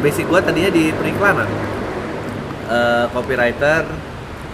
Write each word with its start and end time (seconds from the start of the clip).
basic 0.00 0.24
gue 0.24 0.40
tadinya 0.40 0.68
di 0.68 0.90
periklanan 0.90 1.48
Eh, 2.66 3.04
copywriter 3.10 3.82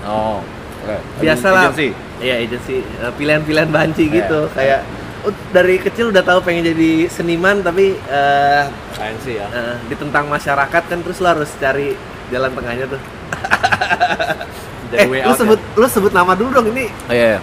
Oh. 0.03 0.41
Oke. 0.79 0.96
biasa 1.19 1.46
lah 1.50 1.62
Agency. 1.67 1.91
iya 2.19 2.38
agency 2.38 2.80
Eh, 2.80 3.12
pilihan-pilihan 3.12 3.69
banci 3.69 4.04
Iya. 4.04 4.14
gitu 4.17 4.40
kayak 4.51 4.80
uh, 5.22 5.35
dari 5.51 5.77
kecil 5.77 6.09
udah 6.09 6.22
tahu 6.22 6.40
pengen 6.40 6.64
jadi 6.67 6.90
seniman 7.06 7.61
tapi 7.61 7.93
eh, 8.01 8.62
Agency 8.96 9.37
ya. 9.37 9.46
eh, 9.48 9.77
ditentang 9.87 10.27
masyarakat 10.27 10.82
kan 10.82 10.98
terus 10.98 11.19
lo 11.19 11.29
harus 11.29 11.51
cari 11.57 11.93
jalan 12.27 12.51
tengahnya 12.51 12.87
tuh 12.89 13.01
eh 14.97 15.05
lu 15.05 15.35
sebut 15.35 15.61
lu 15.75 15.87
sebut 15.87 16.11
nama 16.11 16.33
dulu 16.33 16.51
dong 16.55 16.69
ini 16.71 16.87
Oh, 17.05 17.13
iya. 17.13 17.37
iya. 17.37 17.41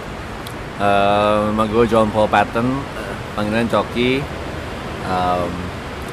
Eh, 0.74 1.38
nama 1.48 1.64
gue 1.64 1.86
John 1.86 2.10
Paul 2.10 2.26
Patton, 2.26 2.66
panggilan 3.32 3.68
Coki. 3.68 4.18
Um, 5.04 5.52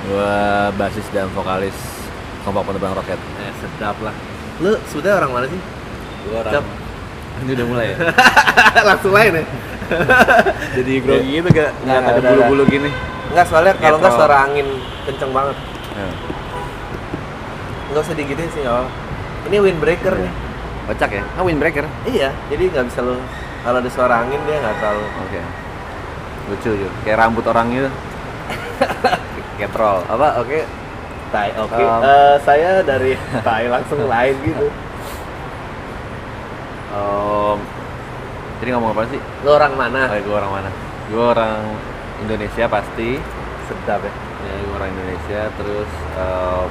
gue 0.01 0.31
basis 0.75 1.05
dan 1.09 1.29
vokalis 1.31 1.77
kelompok 2.41 2.63
penerbang 2.67 2.93
roket. 2.93 3.19
eh, 3.37 3.53
sedap 3.55 3.97
lah 3.99 4.13
lu 4.57 4.73
sebetulnya 4.85 5.17
orang 5.19 5.31
mana 5.31 5.45
sih 5.47 5.61
Gue 6.21 6.37
Cep. 6.43 6.65
Ini 7.41 7.51
udah 7.51 7.65
mulai 7.65 7.85
ya. 7.87 7.97
langsung 8.89 9.09
lain 9.11 9.33
ya 9.35 9.45
Jadi 10.77 10.91
grogi 11.01 11.29
gitu 11.35 11.49
gak? 11.49 11.73
Nggak, 11.81 11.97
Nggak 11.99 12.13
ada 12.13 12.21
bulu-bulu 12.23 12.63
gini. 12.65 12.89
Enggak 13.27 13.45
soalnya 13.45 13.73
kalau 13.75 13.97
nggak 13.97 14.13
suara 14.13 14.35
angin 14.45 14.67
kenceng 15.03 15.31
banget 15.31 15.57
Ya. 15.91 16.07
nggak 17.89 18.01
usah 18.01 18.15
digituin 18.15 18.47
sih 18.47 18.61
nggak 18.61 18.71
apa-apa. 18.71 18.91
ini 19.43 19.57
windbreaker 19.59 20.13
Iya. 20.13 20.23
nih 20.23 20.33
Kocak 20.83 21.09
ya? 21.11 21.23
Ah, 21.33 21.43
windbreaker. 21.43 21.85
iya 22.05 22.29
jadi 22.47 22.63
nggak 22.69 22.85
bisa 22.87 22.99
lo 23.01 23.15
kalau 23.61 23.77
ada 23.77 23.89
suara 23.89 24.15
angin 24.21 24.39
dia 24.41 24.57
nggak 24.57 24.75
terlalu 24.77 25.05
Oke. 25.19 25.39
Lucu 26.47 26.69
juga. 26.75 26.91
Kayak 27.01 27.17
rambut 27.19 27.45
orang 27.45 27.65
gitu. 27.69 27.89
Troll. 29.69 30.01
Apa? 30.09 30.41
Oke. 30.41 30.65
Tai, 31.31 31.49
oke. 31.55 31.79
Um, 31.79 32.01
Eh, 32.03 32.35
saya 32.43 32.83
dari 32.83 33.15
Tai 33.47 33.63
langsung 33.71 34.03
lain 34.09 34.35
gitu. 34.43 34.67
Um, 36.91 37.57
jadi 38.59 38.69
ngomong 38.75 38.91
apa 38.91 39.03
sih? 39.07 39.19
Lo 39.47 39.55
orang 39.55 39.73
mana? 39.79 40.11
Oh, 40.11 40.19
gue 40.19 40.35
orang 40.35 40.53
mana? 40.59 40.69
Gue 41.07 41.23
orang 41.23 41.59
Indonesia 42.19 42.65
pasti. 42.67 43.17
Sedap 43.71 44.03
ya. 44.03 44.13
Ya, 44.43 44.53
gue 44.59 44.75
orang 44.75 44.91
Indonesia. 44.91 45.41
Terus 45.55 45.91
um, 46.19 46.69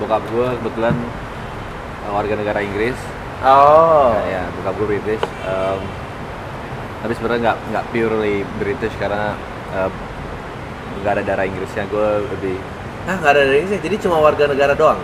bokap 0.00 0.24
gue 0.32 0.48
kebetulan 0.64 0.96
uh, 2.08 2.12
warga 2.16 2.34
negara 2.40 2.64
Inggris. 2.64 2.96
Oh. 3.44 4.16
Ya, 4.16 4.40
ya, 4.40 4.42
bokap 4.58 4.74
gue 4.80 4.86
British. 4.96 5.24
Um, 5.44 5.80
tapi 7.00 7.12
sebenarnya 7.16 7.40
nggak 7.52 7.58
nggak 7.72 7.84
purely 7.92 8.36
British 8.60 8.92
karena 9.00 9.32
uh, 9.72 9.92
nggak 11.00 11.12
ada 11.18 11.22
darah 11.22 11.46
Inggrisnya. 11.46 11.84
Gue 11.86 12.06
lebih 12.34 12.56
Ah, 13.08 13.16
nggak 13.16 13.32
ada 13.32 13.42
dari 13.48 13.64
Indonesia. 13.64 13.80
Jadi 13.80 13.96
cuma 14.02 14.16
warga 14.20 14.44
negara 14.44 14.74
doang. 14.76 15.00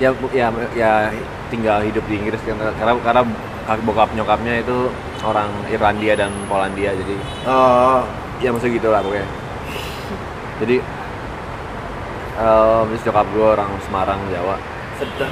ya 0.00 0.08
ya 0.32 0.48
ya 0.72 1.12
tinggal 1.52 1.84
hidup 1.84 2.00
di 2.08 2.16
Inggris 2.16 2.40
karena 2.40 2.72
karena, 3.04 3.22
bokap 3.84 4.08
nyokapnya 4.16 4.64
itu 4.64 4.88
orang 5.20 5.52
Irlandia 5.68 6.16
dan 6.16 6.32
Polandia 6.48 6.96
jadi 6.96 7.20
Oh. 7.44 8.00
ya 8.40 8.48
maksudnya 8.48 8.80
gitu 8.80 8.88
lah 8.88 9.04
pokoknya 9.04 9.28
jadi 10.64 10.76
um, 12.40 12.88
terus 12.88 13.02
nyokap 13.04 13.26
gue 13.28 13.44
orang 13.44 13.70
Semarang 13.84 14.20
Jawa 14.32 14.56
Sedap. 14.96 15.28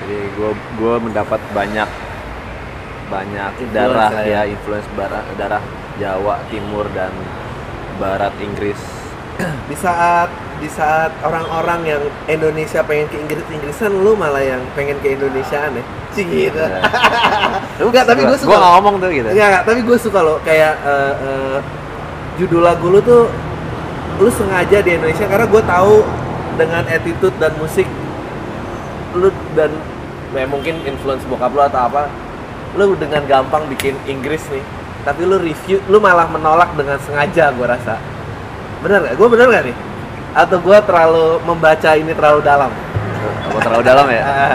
jadi 0.00 0.18
gue 0.32 0.50
gue 0.80 0.94
mendapat 1.04 1.40
banyak 1.52 1.88
banyak 3.12 3.52
Influence 3.60 3.76
darah 3.76 4.10
ya 4.24 4.24
ya. 4.24 4.40
influence 4.48 4.88
darah 4.96 5.24
darah 5.36 5.62
Jawa 6.00 6.40
Timur 6.48 6.88
dan 6.96 7.12
Barat 8.02 8.34
Inggris. 8.42 8.80
Di 9.70 9.76
saat 9.78 10.26
di 10.62 10.70
saat 10.70 11.10
orang-orang 11.26 11.82
yang 11.82 12.02
Indonesia 12.30 12.86
pengen 12.86 13.10
ke 13.10 13.18
Inggris 13.18 13.42
Inggrisan 13.50 13.98
lu 13.98 14.14
malah 14.14 14.38
yang 14.46 14.62
pengen 14.78 14.94
ke 15.02 15.18
Indonesiaan 15.18 15.74
ya 15.74 15.84
sih 16.14 16.22
gitu. 16.22 16.54
Ya. 17.82 17.82
enggak 17.82 18.04
tapi 18.06 18.22
gue 18.22 18.30
gue 18.30 18.38
suka 18.38 18.62
nggak 18.62 18.72
ngomong 18.78 18.94
tuh 19.02 19.10
gitu. 19.10 19.26
Enggak, 19.34 19.66
tapi 19.66 19.80
gue 19.82 19.98
suka 19.98 20.22
loh. 20.22 20.38
Kayak 20.46 20.78
eh, 20.86 21.14
eh, 21.18 21.58
judul 22.38 22.62
lagu 22.62 22.86
lu 22.94 23.02
tuh 23.02 23.26
lu 24.22 24.30
sengaja 24.30 24.78
di 24.86 24.90
Indonesia 24.94 25.26
karena 25.26 25.46
gue 25.50 25.62
tahu 25.66 25.94
dengan 26.54 26.84
attitude 26.86 27.34
dan 27.42 27.52
musik 27.58 27.88
lu 29.18 29.34
dan 29.58 29.74
ya 30.30 30.46
mungkin 30.46 30.78
influence 30.86 31.26
bokap 31.26 31.50
lu 31.50 31.60
atau 31.64 31.90
apa 31.90 32.06
lu 32.78 32.94
dengan 32.96 33.24
gampang 33.26 33.66
bikin 33.68 33.98
Inggris 34.06 34.46
nih 34.48 34.64
tapi 35.02 35.26
lu 35.26 35.36
review 35.38 35.82
lu 35.90 35.98
malah 35.98 36.30
menolak 36.30 36.70
dengan 36.78 36.98
sengaja 37.02 37.50
gue 37.50 37.66
rasa. 37.66 37.98
Bener 38.82 39.02
gak? 39.02 39.14
gue 39.18 39.28
bener 39.30 39.46
gak 39.50 39.64
nih? 39.66 39.76
Atau 40.32 40.62
gue 40.62 40.78
terlalu 40.86 41.42
membaca 41.42 41.90
ini 41.98 42.12
terlalu 42.14 42.40
dalam? 42.42 42.70
Apa 43.50 43.58
terlalu 43.62 43.82
dalam 43.82 44.06
ya? 44.10 44.22
Ah, 44.22 44.54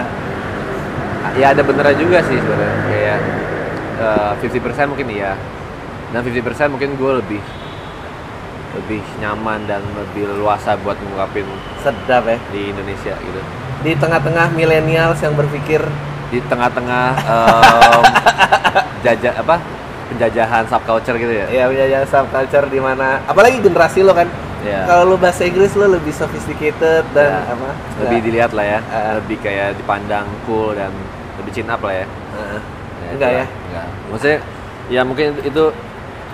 ya 1.36 1.46
ada 1.52 1.60
benernya 1.60 1.96
juga 2.00 2.18
sih 2.24 2.40
sebenarnya. 2.40 2.78
Kayak 2.88 3.18
eh, 4.40 4.84
50% 4.88 4.90
mungkin 4.92 5.08
iya. 5.12 5.36
Dan 6.08 6.24
50% 6.24 6.72
mungkin 6.72 6.96
gue 6.96 7.12
lebih 7.20 7.42
lebih 8.68 9.02
nyaman 9.20 9.64
dan 9.64 9.80
lebih 9.96 10.28
luasa 10.38 10.76
buat 10.80 10.96
ngungkapin 11.00 11.44
sedap 11.84 12.24
ya. 12.24 12.40
di 12.52 12.72
Indonesia 12.72 13.12
gitu. 13.20 13.40
Di 13.84 13.92
tengah-tengah 14.00 14.52
millennials 14.56 15.20
yang 15.20 15.36
berpikir 15.36 15.84
di 16.28 16.40
tengah-tengah 16.44 17.06
em, 17.32 18.04
jajah 19.04 19.34
apa 19.40 19.77
penjajahan 20.08 20.64
subculture 20.64 21.16
gitu 21.16 21.30
ya 21.30 21.46
ya 21.46 21.64
penjajah 21.66 22.00
subculture 22.04 22.66
di 22.66 22.80
mana 22.80 23.20
apalagi 23.24 23.60
generasi 23.60 24.00
lo 24.00 24.12
kan 24.12 24.28
ya 24.60 24.82
kalau 24.84 25.04
lo 25.04 25.16
bahasa 25.16 25.44
Inggris 25.44 25.72
lo 25.72 25.86
lebih 25.86 26.10
sophisticated 26.10 27.04
dan 27.12 27.30
Ya, 27.30 27.52
apa 27.52 27.68
lebih 28.00 28.18
dilihat 28.24 28.50
lah 28.52 28.66
ya 28.66 28.78
Ah. 28.88 29.16
lebih 29.16 29.36
kayak 29.38 29.76
dipandang 29.76 30.26
cool 30.42 30.72
dan 30.72 30.90
lebih 31.36 31.52
chin 31.52 31.68
up 31.68 31.78
lah 31.80 31.94
ya 31.94 32.06
Heeh. 32.08 32.60
Ya, 32.98 33.08
Enggak 33.14 33.30
ya? 33.30 33.44
Enggak. 33.46 33.86
Maksudnya 34.10 34.38
ya 34.88 35.00
mungkin 35.00 35.26
itu 35.40 35.64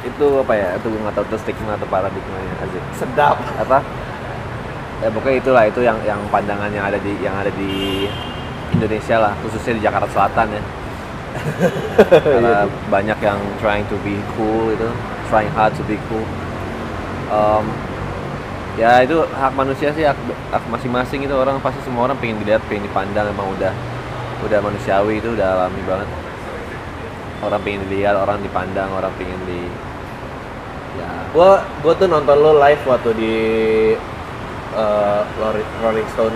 itu 0.05 0.27
apa 0.37 0.53
ya? 0.53 0.69
Itu 0.75 0.87
gue 0.89 1.01
nggak 1.01 1.15
tahu 1.15 1.25
itu 1.25 1.37
stigma 1.39 1.73
atau 1.75 1.87
paradigmanya 1.87 2.55
aja. 2.61 2.81
sedap 2.93 3.37
Apa? 3.57 3.79
Ya 4.99 5.09
pokoknya 5.09 5.37
itulah 5.39 5.65
itu 5.65 5.81
yang 5.81 5.99
yang 6.03 6.19
pandangan 6.29 6.69
yang 6.69 6.85
ada 6.85 6.99
di 6.99 7.13
yang 7.21 7.37
ada 7.37 7.51
di 7.51 8.05
Indonesia 8.73 9.17
lah, 9.21 9.33
khususnya 9.41 9.79
di 9.79 9.83
Jakarta 9.83 10.09
Selatan 10.09 10.47
ya. 10.51 10.63
Karena 12.23 12.67
banyak 12.89 13.19
yang 13.19 13.39
trying 13.59 13.87
to 13.91 13.97
be 14.07 14.19
cool 14.39 14.71
itu, 14.71 14.89
trying 15.29 15.51
hard 15.51 15.75
to 15.75 15.83
be 15.87 15.99
cool. 16.07 16.23
Em, 17.31 17.65
ya 18.79 19.03
itu 19.03 19.23
hak 19.27 19.53
manusia 19.55 19.91
sih 19.95 20.07
hak, 20.07 20.19
hak 20.51 20.65
masing-masing 20.71 21.27
itu. 21.27 21.35
Orang 21.35 21.59
pasti 21.59 21.83
semua 21.83 22.07
orang 22.07 22.19
pengen 22.23 22.39
dilihat 22.43 22.63
pengen 22.71 22.87
dipandang 22.87 23.31
emang 23.31 23.51
udah 23.59 23.75
udah 24.47 24.59
manusiawi 24.63 25.19
itu 25.19 25.35
udah 25.35 25.59
alami 25.59 25.83
banget. 25.87 26.09
Orang 27.43 27.61
pengen 27.67 27.83
dilihat 27.91 28.17
orang 28.17 28.39
dipandang 28.41 28.89
orang 28.95 29.13
pengen 29.19 29.41
di 29.45 29.67
ya. 30.97 31.11
Gua 31.35 31.67
gua 31.83 31.93
tuh 31.99 32.07
nonton 32.07 32.37
lo 32.39 32.63
live 32.63 32.83
waktu 32.87 33.11
di 33.19 33.35
Rolling- 35.39 35.73
Rolling 35.83 36.09
Stone 36.15 36.35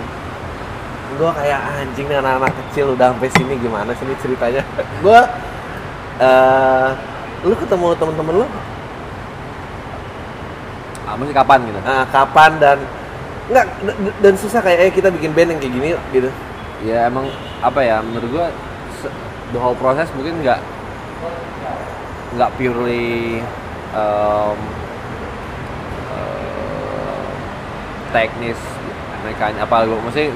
gua 1.17 1.31
kayak 1.33 1.59
anjing 1.81 2.05
nih 2.05 2.17
anak-anak 2.21 2.53
kecil 2.53 2.93
udah 2.93 3.09
sampai 3.15 3.29
sini 3.33 3.53
gimana 3.57 3.89
sih 3.97 4.05
ini 4.05 4.15
ceritanya? 4.21 4.61
Gua 5.03 5.25
eh 6.19 6.89
lu 7.47 7.55
ketemu 7.55 7.95
temen-temen 7.95 8.35
lu? 8.43 8.47
Ah, 11.09 11.17
mesti 11.17 11.33
kapan 11.33 11.59
gitu? 11.65 11.79
Ah, 11.87 12.05
kapan 12.13 12.51
dan 12.61 12.77
enggak 13.49 13.65
d- 13.81 14.15
dan 14.21 14.33
susah 14.37 14.61
kayak 14.61 14.79
eh 14.85 14.91
kita 14.93 15.09
bikin 15.09 15.33
band 15.33 15.57
yang 15.57 15.59
kayak 15.63 15.73
gini 15.73 15.87
gitu. 16.13 16.29
Ya 16.85 17.09
emang 17.09 17.25
apa 17.65 17.79
ya 17.81 17.97
menurut 18.05 18.29
gua 18.29 18.45
se- 19.01 19.15
the 19.49 19.59
whole 19.59 19.73
proses 19.73 20.05
mungkin 20.13 20.37
nggak 20.45 20.61
nggak 22.37 22.51
purely 22.61 23.41
um, 23.97 24.57
uh, 26.13 27.29
teknis 28.13 28.59
mekanik 29.25 29.59
apa 29.65 29.89
gua 29.89 29.97
maksudnya 30.05 30.29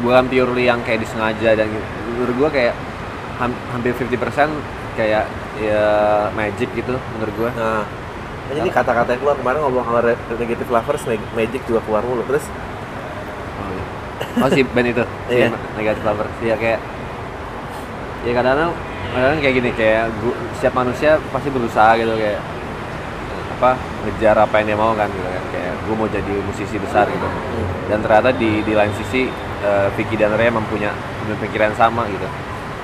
bukan 0.00 0.24
purely 0.26 0.64
yang 0.64 0.80
kayak 0.80 1.00
disengaja 1.00 1.54
dan 1.54 1.66
gitu. 1.66 1.86
menurut 2.10 2.34
gua 2.36 2.48
kayak 2.48 2.74
ham- 3.36 3.60
hampir 3.70 3.92
50% 3.92 4.50
kayak 4.94 5.26
ya 5.56 5.84
magic 6.32 6.70
gitu 6.72 6.94
menurut 7.14 7.34
gua 7.36 7.50
Nah, 7.54 7.82
ini 8.52 8.68
kata-kata 8.68 9.08
yang 9.10 9.20
keluar 9.20 9.36
kemarin 9.36 9.60
ngomong 9.62 9.84
sama 9.84 10.00
Negative 10.36 10.68
Lovers, 10.68 11.02
Magic 11.32 11.64
juga 11.64 11.80
keluar 11.80 12.04
mulu. 12.04 12.20
Terus 12.28 12.44
Oh, 13.54 13.68
iya. 13.70 13.84
oh 14.44 14.48
si 14.48 14.60
band 14.62 14.88
itu 14.90 15.00
si 15.28 15.40
Iya. 15.40 15.48
negatif 15.74 16.02
lover 16.02 16.26
ya 16.42 16.54
kayak 16.54 16.80
ya 18.20 18.32
kadang-kadang 18.32 18.72
kadang 19.10 19.38
kayak 19.38 19.54
gini 19.54 19.70
kayak 19.72 20.10
gua, 20.18 20.34
setiap 20.52 20.74
manusia 20.74 21.16
pasti 21.30 21.48
berusaha 21.48 21.94
gitu 21.94 22.12
kayak 22.12 22.40
apa 23.54 23.70
ngejar 24.02 24.36
apa 24.36 24.54
yang 24.58 24.66
dia 24.66 24.78
mau 24.78 24.92
kan 24.92 25.06
gitu 25.06 25.24
kan 25.24 25.44
kayak 25.48 25.72
gue 25.78 25.94
mau 25.94 26.08
jadi 26.10 26.34
musisi 26.42 26.76
besar 26.76 27.06
gitu 27.06 27.28
dan 27.86 27.98
ternyata 28.00 28.34
di 28.34 28.60
di 28.60 28.72
lain 28.74 28.90
sisi 28.94 29.30
eh, 29.64 29.88
Vicky 29.96 30.20
dan 30.20 30.36
punya 30.68 30.92
pikiran 31.40 31.72
yang 31.72 31.78
sama 31.80 32.04
gitu. 32.12 32.28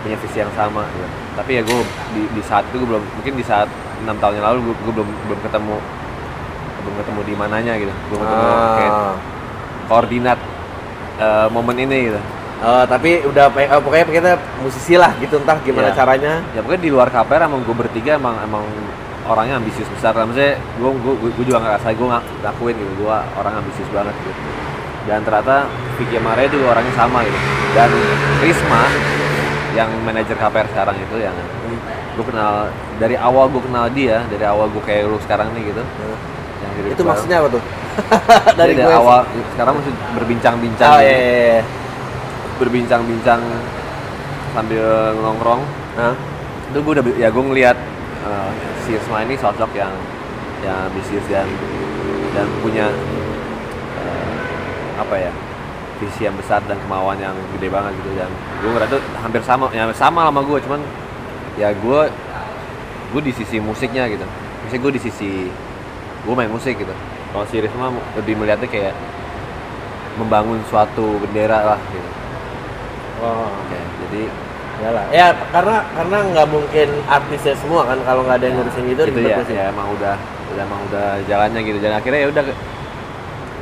Punya 0.00 0.16
visi 0.16 0.38
yang 0.40 0.52
sama 0.56 0.88
gitu. 0.96 1.06
Tapi 1.36 1.50
ya 1.60 1.62
gue 1.62 1.78
di, 2.16 2.22
di 2.32 2.42
saat 2.42 2.64
itu 2.72 2.80
gue 2.80 2.88
belum 2.88 3.04
mungkin 3.20 3.32
di 3.36 3.44
saat 3.44 3.68
enam 4.00 4.16
tahun 4.16 4.40
yang 4.40 4.46
lalu 4.48 4.72
gue 4.72 4.92
belum 4.96 5.08
belum 5.28 5.40
ketemu 5.44 5.76
belum 6.80 6.94
ketemu 7.04 7.20
di 7.28 7.34
mananya 7.36 7.72
gitu. 7.76 7.92
Belum 8.08 8.20
ketemu 8.24 8.46
kayak 8.48 8.92
Ah, 8.96 9.14
koordinat 9.92 10.38
eh, 11.20 11.46
momen 11.52 11.76
ini 11.76 11.98
gitu. 12.08 12.20
Oh, 12.60 12.84
tapi 12.84 13.24
udah 13.24 13.48
oh, 13.48 13.80
pokoknya 13.80 14.04
kita 14.08 14.32
musisi 14.60 14.92
lah 14.96 15.16
gitu 15.16 15.40
entah 15.40 15.56
gimana 15.64 15.92
Iya. 15.92 15.96
caranya. 15.96 16.32
ya 16.52 16.60
pokoknya 16.60 16.82
di 16.84 16.90
luar 16.92 17.08
KPR 17.08 17.48
emang 17.48 17.64
gue 17.64 17.72
bertiga 17.72 18.20
emang 18.20 18.36
emang 18.44 18.64
orangnya 19.28 19.56
ambisius 19.60 19.88
besar. 19.88 20.12
Lah 20.16 20.24
maksudnya 20.28 20.56
gue 20.80 20.90
gue 20.92 21.14
gue 21.40 21.44
juga 21.44 21.60
nggak 21.60 21.74
rasa 21.80 21.88
gue 21.92 22.08
ngakuin 22.44 22.76
gitu 22.76 22.92
gue 23.04 23.16
orang 23.36 23.52
ambisius 23.64 23.88
banget 23.92 24.12
gitu 24.24 24.32
dan 25.04 25.24
ternyata 25.24 25.64
Vicky 25.96 26.18
Mare 26.18 26.48
juga 26.48 26.76
orangnya 26.76 26.92
sama 26.92 27.24
gitu 27.24 27.38
dan 27.72 27.88
Risma 28.40 28.82
yang 29.72 29.88
manajer 30.02 30.34
KPR 30.34 30.66
sekarang 30.68 30.96
itu 30.98 31.16
yang 31.18 31.36
gue 32.10 32.24
kenal 32.26 32.68
dari 32.98 33.14
awal 33.16 33.46
gue 33.48 33.62
kenal 33.62 33.86
dia 33.88 34.20
dari 34.26 34.44
awal 34.44 34.66
gue 34.68 34.82
kayak 34.82 35.06
lu 35.06 35.16
sekarang 35.22 35.48
nih 35.54 35.72
gitu 35.72 35.82
yang 36.60 36.72
Itu 36.92 37.02
maksudnya 37.06 37.40
apa 37.40 37.48
tuh? 37.48 37.62
dari, 38.60 38.72
dari 38.76 38.84
sih. 38.84 38.98
awal 38.98 39.24
sekarang 39.54 39.74
masih 39.80 39.92
berbincang-bincang 40.14 40.90
Oh 40.90 40.98
gitu. 41.00 41.06
iya, 41.06 41.16
iya, 41.16 41.36
iya. 41.56 41.62
berbincang-bincang 42.58 43.40
sambil 44.52 44.84
nongkrong 45.16 45.62
Hah? 45.96 46.14
itu 46.70 46.78
gue 46.78 46.92
udah 46.98 47.04
ya 47.16 47.28
gue 47.30 47.44
ngeliat 47.46 47.76
uh, 48.22 48.50
si 48.84 48.94
Risma 48.94 49.22
ini 49.22 49.34
sosok 49.38 49.70
yang 49.72 49.94
yang 50.60 50.90
ambisius 50.90 51.24
dan 51.30 51.48
dan 52.30 52.46
punya 52.60 52.90
apa 55.00 55.16
ya 55.16 55.32
visi 56.00 56.24
yang 56.24 56.36
besar 56.36 56.64
dan 56.64 56.80
kemauan 56.80 57.16
yang 57.20 57.36
gede 57.56 57.68
banget 57.68 57.92
gitu. 58.00 58.10
Dan 58.16 58.30
gue 58.60 58.70
ngerasa 58.72 58.92
tuh 58.96 59.02
hampir 59.20 59.40
sama 59.44 59.68
ya 59.72 59.88
sama 59.96 60.28
sama 60.28 60.40
gue 60.44 60.58
cuman 60.64 60.80
ya 61.60 61.72
gue 61.72 62.00
gue 63.12 63.22
di 63.24 63.32
sisi 63.36 63.56
musiknya 63.60 64.08
gitu. 64.08 64.24
Misalnya 64.64 64.82
gue 64.84 64.92
di 64.96 65.02
sisi 65.02 65.30
gue 66.24 66.34
main 66.36 66.52
musik 66.52 66.76
gitu. 66.76 66.92
Kalau 67.30 67.46
si 67.46 67.62
Risma 67.62 67.94
lebih 68.18 68.34
melihatnya 68.36 68.66
kayak 68.66 68.94
membangun 70.18 70.60
suatu 70.68 71.20
bendera 71.22 71.76
lah 71.76 71.80
gitu. 71.92 72.10
Oh, 73.20 73.52
Oke, 73.52 73.76
jadi 73.76 74.22
iyalah. 74.80 75.04
Ya 75.12 75.26
karena 75.52 75.84
karena 75.92 76.18
nggak 76.32 76.48
mungkin 76.48 76.88
artisnya 77.04 77.54
semua 77.60 77.84
kan 77.84 78.00
kalau 78.02 78.24
nggak 78.24 78.40
ada 78.40 78.46
yang 78.48 78.56
ngurusin 78.56 78.84
gitu 78.88 79.02
itu 79.04 79.20
ribet 79.20 79.44
ya, 79.44 79.44
ya 79.52 79.64
emang 79.68 79.92
udah 79.92 80.16
udah 80.56 80.62
emang 80.64 80.80
udah 80.88 81.06
jalannya 81.28 81.60
gitu. 81.62 81.78
Dan 81.78 81.92
akhirnya 82.00 82.20
ya 82.24 82.28
udah 82.32 82.42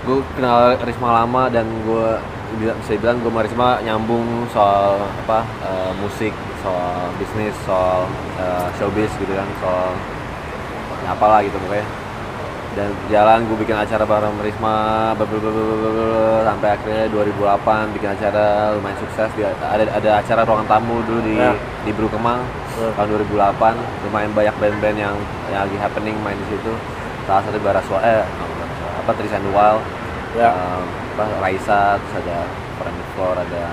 gue 0.08 0.24
kenal 0.32 0.72
Risma 0.80 1.20
lama 1.20 1.52
dan 1.52 1.68
gue 1.84 2.08
bisa 2.80 2.96
bilang 2.96 3.20
gue 3.20 3.28
sama 3.28 3.44
Risma 3.44 3.68
nyambung 3.84 4.24
soal 4.48 4.96
apa 5.20 5.44
eh, 5.60 5.92
musik 6.00 6.32
soal 6.64 7.12
bisnis 7.20 7.52
soal 7.62 8.08
eh, 8.40 8.66
showbiz 8.74 9.12
gitu 9.14 9.30
kan 9.30 9.44
soal 9.60 9.92
ya 11.04 11.12
apalah 11.12 11.44
gitu 11.44 11.60
pokoknya. 11.60 11.84
Dan 12.72 12.94
jalan 13.10 13.42
gue 13.44 13.58
bikin 13.58 13.74
acara 13.74 14.04
bareng 14.04 14.38
Risma 14.40 15.12
sampai 16.46 16.68
akhirnya 16.72 17.04
2008 17.10 17.92
bikin 17.92 18.10
acara 18.14 18.72
lumayan 18.72 18.96
sukses. 18.98 19.28
Dia- 19.34 19.56
ada 19.60 19.84
ada 19.92 20.10
acara 20.18 20.40
ruangan 20.42 20.68
tamu 20.68 21.02
dulu 21.04 21.20
di 21.20 21.36
Ya. 21.36 21.52
di 21.84 21.90
Bru 21.92 22.08
Kemang 22.08 22.40
Hmm. 22.78 22.94
tahun 22.94 23.08
2008 23.12 23.74
lumayan 24.06 24.30
banyak 24.32 24.54
band-band 24.56 24.96
yang 24.96 25.14
yang 25.50 25.66
lagi 25.66 25.76
happening 25.76 26.14
main 26.22 26.38
di 26.38 26.54
situ. 26.54 26.72
Salah 27.26 27.42
satu 27.44 27.58
Bara 27.60 27.82
Suara 27.84 28.04
eh 28.04 28.24
apa 28.98 29.10
Trisan 29.16 29.42
Wild 29.50 29.82
Ya. 30.34 30.50
apa 31.14 31.24
Raisa 31.40 31.96
terus 31.96 32.14
ada 32.20 32.44
Foreign 32.76 32.98
Floor 33.12 33.36
ada 33.38 33.64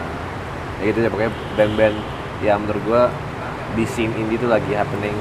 ya 0.78 0.84
gitu 0.86 1.00
ya 1.00 1.10
pokoknya 1.10 1.32
band-band 1.54 1.96
yang 2.40 2.58
menurut 2.60 2.84
gua 2.84 3.04
di 3.74 3.84
scene 3.84 4.16
indie 4.16 4.36
tuh 4.36 4.48
lagi 4.48 4.72
happening 4.72 5.14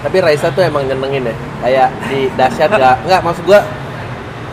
Tapi 0.00 0.20
Raisa 0.20 0.52
tuh 0.52 0.60
emang 0.60 0.84
nyenengin 0.84 1.24
ya. 1.24 1.34
Kayak 1.60 1.88
di 2.06 2.28
dahsyat 2.30 2.70
nggak 2.76 2.96
nggak 3.04 3.20
maksud 3.22 3.44
gua 3.44 3.60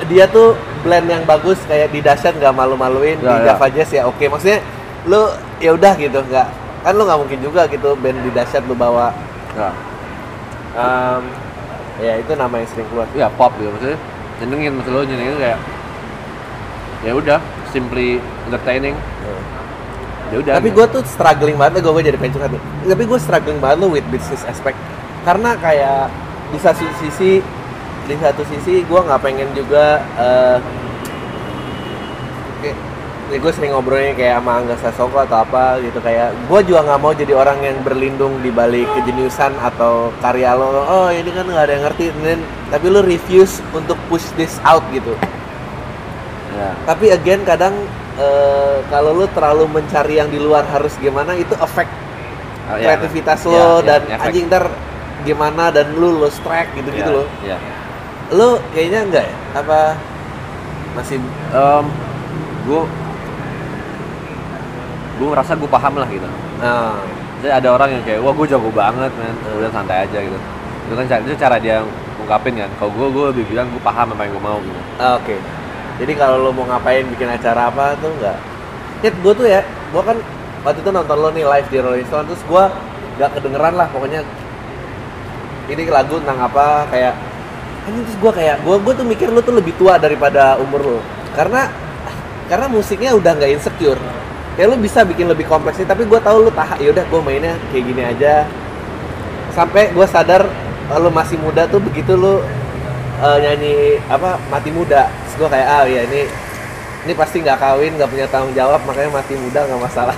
dia 0.04 0.25
tuh 0.25 0.56
blend 0.81 1.06
yang 1.06 1.24
bagus 1.24 1.60
kayak 1.62 1.92
di 1.92 2.00
dahsyat 2.00 2.34
nggak 2.34 2.51
malu-maluin 2.51 3.19
Ya, 3.19 3.27
di 3.27 3.38
ya. 3.38 3.45
Java 3.51 3.68
Jazz 3.68 3.92
ya 3.92 4.04
oke 4.06 4.25
maksudnya 4.25 4.63
lu 5.04 5.30
ya 5.57 5.72
udah 5.72 5.94
gitu 5.94 6.19
nggak 6.22 6.48
kan 6.81 6.94
lu 6.95 7.04
nggak 7.04 7.19
mungkin 7.19 7.39
juga 7.39 7.68
gitu 7.68 7.94
band 7.95 8.18
di 8.18 8.31
dahsyat 8.31 8.63
lu 8.63 8.74
bawa 8.74 9.12
Nah, 9.51 9.75
um, 10.74 11.24
ya 12.00 12.16
itu 12.16 12.31
nama 12.31 12.56
yang 12.56 12.66
sering 12.66 12.88
keluar 12.88 13.04
ya 13.12 13.27
pop 13.30 13.51
gitu 13.56 13.68
maksudnya 13.69 14.00
nyenengin 14.39 14.72
maksud 14.74 14.92
lo 14.92 15.04
nyenengin 15.04 15.36
kayak 15.38 15.60
ya 17.01 17.18
udah 17.18 17.39
simply 17.74 18.21
entertaining. 18.45 18.94
Ya 20.31 20.39
udah. 20.39 20.53
Tapi 20.63 20.71
gue 20.71 20.86
tuh 20.95 21.03
struggling 21.03 21.59
banget 21.59 21.83
gue 21.83 21.92
jadi 22.07 22.15
nih. 22.15 22.62
Tapi 22.88 23.03
gue 23.03 23.19
struggling 23.19 23.59
banget 23.59 23.83
lo 23.83 23.92
with 23.92 24.07
business 24.07 24.48
aspect. 24.48 24.80
Karena 25.27 25.59
kayak 25.59 26.07
di 26.56 26.59
satu 26.59 26.88
sisi 27.03 27.44
di 28.07 28.15
satu 28.15 28.44
sisi 28.48 28.83
gue 28.83 29.00
nggak 29.00 29.21
pengen 29.24 29.51
juga 29.51 30.00
kayak 32.63 32.77
ya 33.31 33.38
gue 33.39 33.51
sering 33.56 33.71
ngobrolnya 33.71 34.12
kayak 34.12 34.44
sama 34.44 34.51
Angga 34.59 34.75
Sasongko 34.80 35.19
atau 35.27 35.44
apa 35.44 35.83
gitu. 35.83 36.00
Kayak 36.00 36.31
gue 36.48 36.59
juga 36.63 36.80
nggak 36.88 37.00
mau 37.03 37.12
jadi 37.12 37.33
orang 37.36 37.59
yang 37.59 37.77
berlindung 37.83 38.39
di 38.39 38.56
balik 38.56 38.88
kejeniusan 38.95 39.51
atau 39.59 40.15
karya 40.24 40.56
lo. 40.56 40.80
Oh 40.88 41.07
ini 41.12 41.27
kan 41.27 41.44
nggak 41.44 41.65
ada 41.68 41.74
yang 41.75 41.83
ngerti. 41.92 42.06
Dan 42.24 42.39
tapi 42.71 42.88
lo 42.88 43.03
refuse 43.03 43.59
untuk 43.75 44.00
push 44.07 44.31
this 44.39 44.63
out 44.63 44.83
gitu 44.95 45.12
ya. 46.62 46.72
Tapi 46.86 47.06
again 47.10 47.42
kadang 47.42 47.74
eh, 48.16 48.78
kalau 48.88 49.18
lu 49.18 49.25
terlalu 49.34 49.66
mencari 49.68 50.22
yang 50.22 50.30
di 50.30 50.38
luar 50.38 50.63
harus 50.69 50.94
gimana 51.02 51.34
itu 51.34 51.54
efek 51.58 51.90
Oh, 52.72 52.78
ya, 52.78 52.94
kreativitas 52.96 53.42
ya, 53.44 53.50
lo 53.52 53.84
ya, 53.84 53.84
dan 53.84 54.02
efek. 54.08 54.25
anjing 54.31 54.46
ntar 54.48 54.63
gimana 55.25 55.74
dan 55.74 55.92
lu 55.92 56.16
lo 56.16 56.30
strike 56.30 56.72
gitu 56.78 56.88
gitu 56.94 57.10
ya, 57.10 57.18
loh. 57.19 57.28
ya. 57.44 57.58
lu 58.31 58.50
kayaknya 58.72 59.00
enggak 59.04 59.25
ya? 59.28 59.36
Apa 59.60 59.80
masih 60.96 61.19
Em, 61.52 61.86
gue 62.63 62.81
gue 65.19 65.28
ngerasa 65.28 65.54
gue 65.60 65.69
paham 65.69 65.94
lah 66.00 66.08
gitu. 66.08 66.28
Nah 66.62 66.96
Jadi 67.42 67.50
ada 67.58 67.69
orang 67.74 67.90
yang 67.90 68.04
kayak 68.06 68.22
wah 68.22 68.34
gue 68.38 68.46
jago 68.46 68.69
banget 68.69 69.10
men. 69.18 69.34
Udah 69.58 69.72
santai 69.74 70.06
aja 70.06 70.18
gitu. 70.22 70.38
Itu 70.86 70.94
kan 70.94 71.06
cara, 71.10 71.19
itu 71.25 71.34
cara 71.36 71.56
dia 71.58 71.78
ungkapin 72.22 72.54
kan. 72.56 72.69
Kalau 72.78 72.92
gue 72.94 73.08
gue 73.10 73.25
lebih 73.34 73.46
bilang 73.50 73.66
gue 73.74 73.81
paham 73.81 74.13
apa 74.13 74.22
yang 74.30 74.34
gue 74.38 74.44
mau 74.46 74.58
gitu. 74.62 74.80
Ah, 75.02 75.18
oke 75.18 75.36
jadi 76.01 76.13
kalau 76.18 76.42
lo 76.42 76.50
mau 76.50 76.65
ngapain 76.65 77.06
bikin 77.06 77.30
acara 77.30 77.69
apa 77.69 77.94
tuh 78.01 78.09
enggak 78.18 78.38
Hit 79.06 79.13
gue 79.18 79.33
tuh 79.33 79.45
ya 79.45 79.62
gue 79.65 80.01
kan 80.01 80.18
waktu 80.65 80.81
itu 80.81 80.89
nonton 80.89 81.18
lo 81.18 81.30
nih 81.33 81.45
live 81.45 81.68
di 81.69 81.77
Rolling 81.77 82.07
Stone 82.09 82.25
terus 82.30 82.42
gue 82.45 82.63
nggak 83.18 83.30
kedengeran 83.38 83.74
lah 83.77 83.88
pokoknya 83.94 84.21
ini 85.69 85.88
lagu 85.88 86.18
tentang 86.21 86.42
apa 86.42 86.89
kayak 86.89 87.13
anjing 87.86 88.03
terus 88.06 88.18
gue 88.18 88.31
kayak 88.33 88.57
gue 88.62 88.75
gue 88.77 88.94
tuh 88.94 89.06
mikir 89.06 89.27
lo 89.33 89.42
tuh 89.42 89.56
lebih 89.57 89.74
tua 89.77 89.98
daripada 89.98 90.57
umur 90.62 90.81
lo. 90.81 91.00
Karena 91.33 91.71
karena 92.45 92.68
musiknya 92.69 93.15
udah 93.15 93.31
nggak 93.38 93.51
insecure. 93.57 94.01
Kayak 94.57 94.68
lo 94.68 94.77
bisa 94.77 95.01
bikin 95.07 95.25
lebih 95.31 95.48
kompleks 95.48 95.79
nih 95.81 95.89
tapi 95.89 96.05
gue 96.05 96.20
tahu 96.22 96.50
lo 96.50 96.51
tahan 96.53 96.77
yaudah 96.84 97.05
gue 97.08 97.22
mainnya 97.24 97.53
kayak 97.74 97.84
gini 97.88 98.03
aja. 98.05 98.46
Sampai 99.55 99.89
gue 99.91 100.08
sadar 100.08 100.46
lo 100.91 101.10
masih 101.10 101.39
muda 101.39 101.65
tuh 101.72 101.79
begitu 101.81 102.13
lo 102.20 102.43
eh, 103.24 103.38
nyanyi 103.41 103.98
apa 104.12 104.38
mati 104.51 104.70
muda 104.70 105.08
terus 105.32 105.48
gue 105.48 105.50
kayak 105.56 105.68
ah 105.72 105.88
ya 105.88 106.04
ini 106.12 106.28
ini 107.08 107.14
pasti 107.16 107.40
nggak 107.40 107.56
kawin 107.56 107.96
nggak 107.96 108.12
punya 108.12 108.28
tanggung 108.28 108.52
jawab 108.52 108.84
makanya 108.84 109.16
mati 109.16 109.40
muda 109.40 109.64
nggak 109.64 109.80
masalah. 109.80 110.18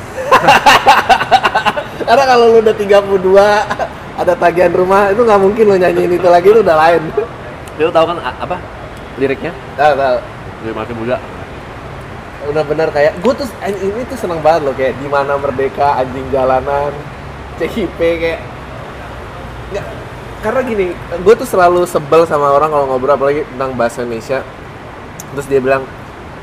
Karena 2.10 2.24
kalau 2.26 2.46
lu 2.50 2.66
udah 2.66 2.74
32 2.74 4.18
ada 4.18 4.34
tagihan 4.34 4.74
rumah 4.74 5.14
itu 5.14 5.22
nggak 5.22 5.38
mungkin 5.38 5.64
lo 5.70 5.78
nyanyiin 5.78 6.18
itu 6.18 6.28
lagi 6.34 6.50
itu 6.50 6.66
udah 6.66 6.78
lain. 6.82 7.14
Dia 7.78 7.94
tahu 7.94 8.06
kan 8.10 8.18
apa 8.26 8.58
liriknya? 9.22 9.54
Tahu 9.78 9.94
tahu. 9.94 10.18
Dari 10.66 10.74
masih 10.74 10.96
muda. 10.98 11.16
Udah 12.50 12.64
bener 12.66 12.90
kayak 12.90 13.14
gue 13.22 13.34
tuh 13.38 13.48
ini 13.70 14.02
tuh 14.10 14.18
seneng 14.18 14.42
banget 14.42 14.66
loh 14.66 14.74
kayak 14.74 14.98
di 14.98 15.06
mana 15.06 15.38
merdeka 15.38 16.02
anjing 16.02 16.26
jalanan 16.34 16.90
CIP 17.62 18.02
kayak 18.02 18.42
nggak 19.78 19.86
karena 20.44 20.60
gini 20.68 20.88
gue 21.24 21.34
tuh 21.40 21.48
selalu 21.48 21.88
sebel 21.88 22.28
sama 22.28 22.52
orang 22.52 22.68
kalau 22.68 22.86
ngobrol 22.92 23.16
apalagi 23.16 23.48
tentang 23.48 23.72
bahasa 23.80 24.04
Indonesia 24.04 24.44
terus 25.34 25.50
dia 25.50 25.60
bilang 25.60 25.84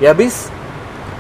ya 0.03 0.11
bis 0.13 0.51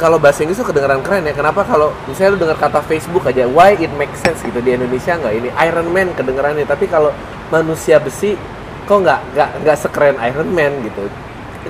kalau 0.01 0.17
bahasa 0.17 0.41
Inggris 0.41 0.57
tuh 0.57 0.73
kedengeran 0.73 1.05
keren 1.05 1.29
ya. 1.29 1.37
Kenapa 1.37 1.61
kalau 1.61 1.93
misalnya 2.09 2.31
lu 2.33 2.39
dengar 2.49 2.57
kata 2.57 2.81
Facebook 2.89 3.29
aja 3.29 3.45
why 3.45 3.77
it 3.77 3.93
makes 4.01 4.17
sense 4.25 4.41
gitu 4.41 4.57
di 4.65 4.73
Indonesia 4.73 5.13
nggak? 5.21 5.35
Ini 5.37 5.49
Iron 5.69 5.93
Man 5.93 6.17
kedengerannya. 6.17 6.65
Tapi 6.65 6.89
kalau 6.89 7.13
manusia 7.53 8.01
besi 8.01 8.33
kok 8.89 8.97
nggak 8.97 9.21
nggak 9.37 9.51
nggak 9.61 9.77
sekeren 9.77 10.17
Iron 10.25 10.49
Man 10.57 10.73
gitu? 10.89 11.05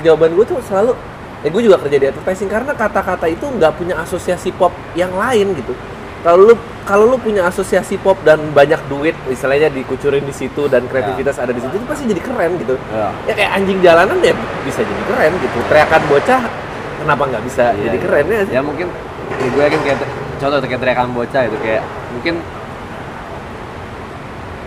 Jawaban 0.07 0.39
gue 0.39 0.47
tuh 0.47 0.63
selalu 0.71 0.95
ya 1.43 1.49
gue 1.51 1.63
juga 1.67 1.77
kerja 1.83 1.97
di 1.99 2.07
advertising 2.07 2.47
karena 2.47 2.73
kata-kata 2.79 3.27
itu 3.27 3.43
nggak 3.51 3.73
punya 3.75 3.99
asosiasi 3.99 4.55
pop 4.55 4.71
yang 4.95 5.11
lain 5.11 5.51
gitu. 5.59 5.75
Kalau 6.23 6.55
lu 6.55 6.55
kalau 6.83 7.05
lu 7.07 7.17
punya 7.17 7.45
asosiasi 7.45 7.97
pop 7.97 8.17
dan 8.21 8.51
banyak 8.51 8.81
duit 8.87 9.15
istilahnya 9.27 9.69
dikucurin 9.69 10.21
di 10.21 10.33
situ 10.33 10.67
dan 10.67 10.85
kreativitas 10.85 11.37
ada 11.37 11.51
di 11.51 11.61
situ 11.61 11.73
itu 11.73 11.87
pasti 11.87 12.05
jadi 12.05 12.19
keren 12.19 12.57
gitu 12.57 12.75
ya 12.91 13.09
ya 13.25 13.33
kayak 13.35 13.51
anjing 13.55 13.79
jalanan 13.79 14.19
ya 14.19 14.35
bisa 14.63 14.81
jadi 14.81 15.03
keren 15.07 15.33
gitu 15.39 15.59
teriakan 15.67 16.03
bocah 16.07 16.41
kenapa 16.99 17.23
nggak 17.27 17.43
bisa 17.45 17.65
Iya, 17.71 17.83
jadi 17.87 17.97
iya. 17.97 18.03
keren 18.03 18.25
ya 18.27 18.41
ya 18.51 18.61
mungkin 18.61 18.89
ya 19.31 19.47
gue 19.47 19.63
yakin 19.63 19.81
kayak 19.83 19.99
contoh 20.37 20.59
kayak 20.61 20.81
teriakan 20.81 21.09
bocah 21.13 21.43
itu 21.45 21.57
kayak 21.61 21.83
mungkin 22.11 22.35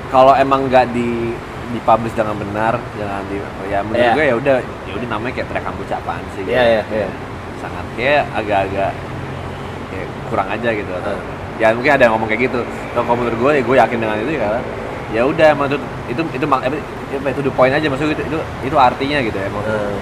kalau 0.10 0.34
emang 0.34 0.70
nggak 0.70 0.86
di 0.90 1.34
dipublish 1.74 2.14
dengan 2.14 2.38
benar 2.38 2.78
jangan 2.94 3.26
di 3.28 3.42
ya 3.68 3.82
menurut 3.82 3.98
Iya. 4.00 4.14
gue 4.14 4.24
ya 4.24 4.36
udah 4.38 4.56
ya 4.62 4.94
udah 4.94 5.08
namanya 5.10 5.34
kayak 5.34 5.48
teriakan 5.50 5.74
bocah 5.74 5.98
apaan 5.98 6.24
sih 6.32 6.44
Iya, 6.46 6.62
iya, 6.62 6.82
iya. 6.88 7.08
sangat 7.58 7.86
kayak 7.96 8.24
agak-agak 8.32 8.92
ya 9.90 10.04
kurang 10.30 10.48
aja 10.48 10.70
gitu 10.72 10.92
atau 10.94 11.14
Hmm. 11.14 11.42
Ya 11.62 11.70
mungkin 11.74 11.92
ada 11.94 12.04
yang 12.10 12.14
ngomong 12.18 12.30
kayak 12.30 12.50
gitu. 12.50 12.62
Kalau 12.94 13.04
kalau 13.06 13.18
menurut 13.22 13.38
gue 13.38 13.52
ya 13.58 13.62
gue 13.62 13.76
yakin 13.78 13.98
dengan 14.02 14.18
itu 14.22 14.32
ya 14.38 14.50
ya 15.14 15.22
udah 15.30 15.48
emang 15.54 15.68
itu 15.70 15.78
itu 16.10 16.22
itu 16.34 16.46
apa, 16.50 17.30
itu 17.30 17.42
the 17.46 17.54
point 17.54 17.74
aja. 17.74 17.86
Maksudnya 17.90 18.18
itu, 18.18 18.24
itu 18.26 18.40
itu 18.66 18.76
artinya 18.78 19.18
gitu 19.22 19.38
ya 19.38 19.46
emang. 19.48 19.64
Eh, 19.66 19.98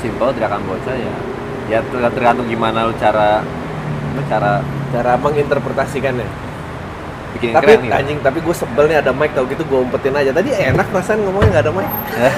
simple 0.00 0.30
teriakan 0.32 0.60
bocah 0.64 0.96
ya. 0.96 1.14
Ya 1.68 1.78
ter- 1.84 2.12
tergantung 2.16 2.48
gimana 2.48 2.88
lu 2.88 2.94
cara 2.96 3.44
cara 4.26 4.64
cara 4.90 5.12
menginterpretasikannya. 5.20 6.28
Bikin 7.30 7.54
tapi 7.54 7.78
keren 7.78 7.80
gitu. 7.86 7.94
anjing 7.94 8.18
tapi 8.24 8.38
gue 8.42 8.54
sebel 8.56 8.90
nih 8.90 8.98
ada 8.98 9.14
mic 9.14 9.30
tau 9.36 9.46
gitu 9.46 9.62
gue 9.62 9.78
umpetin 9.78 10.16
aja. 10.16 10.32
Tadi 10.34 10.50
enak 10.50 10.86
perasaan 10.90 11.20
ngomongnya 11.22 11.60
nggak 11.60 11.64
ada 11.68 11.72
mic. 11.76 11.88
Eh, 12.18 12.34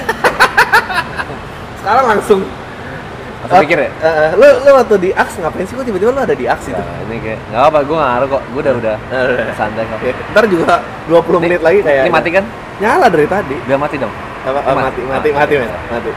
sekarang 1.81 2.05
langsung 2.13 2.41
langsung 3.43 3.59
mikir 3.67 3.77
ya? 3.83 3.89
Eh, 3.91 4.07
eh, 4.07 4.29
lu 4.39 4.47
lu 4.63 4.69
waktu 4.71 4.95
di 5.03 5.09
Aks 5.11 5.33
ngapain 5.35 5.65
sih? 5.67 5.75
Kok 5.75 5.83
tiba-tiba 5.83 6.11
lu 6.15 6.21
ada 6.23 6.31
di 6.31 6.45
Aks 6.47 6.65
itu? 6.71 6.79
Nah, 6.79 6.97
ini 7.11 7.15
kayak 7.19 7.39
nggak 7.51 7.63
apa 7.67 7.77
gue 7.83 7.95
nggak 7.99 8.09
ngaruh 8.15 8.27
kok. 8.31 8.41
Gue 8.55 8.61
udah 8.63 8.73
udah 8.79 8.95
santai 9.59 9.83
kok. 9.83 9.99
Ya, 9.99 10.13
ntar 10.31 10.45
juga 10.47 10.71
20 11.11 11.43
menit 11.43 11.59
lagi 11.59 11.79
kayak 11.83 12.07
ini 12.07 12.11
mati 12.11 12.29
kan? 12.31 12.45
Nyala 12.79 13.05
dari 13.11 13.27
tadi. 13.27 13.55
Udah 13.67 13.77
mati 13.77 13.95
dong? 13.99 14.13
Apa, 14.43 14.59
mati. 14.71 15.01
mati 15.03 15.27
Ah, 15.31 15.35
mati 15.43 15.53
men. 15.59 15.69
Mati. 15.91 16.11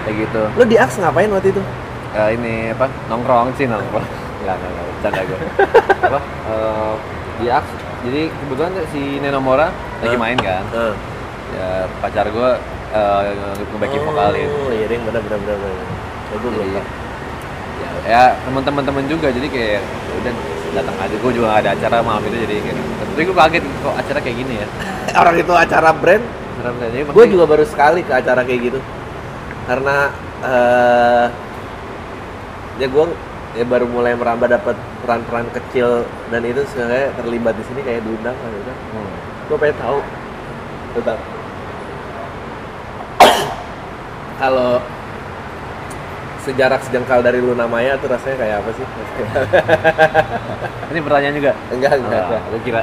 Kayak 0.00 0.14
gitu. 0.26 0.42
Lu 0.58 0.64
di 0.66 0.76
Aks 0.76 0.94
ngapain 0.98 1.30
waktu 1.30 1.48
itu? 1.54 1.62
Eh, 2.10 2.28
ini 2.34 2.54
apa? 2.74 2.90
Nongkrong 3.06 3.54
sih 3.54 3.70
nongkrong. 3.70 4.02
Nggak 4.42 4.54
nggak 4.56 4.70
nggak. 4.72 4.84
Bercanda 4.90 5.20
gue 5.22 5.38
apa? 6.10 6.20
Eh, 6.50 6.92
di 7.38 7.46
Aks. 7.48 7.70
Jadi 8.00 8.20
kebetulan 8.32 8.72
si 8.90 9.02
Nenomora 9.20 9.68
lagi 10.00 10.16
main 10.16 10.38
kan? 10.40 10.64
Eh. 10.72 10.94
ya 11.50 11.82
pacar 11.98 12.30
gue 12.30 12.50
uh, 12.94 13.22
ngebacking 13.74 14.04
vokalin. 14.04 14.48
oh 14.50 14.70
iya 14.74 14.86
bener 14.86 15.20
bener 15.22 15.38
bener 15.42 15.56
bener. 15.58 15.86
Oh, 16.30 16.36
gue 16.38 16.50
belum 16.50 16.68
tahu 16.74 16.86
ya, 17.80 17.90
ya 18.06 18.22
teman-teman 18.46 18.82
teman 18.86 19.04
juga 19.10 19.26
jadi 19.34 19.48
kayak 19.50 19.70
ya 19.80 19.80
udah 20.22 20.34
datang 20.78 20.96
aja. 21.02 21.14
Gue 21.18 21.32
juga 21.34 21.48
ada 21.58 21.68
acara 21.74 21.96
malam 22.02 22.22
itu 22.26 22.36
jadi 22.46 22.54
kayak 22.62 22.76
tapi 23.10 23.20
gue 23.26 23.36
kaget 23.36 23.64
kok 23.66 23.94
acara 23.98 24.18
kayak 24.22 24.36
gini 24.38 24.54
ya? 24.62 24.66
Orang 25.20 25.34
itu 25.34 25.52
acara 25.52 25.90
brand? 25.90 26.24
Serem 26.60 26.74
kan? 26.78 26.88
Jadi 26.94 27.02
gue 27.10 27.24
juga 27.26 27.44
baru 27.48 27.64
sekali 27.66 28.00
ke 28.06 28.12
acara 28.14 28.40
kayak 28.46 28.60
gitu. 28.70 28.80
Karena 29.66 29.96
eh 30.40 31.26
ya 32.80 32.86
gue 32.88 33.04
ya 33.60 33.64
baru 33.66 33.84
mulai 33.90 34.14
merambah 34.14 34.46
dapat 34.46 34.78
peran-peran 35.02 35.50
kecil 35.50 36.06
dan 36.30 36.40
itu 36.46 36.62
sebenarnya 36.70 37.10
terlibat 37.18 37.54
di 37.58 37.64
sini 37.66 37.80
kayak 37.82 38.00
diundang 38.06 38.36
kan 38.38 38.50
gitu. 38.54 38.72
Hmm. 38.72 39.10
gue 39.50 39.56
pengen 39.58 39.76
tahu 39.82 39.98
tentang 40.94 41.18
kalau 44.40 44.80
sejarak 46.40 46.80
sejengkal 46.88 47.20
dari 47.20 47.38
Luna 47.44 47.68
Maya 47.68 48.00
tuh 48.00 48.08
rasanya 48.08 48.36
kayak 48.40 48.56
apa 48.64 48.70
sih? 48.72 48.86
ini 50.90 51.00
pertanyaan 51.04 51.34
juga 51.36 51.52
enggak 51.68 51.92
enggak. 52.00 52.24
enggak. 52.24 52.42
gue 52.48 52.60
kira 52.64 52.82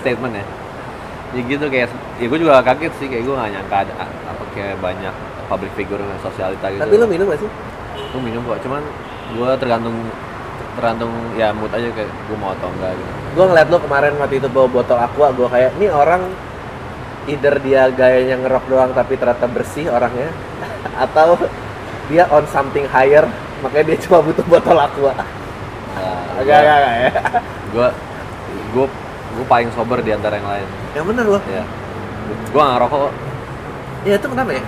statement 0.00 0.34
ya 0.40 0.44
ya 1.30 1.40
gitu 1.46 1.64
kayak 1.70 1.88
ya 2.18 2.26
gue 2.26 2.38
juga 2.40 2.64
kaget 2.64 2.92
sih 2.98 3.06
kayak 3.06 3.22
gue 3.22 3.34
gak 3.36 3.50
nyangka 3.54 3.76
ada 3.86 3.92
apa 4.02 4.42
kayak 4.56 4.76
banyak 4.82 5.14
public 5.46 5.70
figure 5.78 6.02
sosialita 6.24 6.66
gitu 6.74 6.82
Tapi 6.82 6.96
lo 6.98 7.06
minum 7.06 7.30
gak 7.30 7.38
sih? 7.38 7.50
gue 7.94 8.20
minum 8.24 8.42
kok 8.48 8.58
cuman 8.66 8.82
gue 9.36 9.50
tergantung 9.62 9.94
tergantung 10.74 11.12
ya 11.38 11.54
mood 11.54 11.70
aja 11.70 11.86
kayak 11.94 12.10
gue 12.10 12.36
mau 12.40 12.50
atau 12.56 12.72
enggak 12.72 12.96
gitu 12.96 13.10
Gue 13.30 13.44
ngeliat 13.46 13.68
lo 13.70 13.78
kemarin 13.78 14.18
waktu 14.18 14.42
itu 14.42 14.48
bawa 14.50 14.66
botol 14.66 14.98
aqua, 14.98 15.30
gue 15.30 15.46
kayak 15.46 15.70
ini 15.78 15.86
orang 15.86 16.26
either 17.26 17.58
dia 17.58 17.88
gayanya 17.88 18.36
ngerok 18.38 18.64
doang 18.66 18.90
tapi 18.90 19.14
ternyata 19.14 19.44
bersih 19.44 19.88
orangnya 19.88 20.30
atau 21.04 21.36
dia 22.06 22.24
on 22.28 22.44
something 22.46 22.86
higher 22.86 23.24
makanya 23.60 23.92
dia 23.92 23.98
cuma 24.00 24.18
butuh 24.20 24.42
botol 24.44 24.76
aqua. 24.76 25.12
Nah, 25.12 26.40
Agak 26.40 26.56
agak 26.58 26.80
ya. 26.96 27.10
gue 27.68 27.88
gue 28.72 28.86
gue 29.30 29.46
paling 29.46 29.68
sober 29.70 30.00
di 30.00 30.10
antara 30.10 30.36
yang 30.36 30.48
lain 30.48 30.68
Yang 30.92 31.04
bener 31.06 31.26
loh. 31.28 31.42
ya 31.44 31.62
gue 32.46 32.56
gak 32.58 32.72
ngerokok 32.74 32.98
kok. 33.00 33.12
Ya 34.02 34.14
itu 34.16 34.26
kenapa 34.26 34.50
ya? 34.50 34.62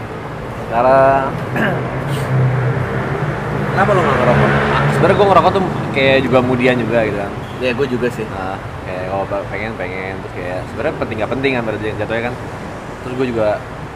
karena 0.69 0.99
Kenapa 3.73 3.91
lo 3.91 4.01
gak 4.03 4.17
ngerokok? 4.19 4.51
sebenarnya 4.93 5.17
gue 5.17 5.27
ngerokok 5.27 5.51
tuh 5.51 5.63
kayak 5.91 6.19
juga 6.23 6.37
kemudian 6.39 6.75
juga 6.77 6.99
gitu 7.03 7.19
kan 7.19 7.33
Ya 7.59 7.71
gue 7.73 7.87
juga 7.89 8.07
sih. 8.11 8.27
nah 8.29 8.59
kayak 8.83 9.05
kalau 9.09 9.25
ba- 9.25 9.47
pengen 9.49 9.73
pengen. 9.75 10.15
Terus 10.21 10.35
kayak 10.35 10.59
sebenarnya 10.69 10.95
penting 10.99 11.17
gak 11.19 11.31
penting 11.31 11.51
kan 11.53 11.63
berarti 11.63 11.87
jatuhnya 11.95 12.23
kan. 12.27 12.35
Terus 13.03 13.15
gue 13.15 13.27
juga 13.29 13.49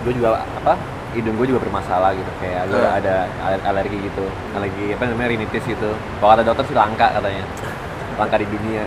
gue 0.02 0.12
juga 0.12 0.28
apa 0.40 0.72
hidung 1.12 1.34
gue 1.34 1.46
juga 1.48 1.60
bermasalah 1.62 2.10
gitu. 2.12 2.30
Kayak 2.38 2.62
gue 2.68 2.78
Hmm. 2.78 2.98
ada 2.98 3.14
aler- 3.42 3.64
alergi 3.64 3.98
gitu. 4.02 4.24
Alergi 4.52 4.86
apa 4.92 5.02
namanya 5.06 5.28
rinitis 5.32 5.64
gitu. 5.64 5.90
Kalau 6.16 6.30
kata 6.30 6.42
dokter 6.42 6.64
sih 6.64 6.76
langka 6.76 7.06
katanya. 7.10 7.44
Langka 8.14 8.36
di 8.36 8.46
dunia. 8.46 8.84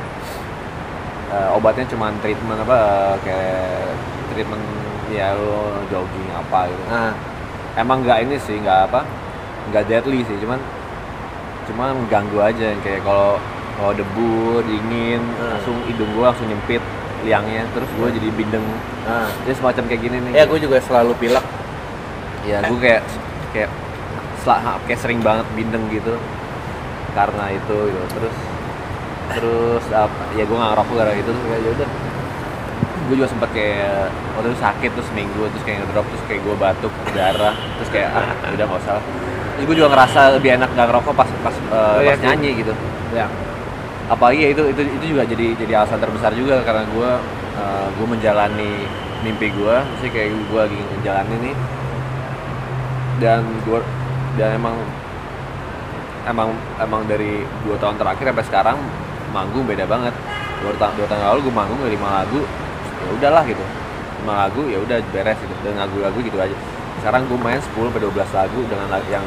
Eh, 1.29 1.49
obatnya 1.53 1.85
cuma 1.85 2.09
treatment 2.19 2.57
apa 2.59 2.77
eh, 2.77 3.15
kayak 3.21 3.93
treatment 4.29 4.63
ya 5.09 5.33
lo 5.33 5.77
jogging 5.87 6.29
apa 6.33 6.65
gitu. 6.65 6.83
Nah, 6.87 7.13
emang 7.75 8.01
nggak 8.01 8.25
ini 8.25 8.35
sih 8.39 8.57
nggak 8.57 8.89
apa 8.89 9.05
nggak 9.69 9.85
deadly 9.85 10.25
sih. 10.25 10.37
Cuman 10.37 10.57
cuma 11.65 11.93
mengganggu 11.93 12.39
aja. 12.39 12.65
Yang 12.73 12.81
kayak 12.81 13.01
kalau 13.03 13.37
kalau 13.79 13.93
debu 13.93 14.31
dingin 14.61 15.23
Hmm. 15.33 15.49
langsung 15.49 15.75
hidung 15.85 16.11
gue 16.11 16.21
langsung 16.21 16.45
nyempit 16.45 16.83
liangnya 17.19 17.63
terus 17.69 17.87
gue 17.89 18.07
jadi 18.11 18.27
bindeng 18.29 18.63
nah. 19.03 19.27
jadi 19.41 19.53
semacam 19.53 19.83
kayak 19.85 20.01
gini 20.01 20.17
nih 20.21 20.31
Ya 20.33 20.43
gue 20.45 20.55
juga 20.57 20.77
selalu 20.79 21.11
pilek. 21.17 21.45
ya 22.41 22.59
gue 22.61 22.79
kayak 22.79 23.01
kayak 23.49 23.71
sel- 24.39 24.59
kayak 24.81 24.99
sering 24.99 25.19
banget 25.19 25.43
bindeng 25.51 25.83
gitu 25.89 26.15
karena 27.09 27.51
itu 27.51 27.75
gitu 27.85 28.05
terus 28.09 28.37
terus 29.29 29.85
apa 29.91 30.23
ya 30.33 30.43
gue 30.43 30.53
nggak 30.53 30.71
ngerokok 30.71 30.95
gara 30.95 31.11
itu 31.13 31.27
terus 31.27 31.43
kayak 31.45 31.61
ya 31.61 31.71
udah 31.73 31.89
gue 33.01 33.15
juga 33.15 33.27
sempet 33.27 33.49
kayak 33.51 34.07
waktu 34.33 34.47
itu 34.47 34.59
sakit 34.59 34.89
terus 34.93 35.07
seminggu 35.07 35.41
terus 35.49 35.63
kayak 35.63 35.77
ngedrop 35.81 36.05
terus 36.07 36.23
kayak 36.25 36.41
gue 36.41 36.55
batuk 36.55 36.93
darah 37.11 37.55
terus 37.75 37.89
kayak 37.89 38.09
ah 38.11 38.25
udah 38.49 38.65
nggak 38.65 38.81
usah 38.81 38.99
Terus 39.49 39.65
gue 39.65 39.75
juga 39.75 39.89
ngerasa 39.91 40.19
lebih 40.39 40.55
enak 40.55 40.69
nggak 40.71 40.87
ngerokok 40.87 41.13
pas 41.13 41.29
pas, 41.41 41.51
eh, 41.51 41.67
Oh, 41.67 41.99
pas 42.01 42.15
sih. 42.15 42.23
nyanyi 42.23 42.49
gitu 42.57 42.73
Ya. 43.11 43.27
Apalagi 44.09 44.39
ya 44.41 44.49
itu 44.57 44.63
itu 44.73 44.81
itu 44.89 45.05
juga 45.13 45.23
jadi 45.23 45.53
jadi 45.53 45.73
alasan 45.79 46.01
terbesar 46.01 46.33
juga 46.33 46.65
karena 46.65 46.83
gue 46.89 47.11
eh, 47.61 47.87
gue 47.93 48.07
menjalani 48.09 48.73
mimpi 49.21 49.51
gue 49.51 49.75
sih 49.99 50.09
kayak 50.09 50.33
gue 50.33 50.59
lagi 50.59 50.79
menjalani 50.97 51.35
nih. 51.49 51.55
Dan 53.19 53.43
gue 53.67 53.79
dan 54.39 54.55
emang 54.55 54.75
emang 56.23 56.49
emang 56.79 57.01
dari 57.05 57.43
dua 57.67 57.75
tahun 57.77 57.99
terakhir 57.99 58.31
sampai 58.31 58.45
sekarang 58.47 58.77
manggung 59.35 59.67
beda 59.67 59.85
banget. 59.85 60.15
Dua 60.63 60.73
tahun 60.79 60.93
dua 60.97 61.07
tahun 61.07 61.21
lalu 61.23 61.39
gue 61.47 61.53
manggung 61.55 61.79
lima 61.83 62.23
lagu 62.23 62.41
ya 62.99 63.09
udahlah 63.13 63.43
gitu. 63.45 63.63
Lima 64.23 64.33
lagu 64.47 64.61
ya 64.71 64.79
udah 64.79 64.97
beres 65.11 65.37
gitu. 65.37 65.53
Dan 65.61 65.75
lagu-lagu 65.77 66.17
gitu 66.23 66.39
aja. 66.39 66.55
Sekarang 66.99 67.23
gue 67.31 67.39
main 67.39 67.55
10 67.55 67.71
sampai 67.71 68.03
12 68.11 68.11
lagu 68.11 68.59
dengan 68.67 68.87
lagu 68.91 69.07
yang 69.07 69.23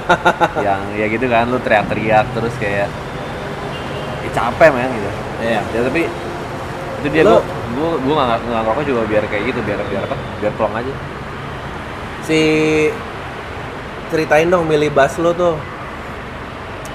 yang 0.64 0.80
ya 0.96 1.06
gitu 1.12 1.28
kan 1.28 1.44
lu 1.44 1.60
teriak-teriak 1.60 2.24
terus 2.32 2.56
kayak 2.56 2.88
ya 2.88 3.11
capek 4.32 4.68
men 4.72 4.90
gitu 4.92 5.10
Iya. 5.42 5.60
ya 5.74 5.80
tapi 5.86 6.02
itu 7.02 7.08
dia 7.10 7.22
gue 7.26 7.40
gue 7.72 7.90
gue 8.04 8.14
nggak 8.14 8.38
nggak 8.46 8.60
ngerokok 8.62 8.84
juga 8.86 9.00
biar 9.10 9.24
kayak 9.26 9.44
gitu 9.50 9.60
biar 9.66 9.80
biar 9.90 10.02
apa 10.06 10.16
biar 10.38 10.52
plong 10.54 10.74
aja 10.76 10.94
Si 12.22 12.38
ceritain 14.14 14.46
dong 14.46 14.70
milih 14.70 14.94
bass 14.94 15.18
lo 15.18 15.34
tuh. 15.34 15.58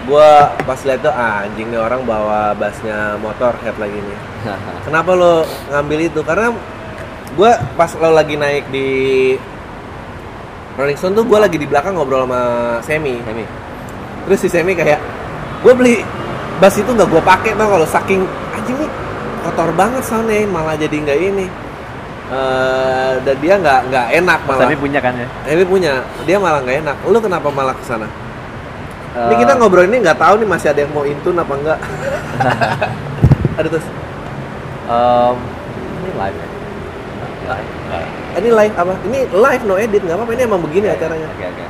Gua 0.08 0.56
pas 0.64 0.80
lihat 0.88 1.04
tuh 1.04 1.12
ah, 1.12 1.44
anjing 1.44 1.68
nih 1.68 1.76
orang 1.84 2.08
bawa 2.08 2.56
bassnya 2.56 3.20
motor 3.20 3.52
head 3.60 3.76
lagi 3.76 4.00
nih. 4.00 4.18
Kenapa 4.88 5.12
lo 5.20 5.44
ngambil 5.68 6.00
itu? 6.08 6.24
Karena 6.24 6.56
gua 7.36 7.60
pas 7.76 7.92
lo 7.92 8.16
lagi 8.16 8.40
naik 8.40 8.72
di 8.72 8.88
Rolling 10.80 10.96
Stone 10.96 11.18
tuh 11.18 11.26
gue 11.26 11.40
lagi 11.42 11.58
di 11.58 11.66
belakang 11.68 11.98
ngobrol 11.98 12.24
sama 12.24 12.42
Semi. 12.86 13.18
ini 13.18 13.44
Terus 14.30 14.40
si 14.40 14.48
Semi 14.48 14.78
kayak 14.78 15.02
gue 15.66 15.74
beli 15.74 16.06
bass 16.58 16.76
itu 16.78 16.90
nggak 16.90 17.10
gue 17.10 17.22
pakai 17.22 17.52
tau 17.54 17.70
kalau 17.70 17.88
saking 17.88 18.22
anjing 18.54 18.78
nih 18.82 18.90
kotor 19.46 19.70
banget 19.78 20.04
soundnya 20.04 20.44
malah 20.50 20.76
jadi 20.76 20.96
nggak 20.98 21.20
ini. 21.22 21.48
Eh, 22.28 23.14
dan 23.24 23.36
dia 23.40 23.56
nggak 23.56 23.80
nggak 23.88 24.08
enak 24.20 24.40
malah. 24.44 24.68
tapi 24.68 24.76
punya 24.76 25.00
kan 25.00 25.16
ya 25.16 25.28
Ewi 25.48 25.64
punya, 25.64 26.04
dia 26.28 26.36
malah 26.36 26.60
nggak 26.60 26.84
enak. 26.84 26.96
Lu 27.08 27.20
kenapa 27.24 27.48
malah 27.48 27.72
ke 27.72 27.84
sana? 27.88 28.08
Ini 29.16 29.34
Eh, 29.34 29.38
kita 29.40 29.56
ngobrol 29.56 29.88
ini 29.88 30.04
nggak 30.04 30.20
tahu 30.20 30.44
nih 30.44 30.48
masih 30.52 30.68
ada 30.76 30.80
yang 30.84 30.92
mau 30.92 31.08
intun 31.08 31.40
apa 31.40 31.54
enggak. 31.56 31.80
Aduh 33.58 33.70
terus, 33.74 33.88
em, 34.92 35.36
ini 36.04 36.12
live 36.14 36.38
ya 36.38 36.48
live 37.48 37.70
ini 38.38 38.50
live 38.54 38.76
apa? 38.76 38.94
Ini 39.08 39.20
live 39.32 39.64
no 39.64 39.76
edit 39.80 40.02
nggak 40.04 40.18
apa-apa. 40.20 40.32
Ini 40.36 40.44
emang 40.46 40.62
begini 40.62 40.88
acaranya. 40.92 41.28
oke 41.32 41.46
oke 41.48 41.66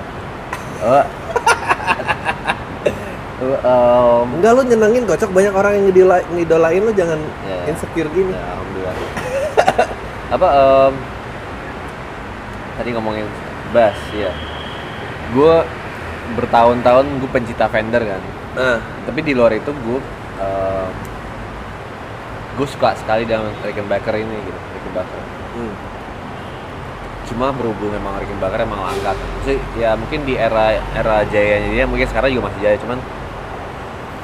oh 0.78 1.04
um, 3.56 4.26
Enggak 4.36 4.52
lu 4.54 4.62
nyenengin 4.64 5.04
kocok 5.04 5.30
banyak 5.30 5.54
orang 5.54 5.72
yang 5.76 5.86
ngidola- 5.88 6.28
ngidolain 6.30 6.82
lu 6.82 6.92
jangan 6.92 7.20
Ya. 7.44 7.70
insecure 7.70 8.10
gini. 8.12 8.32
ya, 8.32 8.44
alhamdulillah. 8.52 8.96
Apa 10.36 10.48
em, 10.50 10.94
tadi 12.76 12.90
ngomongin 12.92 13.28
bass 13.70 13.96
ya. 14.12 14.32
Gue 15.32 15.56
bertahun-tahun 16.36 17.06
gue 17.20 17.30
pencipta 17.30 17.68
Fender 17.68 18.04
kan. 18.04 18.22
Nah, 18.54 18.78
tapi 19.06 19.22
di 19.22 19.32
luar 19.32 19.54
itu 19.54 19.70
gue 19.72 20.00
uh, 20.38 20.90
gue 22.58 22.68
suka 22.68 22.98
sekali 22.98 23.24
dengan 23.24 23.54
Rickenbacker 23.62 24.18
ini 24.18 24.36
gitu 24.42 24.60
Rickenbacker. 24.74 25.22
Hmm. 25.54 25.74
cuma 27.28 27.52
berhubung 27.52 27.92
emang 27.92 28.16
Rickenbacker 28.18 28.64
emang 28.64 28.82
langka. 28.82 29.12
Sih 29.44 29.60
ya 29.76 29.94
mungkin 29.94 30.24
di 30.24 30.34
era 30.34 30.72
era 30.92 31.28
jayanya 31.28 31.70
dia 31.70 31.84
mungkin 31.84 32.08
sekarang 32.08 32.32
juga 32.32 32.48
masih 32.48 32.62
jaya. 32.64 32.78
Cuman 32.80 32.98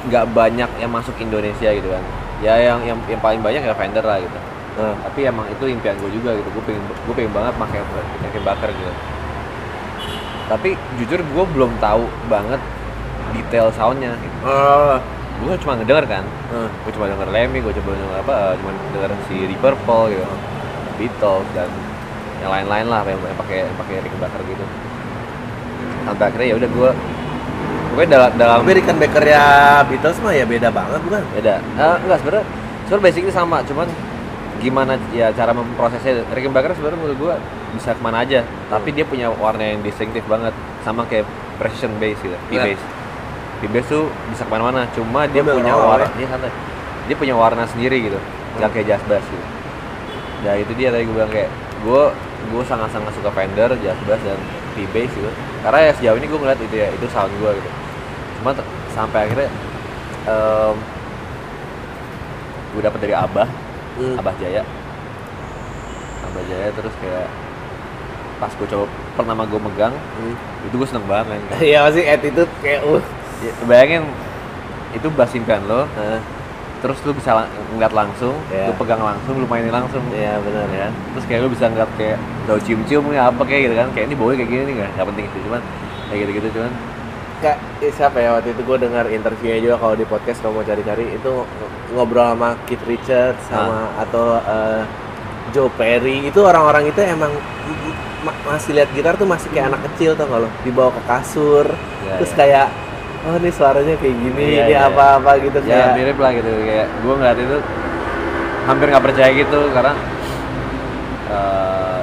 nggak 0.08 0.24
banyak 0.36 0.70
yang 0.80 0.90
masuk 0.92 1.16
Indonesia 1.16 1.70
gitu 1.72 1.88
kan. 1.88 2.04
Ya 2.44 2.60
yang 2.60 2.84
yang, 2.84 2.98
yang 3.08 3.20
paling 3.24 3.40
banyak 3.40 3.64
ya 3.64 3.74
Fender 3.76 4.04
lah 4.04 4.20
gitu. 4.20 4.38
Nah, 4.74 4.94
tapi 5.06 5.22
emang 5.22 5.46
itu 5.46 5.64
impian 5.70 5.94
gue 6.02 6.10
juga 6.10 6.34
gitu. 6.34 6.48
Gue 6.50 6.64
pengen 6.66 6.82
gue 6.90 7.14
pengen 7.14 7.32
banget 7.32 7.54
pakai 7.56 7.80
Rickenbacker 8.26 8.70
gitu. 8.74 8.92
Tapi 10.50 10.68
jujur 11.00 11.20
gue 11.24 11.44
belum 11.56 11.72
tahu 11.80 12.04
banget 12.28 12.60
detail 13.32 13.70
soundnya. 13.72 14.12
Gitu. 14.18 14.36
oh, 14.44 14.98
gue 15.44 15.54
cuma 15.62 15.72
ngedenger 15.78 16.06
kan. 16.06 16.24
Nah. 16.52 16.68
gue 16.70 16.92
cuma 16.92 17.06
denger 17.08 17.28
Lemmy 17.32 17.58
gue 17.64 17.72
coba 17.80 17.90
denger 17.96 18.18
apa 18.22 18.34
eh, 18.34 18.54
cuma 18.60 18.70
denger 18.94 19.10
si 19.26 19.34
Deep 19.48 19.58
Purple 19.58 20.14
gitu 20.14 20.26
Beatles 20.94 21.48
dan 21.56 21.66
yang 22.38 22.50
lain-lain 22.52 22.86
lah 22.86 23.02
yang 23.08 23.18
pakai 23.40 23.66
pakai 23.78 23.94
Rickenbacker 24.04 24.42
gitu. 24.44 24.64
Sampai 26.04 26.24
akhirnya 26.28 26.48
ya 26.52 26.56
udah 26.60 26.68
gue 26.68 26.90
pokoknya 27.94 28.10
dalam 28.10 28.30
dalam 28.34 28.58
Tapi 28.60 28.72
Rickenbacker 28.74 29.24
ya 29.24 29.44
Beatles 29.86 30.18
mah 30.18 30.34
ya 30.34 30.44
beda 30.44 30.68
banget 30.68 31.00
bukan? 31.00 31.22
beda. 31.30 31.54
Eh, 31.62 31.96
enggak 32.02 32.18
sebenarnya 32.18 32.46
sebenarnya 32.84 33.04
basically 33.06 33.30
sama 33.30 33.56
cuman 33.62 33.86
gimana 34.58 34.92
ya 35.10 35.30
cara 35.30 35.54
memprosesnya. 35.54 36.26
Rickenbacker 36.34 36.74
sebenarnya 36.74 36.98
menurut 36.98 37.18
gue 37.18 37.34
bisa 37.74 37.90
ke 37.90 38.02
mana 38.02 38.22
aja 38.22 38.42
tapi 38.66 38.90
dia 38.90 39.02
punya 39.02 39.30
warna 39.30 39.62
yang 39.62 39.80
distinktif 39.80 40.22
banget 40.26 40.54
sama 40.82 41.06
kayak 41.06 41.26
precision 41.58 41.90
bass 41.98 42.18
gitu 42.18 42.34
P 42.46 42.54
Ya. 42.54 42.62
bass 42.66 42.80
P 43.58 43.66
bass 43.66 43.86
tuh 43.86 44.06
bisa 44.30 44.42
ke 44.42 44.50
mana-mana 44.50 44.86
cuma 44.94 45.26
dia 45.26 45.42
Udah, 45.42 45.54
punya 45.54 45.72
warna 45.74 46.06
dia 46.14 46.26
santai. 46.30 46.50
Dia 47.04 47.16
punya 47.18 47.34
warna 47.34 47.62
sendiri 47.66 48.10
gitu 48.10 48.18
nggak 48.54 48.70
kayak 48.70 48.86
jazz 48.86 49.02
bass 49.06 49.26
gitu. 49.26 49.46
Ya 50.46 50.54
itu 50.54 50.70
dia 50.78 50.94
tadi 50.94 51.06
gue 51.06 51.14
bilang 51.14 51.30
kayak 51.30 51.50
gue 51.82 52.02
gue 52.44 52.62
sangat-sangat 52.68 53.10
suka 53.16 53.30
Fender, 53.34 53.70
jazz 53.82 53.98
bass 54.06 54.22
dan 54.22 54.38
P 54.78 54.86
bass 54.94 55.10
gitu. 55.10 55.30
Karena 55.66 55.78
ya 55.80 55.92
sejauh 55.98 56.16
ini 56.16 56.26
gue 56.30 56.38
ngeliat 56.38 56.60
itu 56.60 56.76
ya 56.78 56.88
itu 56.94 57.06
sound 57.10 57.34
gue 57.42 57.50
gitu 57.58 57.70
sampai 58.94 59.18
akhirnya 59.24 59.50
em, 60.24 60.76
gue 62.70 62.82
dapet 62.82 63.00
dari 63.00 63.14
Abah 63.14 63.48
Hmm. 63.94 64.18
Abah 64.18 64.34
Jaya 64.36 64.66
Abah 66.24 66.42
Jaya 66.44 66.66
terus 66.72 66.94
kayak 66.96 67.30
pas 68.36 68.50
gue 68.50 68.66
coba 68.66 68.84
pertama 69.14 69.42
gue 69.44 69.60
megang 69.60 69.94
Hmm. 70.12 70.34
itu 70.62 70.74
gue 70.74 70.82
seneng 70.84 71.06
banget 71.06 71.26
kan 71.30 71.40
Iya 71.64 71.78
masih 71.84 72.02
attitude 72.04 72.50
kayak 72.58 72.82
uh. 72.82 73.02
ya, 73.38 73.52
bayangin 73.64 74.02
itu 74.90 75.06
bass 75.10 75.30
impian 75.32 75.62
lo 75.62 75.86
Nah, 75.88 76.18
terus 76.80 76.98
lu 77.00 77.14
bisa 77.14 77.32
lang- 77.34 77.48
ngeliat 77.70 77.90
langsung 77.92 78.34
Iya. 78.48 78.66
lu 78.66 78.74
pegang 78.74 78.98
langsung 79.00 79.34
lu 79.36 79.46
mainin 79.46 79.70
langsung 79.70 80.02
Iya 80.10 80.36
benar 80.38 80.66
ya 80.68 80.86
terus 81.14 81.24
kayak 81.24 81.40
lu 81.40 81.50
bisa 81.50 81.64
ngeliat 81.66 81.90
kayak 81.94 82.18
tau 82.44 82.58
cium-cium 82.58 83.04
ya 83.08 83.30
apa 83.30 83.42
kayak 83.42 83.60
gitu 83.64 83.74
kan 83.74 83.88
kayak 83.90 84.06
ini 84.10 84.14
baunya 84.14 84.36
kayak 84.36 84.50
gini 84.50 84.62
nih 84.66 84.74
nggak 84.90 85.06
penting 85.06 85.26
sih 85.28 85.40
cuman 85.40 85.60
kayak 86.04 86.18
gitu-gitu 86.26 86.48
cuman 86.52 86.72
Kak, 87.36 87.56
eh, 87.78 87.90
siapa 87.90 88.16
ya? 88.16 88.32
Waktu 88.32 88.50
itu 88.50 88.62
gue 88.62 88.78
dengar 88.80 89.04
interviewnya 89.06 89.60
juga 89.60 89.76
kalau 89.76 89.94
di 89.94 90.04
podcast 90.04 90.38
kalau 90.38 90.54
mau 90.54 90.64
cari-cari 90.64 91.04
itu 91.10 91.32
ng- 91.34 91.72
ngobrol 91.92 92.24
sama 92.26 92.56
Keith 92.64 92.84
Richards 92.84 93.42
sama 93.44 93.92
atau 93.98 94.38
eh, 94.38 94.82
Joe 95.50 95.68
Perry. 95.70 96.24
Itu 96.24 96.40
orang-orang 96.42 96.88
itu 96.88 97.00
emang 97.00 97.32
ma- 98.22 98.38
masih 98.46 98.72
lihat 98.74 98.88
gitar 98.90 99.14
tuh 99.14 99.24
masih 99.24 99.50
kayak 99.50 99.68
anak 99.68 99.82
kecil 99.92 100.16
gak 100.16 100.30
lo? 100.30 100.48
Dibawa 100.62 100.90
ke 100.90 101.02
kasur 101.04 101.66
Ya, 102.02 102.16
terus 102.16 102.32
ya. 102.32 102.38
kayak 102.38 102.66
oh 103.24 103.36
ini 103.36 103.50
suaranya 103.50 103.94
kayak 103.96 104.16
gini 104.18 104.44
Iya, 104.50 104.62
ini 104.62 104.74
iya. 104.74 104.84
apa-apa 104.86 105.30
gitu 105.40 105.58
ya 105.60 105.68
kayak 105.70 105.88
mirip 105.94 106.18
lah 106.18 106.30
gitu. 106.32 106.48
Kayak 106.48 106.86
gue 106.94 107.14
ngeliat 107.14 107.38
itu 107.40 107.56
hampir 108.64 108.86
nggak 108.88 109.04
percaya 109.04 109.30
gitu 109.34 109.60
karena 109.68 109.92
eh, 111.28 112.00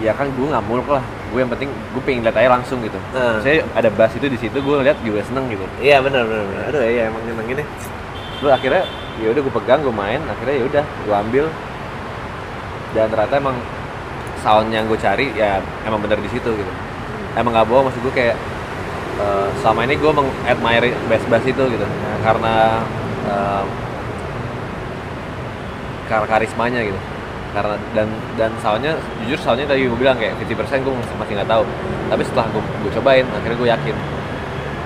ya 0.00 0.12
kan 0.12 0.26
gue 0.28 0.46
nggak 0.46 0.64
muluk 0.64 0.88
lah 0.88 1.02
gue 1.30 1.40
yang 1.40 1.50
penting 1.50 1.70
gue 1.70 2.02
pengen 2.02 2.22
lihat 2.26 2.36
aja 2.36 2.50
langsung 2.50 2.78
gitu. 2.82 2.98
Nah. 3.14 3.38
saya 3.38 3.62
ada 3.72 3.88
bass 3.94 4.12
itu 4.18 4.26
di 4.26 4.38
situ 4.38 4.58
gue 4.58 4.76
lihat 4.82 4.98
juga 5.06 5.22
seneng 5.22 5.46
gitu. 5.48 5.62
Iya 5.78 6.02
benar 6.02 6.26
benar 6.26 6.44
benar. 6.50 6.62
aduh 6.74 6.82
iya 6.82 7.02
emang 7.06 7.22
emang 7.26 7.46
gini 7.46 7.64
lu 8.40 8.48
akhirnya 8.48 8.88
ya 9.20 9.28
udah 9.36 9.42
gue 9.44 9.54
pegang 9.62 9.80
gue 9.84 9.94
main 9.94 10.20
akhirnya 10.26 10.54
ya 10.58 10.64
udah 10.66 10.84
gue 10.84 11.16
ambil. 11.28 11.44
Dan 12.90 13.06
ternyata 13.06 13.34
emang 13.38 13.56
sound 14.42 14.74
yang 14.74 14.90
gue 14.90 14.98
cari 14.98 15.30
ya 15.38 15.62
emang 15.86 16.02
bener 16.02 16.18
di 16.18 16.30
situ 16.30 16.50
gitu. 16.50 16.72
Emang 17.38 17.54
nggak 17.54 17.66
bohong 17.70 17.86
maksud 17.86 18.02
gue 18.02 18.14
kayak 18.14 18.36
eh, 19.22 19.48
selama 19.62 19.86
ini 19.86 19.94
gue 19.94 20.12
mengadmire 20.12 20.90
bass 21.06 21.22
bass 21.30 21.44
itu 21.46 21.62
gitu. 21.70 21.86
Karena 22.26 22.82
eh, 23.30 23.64
karena 26.10 26.26
karismanya 26.26 26.82
gitu 26.82 26.98
karena 27.50 27.74
dan 27.96 28.08
dan 28.38 28.50
soundnya 28.62 28.94
jujur 29.26 29.38
soundnya 29.42 29.66
tadi 29.66 29.86
gue 29.86 29.98
bilang 29.98 30.14
kayak 30.18 30.38
50% 30.42 30.86
gue 30.86 30.94
masih 31.18 31.34
nggak 31.36 31.50
tahu. 31.50 31.64
Tapi 32.10 32.22
setelah 32.26 32.46
gue 32.54 32.62
gue 32.62 32.92
cobain 32.98 33.26
akhirnya 33.26 33.56
gue 33.58 33.68
yakin. 33.70 33.96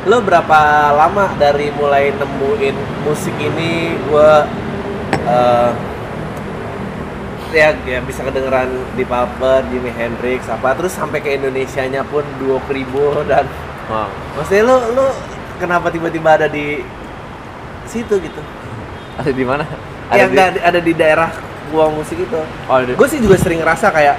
Lo 0.05 0.20
berapa 0.20 0.61
lama 0.92 1.33
dari 1.40 1.72
mulai 1.72 2.12
nemuin 2.12 2.77
musik 3.09 3.33
ini 3.40 3.96
gua 4.05 4.44
eh, 5.24 5.70
ya 7.55 7.72
ya 7.87 8.03
bisa 8.05 8.20
kedengeran 8.27 8.68
di 8.98 9.05
Pulper, 9.07 9.64
Jimi 9.70 9.88
Hendrix 9.94 10.44
apa 10.50 10.74
terus 10.77 10.92
sampai 10.92 11.22
ke 11.22 11.38
Indonesianya 11.38 12.05
pun 12.05 12.27
Duo 12.37 12.59
Kribo 12.68 13.22
dan 13.24 13.46
Wah, 13.85 14.09
maksudnya 14.37 14.64
lo 14.64 14.77
lo 14.96 15.07
kenapa 15.61 15.92
tiba-tiba 15.92 16.37
ada 16.40 16.48
di 16.48 16.81
situ 17.88 18.16
gitu? 18.20 18.40
Ada 19.20 19.31
di 19.31 19.44
mana? 19.44 19.64
Ya 20.12 20.27
di- 20.27 20.35
nggak 20.35 20.48
ada 20.61 20.81
di 20.81 20.92
daerah 20.92 21.31
gua 21.74 21.90
musik 21.90 22.22
itu. 22.22 22.38
Oh, 22.70 22.78
di- 22.78 22.94
gue 22.94 23.08
sih 23.10 23.18
juga 23.18 23.34
sering 23.34 23.58
ngerasa 23.58 23.90
kayak 23.90 24.16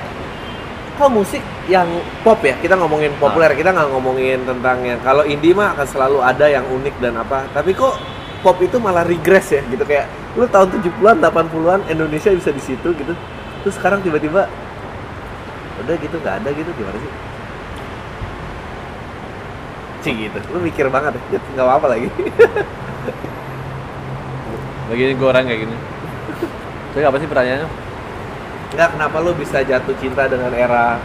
kok 1.00 1.08
musik 1.12 1.40
yang 1.72 1.88
pop 2.20 2.44
ya? 2.44 2.60
Kita 2.60 2.76
ngomongin 2.76 3.16
populer 3.16 3.56
kita 3.56 3.72
nggak 3.72 3.90
ngomongin 3.96 4.44
tentang 4.44 4.84
yang 4.84 5.00
kalau 5.00 5.24
indie 5.24 5.56
mah 5.56 5.72
akan 5.72 5.88
selalu 5.88 6.20
ada 6.20 6.46
yang 6.52 6.68
unik 6.68 6.96
dan 7.00 7.16
apa. 7.16 7.48
Tapi 7.56 7.72
kok 7.72 7.96
pop 8.44 8.60
itu 8.60 8.76
malah 8.76 9.08
regress 9.08 9.56
ya? 9.56 9.64
Gitu 9.72 9.88
kayak 9.88 10.12
lu 10.36 10.44
tahun 10.52 10.68
70-an 10.84 11.16
80-an 11.24 11.80
Indonesia 11.88 12.36
bisa 12.36 12.52
di 12.52 12.60
situ 12.60 12.92
gitu. 12.92 13.16
Terus 13.64 13.74
sekarang 13.80 14.04
tiba-tiba 14.04 14.52
udah 15.80 15.96
gitu 15.96 16.16
nggak 16.20 16.36
ada 16.44 16.50
gitu 16.52 16.72
gimana 16.76 16.98
sih? 17.00 17.12
Cih 20.06 20.14
gitu, 20.30 20.38
lu 20.54 20.62
mikir 20.62 20.86
banget 20.94 21.18
ya, 21.34 21.40
nggak 21.58 21.66
apa-apa 21.66 21.88
lagi. 21.98 22.08
Begini 24.86 25.18
gue 25.18 25.28
orang 25.28 25.50
kayak 25.50 25.62
gini 25.66 25.95
Jadi 26.96 27.04
apa 27.04 27.18
sih 27.20 27.28
pertanyaannya? 27.28 27.70
Nggak, 28.76 28.90
kenapa 28.96 29.16
lu 29.20 29.32
bisa 29.36 29.60
jatuh 29.62 29.96
cinta 30.00 30.32
dengan 30.32 30.52
era 30.56 30.96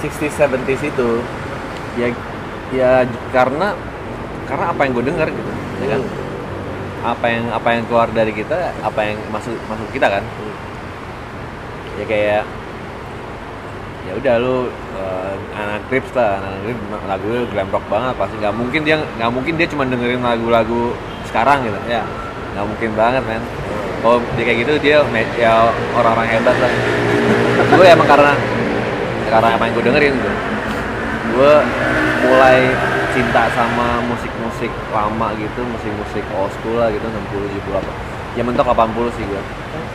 60s 0.00 0.32
70s 0.32 0.82
itu 0.84 1.10
Ya, 1.94 2.10
ya 2.74 3.06
karena 3.30 3.70
karena 4.50 4.64
apa 4.74 4.80
yang 4.82 4.92
gue 4.98 5.06
dengar 5.06 5.30
gitu, 5.30 5.52
ya 5.78 5.86
kan? 5.94 6.02
Apa 7.06 7.26
yang 7.30 7.44
apa 7.54 7.68
yang 7.70 7.84
keluar 7.86 8.10
dari 8.10 8.34
kita, 8.34 8.74
apa 8.82 9.00
yang 9.06 9.22
masuk 9.30 9.54
masuk 9.70 9.86
kita 9.94 10.10
kan? 10.10 10.24
Ya 11.94 12.04
kayak 12.10 12.42
ya 14.04 14.12
udah 14.18 14.34
lu 14.42 14.56
eh, 14.98 15.34
anak 15.54 15.86
Crips 15.86 16.10
lah, 16.18 16.42
anak 16.42 16.66
Crips 16.66 16.82
lagu 17.06 17.30
glam 17.54 17.68
rock 17.70 17.86
banget 17.86 18.14
pasti 18.18 18.34
nggak 18.42 18.54
mungkin 18.58 18.80
dia 18.82 18.96
nggak 18.98 19.30
mungkin 19.30 19.54
dia 19.54 19.68
cuma 19.70 19.86
dengerin 19.86 20.18
lagu-lagu 20.18 20.92
sekarang 21.30 21.62
gitu 21.62 21.78
ya 21.86 22.02
nggak 22.54 22.66
mungkin 22.66 22.90
banget 22.98 23.22
men 23.26 23.42
kalau 24.04 24.20
dia 24.36 24.44
kayak 24.44 24.58
gitu 24.60 24.72
dia 24.78 24.98
ya 25.34 25.72
orang-orang 25.96 26.28
hebat 26.30 26.52
lah 26.54 26.72
gue 27.66 27.86
emang 27.88 28.04
karena 28.04 28.32
karena 29.26 29.48
apa 29.50 29.62
yang 29.64 29.72
gue 29.72 29.84
dengerin 29.84 30.12
gitu 30.14 30.30
gue 31.32 31.54
mulai 32.22 32.58
cinta 33.10 33.48
sama 33.50 34.04
musik-musik 34.04 34.68
lama 34.90 35.32
gitu 35.34 35.60
musik-musik 35.64 36.24
old 36.34 36.52
school 36.52 36.76
lah 36.76 36.92
gitu 36.92 37.02
60 37.02 37.48
70 37.64 37.80
apa 37.80 37.92
ya 38.34 38.42
mentok 38.42 38.66
80 38.68 39.16
sih 39.16 39.24
gue 39.24 39.42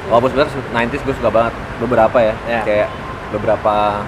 walaupun 0.09 0.29
sebenarnya 0.31 0.51
90s 0.73 1.01
gue 1.03 1.15
suka 1.15 1.29
banget 1.29 1.53
beberapa 1.77 2.17
ya 2.17 2.33
Ya. 2.49 2.61
kayak 2.65 2.89
beberapa 3.29 4.01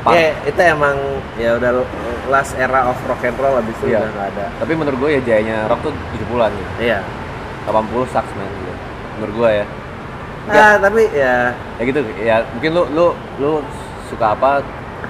punk. 0.00 0.14
Ya 0.14 0.30
itu 0.46 0.60
emang 0.62 0.96
ya 1.34 1.58
udah 1.58 1.82
last 2.30 2.54
era 2.54 2.86
of 2.86 2.96
rock 3.04 3.20
and 3.20 3.36
roll 3.36 3.58
abis 3.58 3.74
itu 3.82 3.90
Iya. 3.90 4.06
udah 4.06 4.10
nggak 4.14 4.28
ada. 4.32 4.46
tapi 4.62 4.72
menurut 4.78 4.98
gue 4.98 5.10
ya 5.12 5.20
jayanya 5.20 5.66
rock 5.66 5.82
tuh 5.82 5.92
70-an 6.14 6.52
gitu 6.54 6.70
Iya. 6.78 7.00
80 7.66 8.06
sucks 8.08 8.32
man 8.32 8.46
gitu 8.46 8.69
menurut 9.20 9.34
gue 9.36 9.50
ya. 9.60 9.66
Nah, 10.48 10.74
tapi 10.80 11.02
ya. 11.12 11.52
Ya 11.76 11.82
gitu 11.84 12.00
ya 12.24 12.36
mungkin 12.56 12.70
lu 12.72 12.82
lu 12.96 13.06
lu 13.36 13.52
suka 14.08 14.32
apa 14.32 14.64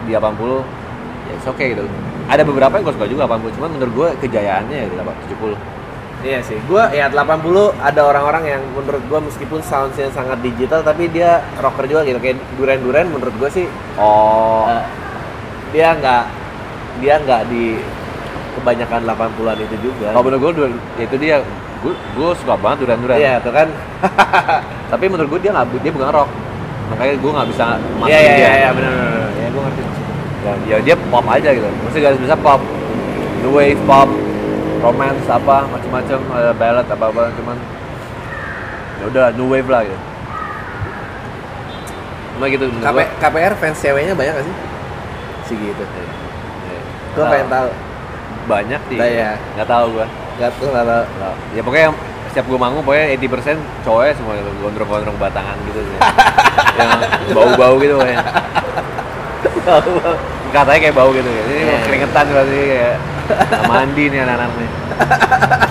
di 0.04 0.12
80 0.12 0.26
ya 1.30 1.32
it's 1.38 1.46
okay 1.46 1.72
gitu. 1.78 1.86
Ada 2.26 2.42
beberapa 2.42 2.74
yang 2.74 2.84
gue 2.90 2.94
suka 2.98 3.06
juga 3.06 3.30
80 3.30 3.56
cuman 3.56 3.70
menurut 3.78 3.92
gue 3.94 4.08
kejayaannya 4.26 4.76
ya 4.76 4.86
di 4.90 4.96
70 4.98 5.80
iya 6.20 6.40
sih. 6.44 6.56
Gua 6.68 6.92
ya 6.92 7.08
80 7.08 7.72
ada 7.80 8.00
orang-orang 8.04 8.44
yang 8.56 8.62
menurut 8.76 9.00
gua 9.08 9.20
meskipun 9.24 9.64
soundnya 9.64 10.12
sangat 10.12 10.40
digital 10.44 10.84
tapi 10.84 11.08
dia 11.08 11.40
rocker 11.60 11.88
juga 11.88 12.04
gitu 12.04 12.20
kayak 12.20 12.36
Duran 12.60 12.78
Duran 12.84 13.06
menurut 13.08 13.34
gua 13.40 13.48
sih. 13.48 13.66
Oh. 13.96 14.68
Eh, 14.68 14.84
dia 15.72 15.96
nggak 15.96 16.24
dia 17.00 17.14
nggak 17.22 17.42
di 17.48 17.80
kebanyakan 18.60 19.00
80-an 19.06 19.56
itu 19.62 19.76
juga. 19.88 20.12
kalau 20.12 20.24
menurut 20.26 20.40
gue 20.42 20.66
ya 20.98 21.04
itu 21.06 21.16
dia 21.16 21.36
gue 21.80 21.92
gue 21.92 22.28
suka 22.36 22.54
banget 22.54 22.84
duran 22.84 22.98
duran 23.00 23.16
Iya, 23.16 23.32
itu 23.38 23.50
kan. 23.50 23.68
tapi 24.92 25.04
menurut 25.06 25.28
gue 25.28 25.40
dia 25.40 25.50
nggak 25.50 25.66
dia 25.78 25.90
bukan 25.90 26.10
rock 26.10 26.30
makanya 26.90 27.14
gue 27.16 27.30
nggak 27.32 27.48
bisa 27.48 27.66
Iya, 27.66 27.96
masukin 27.96 28.10
iya, 28.12 28.20
dia 28.28 28.36
iya, 28.38 28.52
iya, 28.52 28.70
benar 28.70 28.92
benar. 28.92 29.30
Ya, 29.32 29.46
gue 29.48 29.62
ngerti. 29.62 29.82
ya, 30.40 30.52
ya 30.66 30.76
dia 30.82 30.94
pop 31.06 31.26
aja 31.26 31.48
gitu 31.50 31.68
maksudnya 31.78 32.02
garis 32.02 32.18
besar 32.18 32.38
pop 32.38 32.60
new 33.40 33.52
wave 33.52 33.80
pop 33.84 34.08
romance 34.80 35.24
apa 35.26 35.56
macam-macam 35.66 36.18
ada 36.30 36.52
ballad 36.52 36.86
apa 36.86 37.04
apa 37.06 37.22
cuman 37.34 37.56
ya 38.96 39.04
udah 39.06 39.26
new 39.32 39.46
wave 39.46 39.66
lah 39.66 39.82
gitu 39.82 40.00
cuma 42.32 42.44
gitu 42.48 42.64
KP, 42.74 42.88
gua- 42.90 43.12
KPR 43.20 43.54
fans 43.54 43.78
ceweknya 43.78 44.14
banyak 44.14 44.32
gak 44.32 44.46
sih? 44.46 44.56
Sih 45.44 45.56
gitu. 45.58 45.84
ya, 45.84 46.78
Gue 47.12 47.24
pengen 47.26 47.48
tahu. 47.48 47.68
banyak 48.46 48.80
sih 48.86 48.96
Nah, 48.96 49.04
ya. 49.06 49.32
nggak 49.54 49.68
tahu 49.68 49.86
gue 49.92 50.06
Nggak 50.40 50.87
tahu. 50.88 51.35
ya 51.53 51.61
pokoknya 51.61 51.88
setiap 52.31 52.46
gue 52.46 52.59
manggung 52.59 52.83
pokoknya 52.83 53.18
80% 53.18 53.59
cowoknya 53.85 54.12
semua 54.14 54.33
gitu 54.38 54.50
gondrong-gondrong 54.62 55.18
batangan 55.18 55.57
gitu 55.66 55.81
yang 56.79 56.90
bau-bau 57.35 57.74
gitu 57.76 57.94
pokoknya 57.98 58.22
katanya 60.50 60.81
kayak 60.83 60.96
bau 60.96 61.11
gitu 61.14 61.31
ya. 61.31 61.42
Ini 61.46 61.55
Iya. 61.62 61.76
keringetan 61.87 62.26
berarti 62.26 62.59
kayak 62.66 62.96
mandi 63.70 64.05
nih 64.11 64.18
anak-anak 64.18 64.50
nih. 64.59 64.70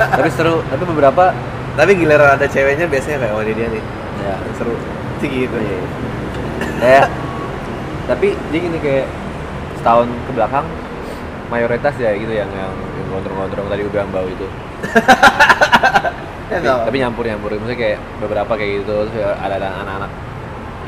tapi 0.10 0.30
seru, 0.32 0.56
tapi 0.66 0.84
beberapa 0.88 1.26
Tapi 1.76 1.96
giliran 1.96 2.36
ada 2.36 2.44
ceweknya 2.44 2.92
biasanya 2.92 3.24
kayak 3.24 3.34
oh 3.36 3.44
dia 3.44 3.68
nih. 3.68 3.84
ya 4.20 4.36
Seru. 4.56 4.76
Sih 5.20 5.28
gitu. 5.28 5.56
Iya. 5.56 5.80
kayak 6.80 7.06
tapi 8.08 8.28
dia 8.52 8.60
gini 8.60 8.78
kayak 8.80 9.06
setahun 9.80 10.08
ke 10.08 10.32
belakang 10.34 10.66
mayoritas 11.50 11.98
ya 11.98 12.14
gitu 12.14 12.32
yang 12.32 12.50
yang, 12.54 12.72
gondrong-gondrong 13.10 13.68
tadi 13.68 13.82
bilang 13.90 14.10
bau 14.14 14.26
itu. 14.30 14.48
Ya, 16.50 16.58
tapi, 16.66 16.66
tapi 16.66 16.98
nyampur 16.98 17.30
nyampur 17.30 17.54
maksudnya 17.62 17.78
kayak 17.78 18.00
beberapa 18.18 18.58
kayak 18.58 18.82
gitu 18.82 19.06
terus 19.06 19.14
ada 19.38 19.62
ada 19.62 19.70
anak-anak. 19.86 20.12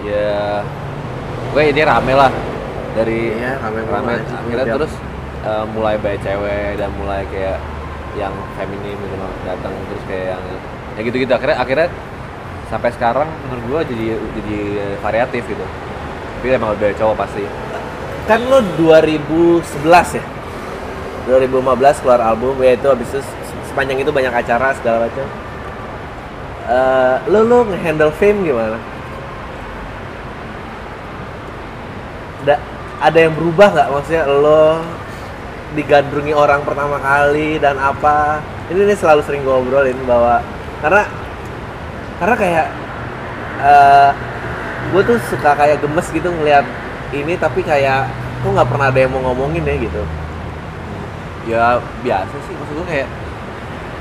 Ya 0.02 0.66
gue 1.54 1.64
dia 1.70 1.86
rame 1.86 2.14
lah. 2.18 2.34
Dari 2.98 3.38
Iya, 3.38 3.62
rame 3.62 3.86
rame 3.86 4.14
akhirnya 4.26 4.66
terus 4.74 4.94
eh, 5.46 5.66
mulai 5.70 6.02
banyak 6.02 6.18
cewek 6.26 6.82
dan 6.82 6.90
mulai 6.98 7.22
kayak 7.30 7.62
yang 8.18 8.34
feminim 8.58 8.98
gitu 8.98 9.16
datang 9.46 9.70
terus 9.86 10.04
kayak 10.10 10.34
yang 10.34 10.42
ya 10.98 11.02
gitu 11.06 11.16
gitu 11.30 11.34
akhirnya 11.38 11.58
akhirnya 11.62 11.88
sampai 12.74 12.90
sekarang 12.98 13.30
menurut 13.46 13.64
gue 13.70 13.80
jadi 13.94 14.06
jadi 14.42 14.58
variatif 14.98 15.46
gitu. 15.46 15.66
Tapi 16.42 16.58
emang 16.58 16.74
udah 16.74 16.90
cowok 16.98 17.16
pasti. 17.22 17.46
Kan 18.26 18.50
lo 18.50 18.66
2011 18.82 20.18
ya 20.18 20.26
2015 21.28 22.02
keluar 22.02 22.22
album 22.22 22.58
yaitu 22.66 22.88
habis 22.90 23.08
itu 23.12 23.22
sepanjang 23.70 24.02
itu 24.02 24.12
banyak 24.12 24.34
acara 24.34 24.74
segala 24.78 25.08
macam. 25.08 25.28
Eh, 26.72 27.16
lo 27.30 27.40
lo 27.46 27.58
ngehandle 27.68 28.14
fame 28.16 28.46
gimana? 28.48 28.78
Da, 32.46 32.56
ada 33.02 33.18
yang 33.18 33.34
berubah 33.38 33.68
nggak? 33.74 33.88
Maksudnya 33.92 34.24
lo 34.30 34.82
digandrungi 35.78 36.34
orang 36.36 36.62
pertama 36.66 36.98
kali 37.00 37.58
dan 37.62 37.78
apa? 37.78 38.42
Ini 38.70 38.88
ini 38.88 38.96
selalu 38.96 39.22
sering 39.26 39.42
gue 39.44 39.56
obrolin 39.56 40.00
bahwa 40.08 40.40
karena 40.82 41.04
karena 42.22 42.36
kayak 42.38 42.68
gue 44.92 45.02
tuh 45.06 45.18
suka 45.30 45.56
kayak 45.56 45.80
gemes 45.80 46.08
gitu 46.12 46.28
ngelihat 46.28 46.66
ini 47.14 47.38
tapi 47.38 47.62
kayak 47.62 48.10
kok 48.42 48.50
nggak 48.52 48.70
pernah 48.70 48.88
ada 48.90 49.00
yang 49.00 49.12
mau 49.14 49.32
ngomongin 49.32 49.64
ya 49.64 49.76
gitu 49.78 50.02
ya 51.50 51.82
biasa 52.06 52.36
sih. 52.46 52.54
Maksud 52.54 52.76
gue 52.82 52.88
kayak 52.88 53.08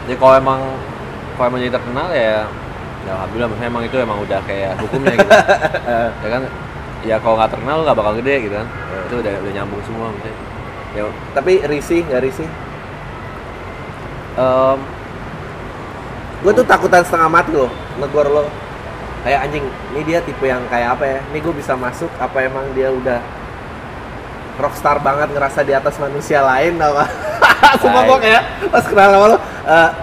ya 0.08 0.14
kalau 0.16 0.34
emang 0.36 0.60
kalau 1.36 1.46
emang 1.52 1.60
jadi 1.64 1.72
terkenal 1.76 2.08
ya 2.12 2.44
ya 3.06 3.12
alhamdulillah. 3.16 3.48
Maksudnya 3.48 3.70
emang 3.72 3.84
itu 3.86 3.96
emang 3.96 4.18
udah 4.20 4.40
kayak 4.44 4.72
hukumnya 4.80 5.14
gitu. 5.16 5.30
Ya 6.24 6.28
kan? 6.28 6.42
Ya 7.00 7.16
kalau 7.16 7.34
nggak 7.40 7.50
terkenal 7.56 7.76
nggak 7.80 7.96
bakal 7.96 8.12
gede 8.20 8.34
gitu 8.48 8.54
kan. 8.60 8.68
Itu 9.08 9.14
udah 9.24 9.32
udah 9.40 9.52
nyambung 9.56 9.82
semua 9.88 10.06
maksudnya. 10.12 10.36
Ya 10.90 11.02
tapi 11.32 11.52
risih 11.64 12.00
nggak 12.04 12.22
risih? 12.26 12.48
Em, 14.40 14.78
gue 16.40 16.52
tuh 16.56 16.64
takutan 16.64 17.02
setengah 17.04 17.30
mati 17.30 17.52
loh 17.56 17.72
negor 17.96 18.28
lo. 18.28 18.44
Kayak 19.20 19.48
anjing 19.48 19.64
ini 19.92 20.02
dia 20.04 20.18
tipe 20.24 20.48
yang 20.48 20.64
kayak 20.72 20.96
apa 20.96 21.04
ya? 21.04 21.18
Ini 21.32 21.38
gue 21.44 21.54
bisa 21.56 21.76
masuk 21.76 22.08
apa 22.16 22.36
emang 22.40 22.72
dia 22.72 22.88
udah 22.88 23.20
rockstar 24.60 25.00
banget 25.00 25.32
ngerasa 25.32 25.64
di 25.64 25.72
atas 25.72 25.96
manusia 25.96 26.44
lain 26.44 26.76
apa 26.76 27.08
Sumpah 27.78 28.02
gue 28.04 28.18
kayak 28.20 28.42
pas 28.68 28.84
kenal 28.84 29.08
sama 29.10 29.26
lo 29.28 29.38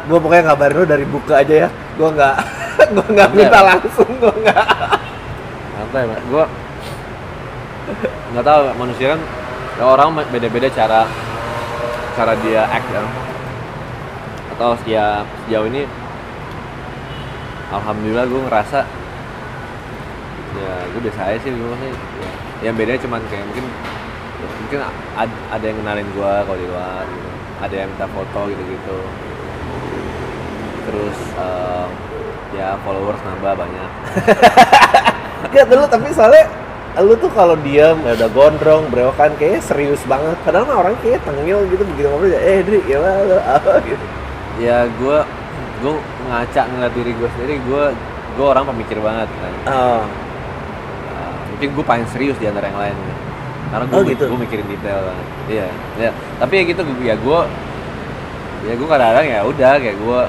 gue 0.05 0.17
pokoknya 0.17 0.43
ngabarin 0.47 0.77
lo 0.77 0.85
dari 0.85 1.05
buka 1.05 1.33
aja 1.41 1.55
ya. 1.65 1.69
Gue 1.95 2.09
nggak 2.09 2.35
gue 2.95 3.05
nggak 3.11 3.29
Iya. 3.29 3.37
minta 3.37 3.59
langsung 3.61 4.09
gue 4.17 4.33
nggak. 4.41 4.65
Ya 5.87 6.03
Mbak? 6.03 6.19
gua 6.29 6.45
nggak 8.27 8.43
tahu 8.43 8.61
manusia 8.75 9.15
kan 9.15 9.21
ya 9.79 9.83
orang 9.87 10.07
beda-beda 10.27 10.67
cara 10.67 11.07
cara 12.13 12.33
dia 12.43 12.67
act 12.67 12.85
kan 12.91 13.05
atau 14.51 14.75
ya 14.83 15.23
sejauh 15.45 15.65
ini 15.65 15.87
alhamdulillah 17.71 18.25
gue 18.27 18.41
ngerasa 18.45 18.79
ya 20.57 20.73
gue 20.91 21.01
biasa 21.01 21.21
aja 21.29 21.37
sih 21.39 21.51
gue 21.51 21.61
maksudnya 21.61 21.93
ya, 21.93 22.29
yang 22.67 22.75
bedanya 22.75 22.99
cuman 22.99 23.21
kayak 23.29 23.45
mungkin 23.47 23.65
mungkin 24.59 24.79
ad- 25.15 25.41
ada 25.47 25.63
yang 25.63 25.77
kenalin 25.79 26.07
gue 26.11 26.31
kalau 26.43 26.57
di 26.57 26.67
luar 26.67 27.03
gitu 27.05 27.29
ada 27.61 27.75
yang 27.75 27.89
minta 27.89 28.07
foto 28.09 28.39
gitu-gitu. 28.49 28.97
Terus 30.87 31.17
em, 31.35 31.89
ya 32.55 32.77
followers 32.81 33.21
nambah 33.25 33.53
banyak. 33.57 33.89
Gak 35.53 35.65
dulu 35.69 35.85
tapi 35.89 36.09
soalnya 36.13 36.45
lu 36.97 37.13
tuh 37.21 37.29
kalau 37.29 37.53
diam 37.61 38.01
ya 38.01 38.17
udah 38.17 38.29
gondrong 38.33 38.89
berewokan 38.89 39.33
kayaknya 39.37 39.61
serius 39.61 40.01
banget. 40.09 40.37
Padahal 40.41 40.65
mah 40.65 40.77
orang 40.85 40.95
kayak 41.01 41.21
tengil 41.25 41.65
gitu 41.69 41.83
begitu 41.85 42.07
ngobrol 42.09 42.33
ya 42.33 42.41
eh 42.41 42.59
Dri 42.65 42.81
lu 42.89 43.37
apa 43.37 43.81
gitu 43.85 44.05
ya 44.57 44.89
gue 44.89 45.17
gue 45.77 45.93
ngaca 46.29 46.61
ngeliat 46.73 46.93
diri 46.97 47.11
gue 47.13 47.29
sendiri 47.37 47.55
gue 47.61 47.83
gue 48.37 48.45
orang 48.45 48.65
pemikir 48.69 48.97
banget 49.01 49.29
kan. 49.29 49.53
Oh. 49.69 50.01
Nah, 51.09 51.31
mungkin 51.53 51.69
gue 51.73 51.85
paling 51.85 52.07
serius 52.09 52.37
di 52.37 52.45
antara 52.49 52.69
yang 52.69 52.77
lain 52.77 52.95
gitu. 52.97 53.26
Karena 53.67 53.85
gue 53.85 53.97
Oh, 53.97 54.03
gitu? 54.07 54.23
gue 54.31 54.39
mikirin 54.39 54.67
detail. 54.67 54.99
Banget 55.03 55.27
iya. 55.51 55.67
Ya 55.99 56.09
tapi 56.39 56.53
ya 56.59 56.63
gitu 56.67 56.81
ya 57.03 57.15
gue 57.17 57.39
ya 58.67 58.73
gue 58.73 58.87
kadang-kadang 58.87 59.27
ya 59.27 59.39
udah 59.45 59.71
kayak 59.79 59.97
gue 59.99 60.19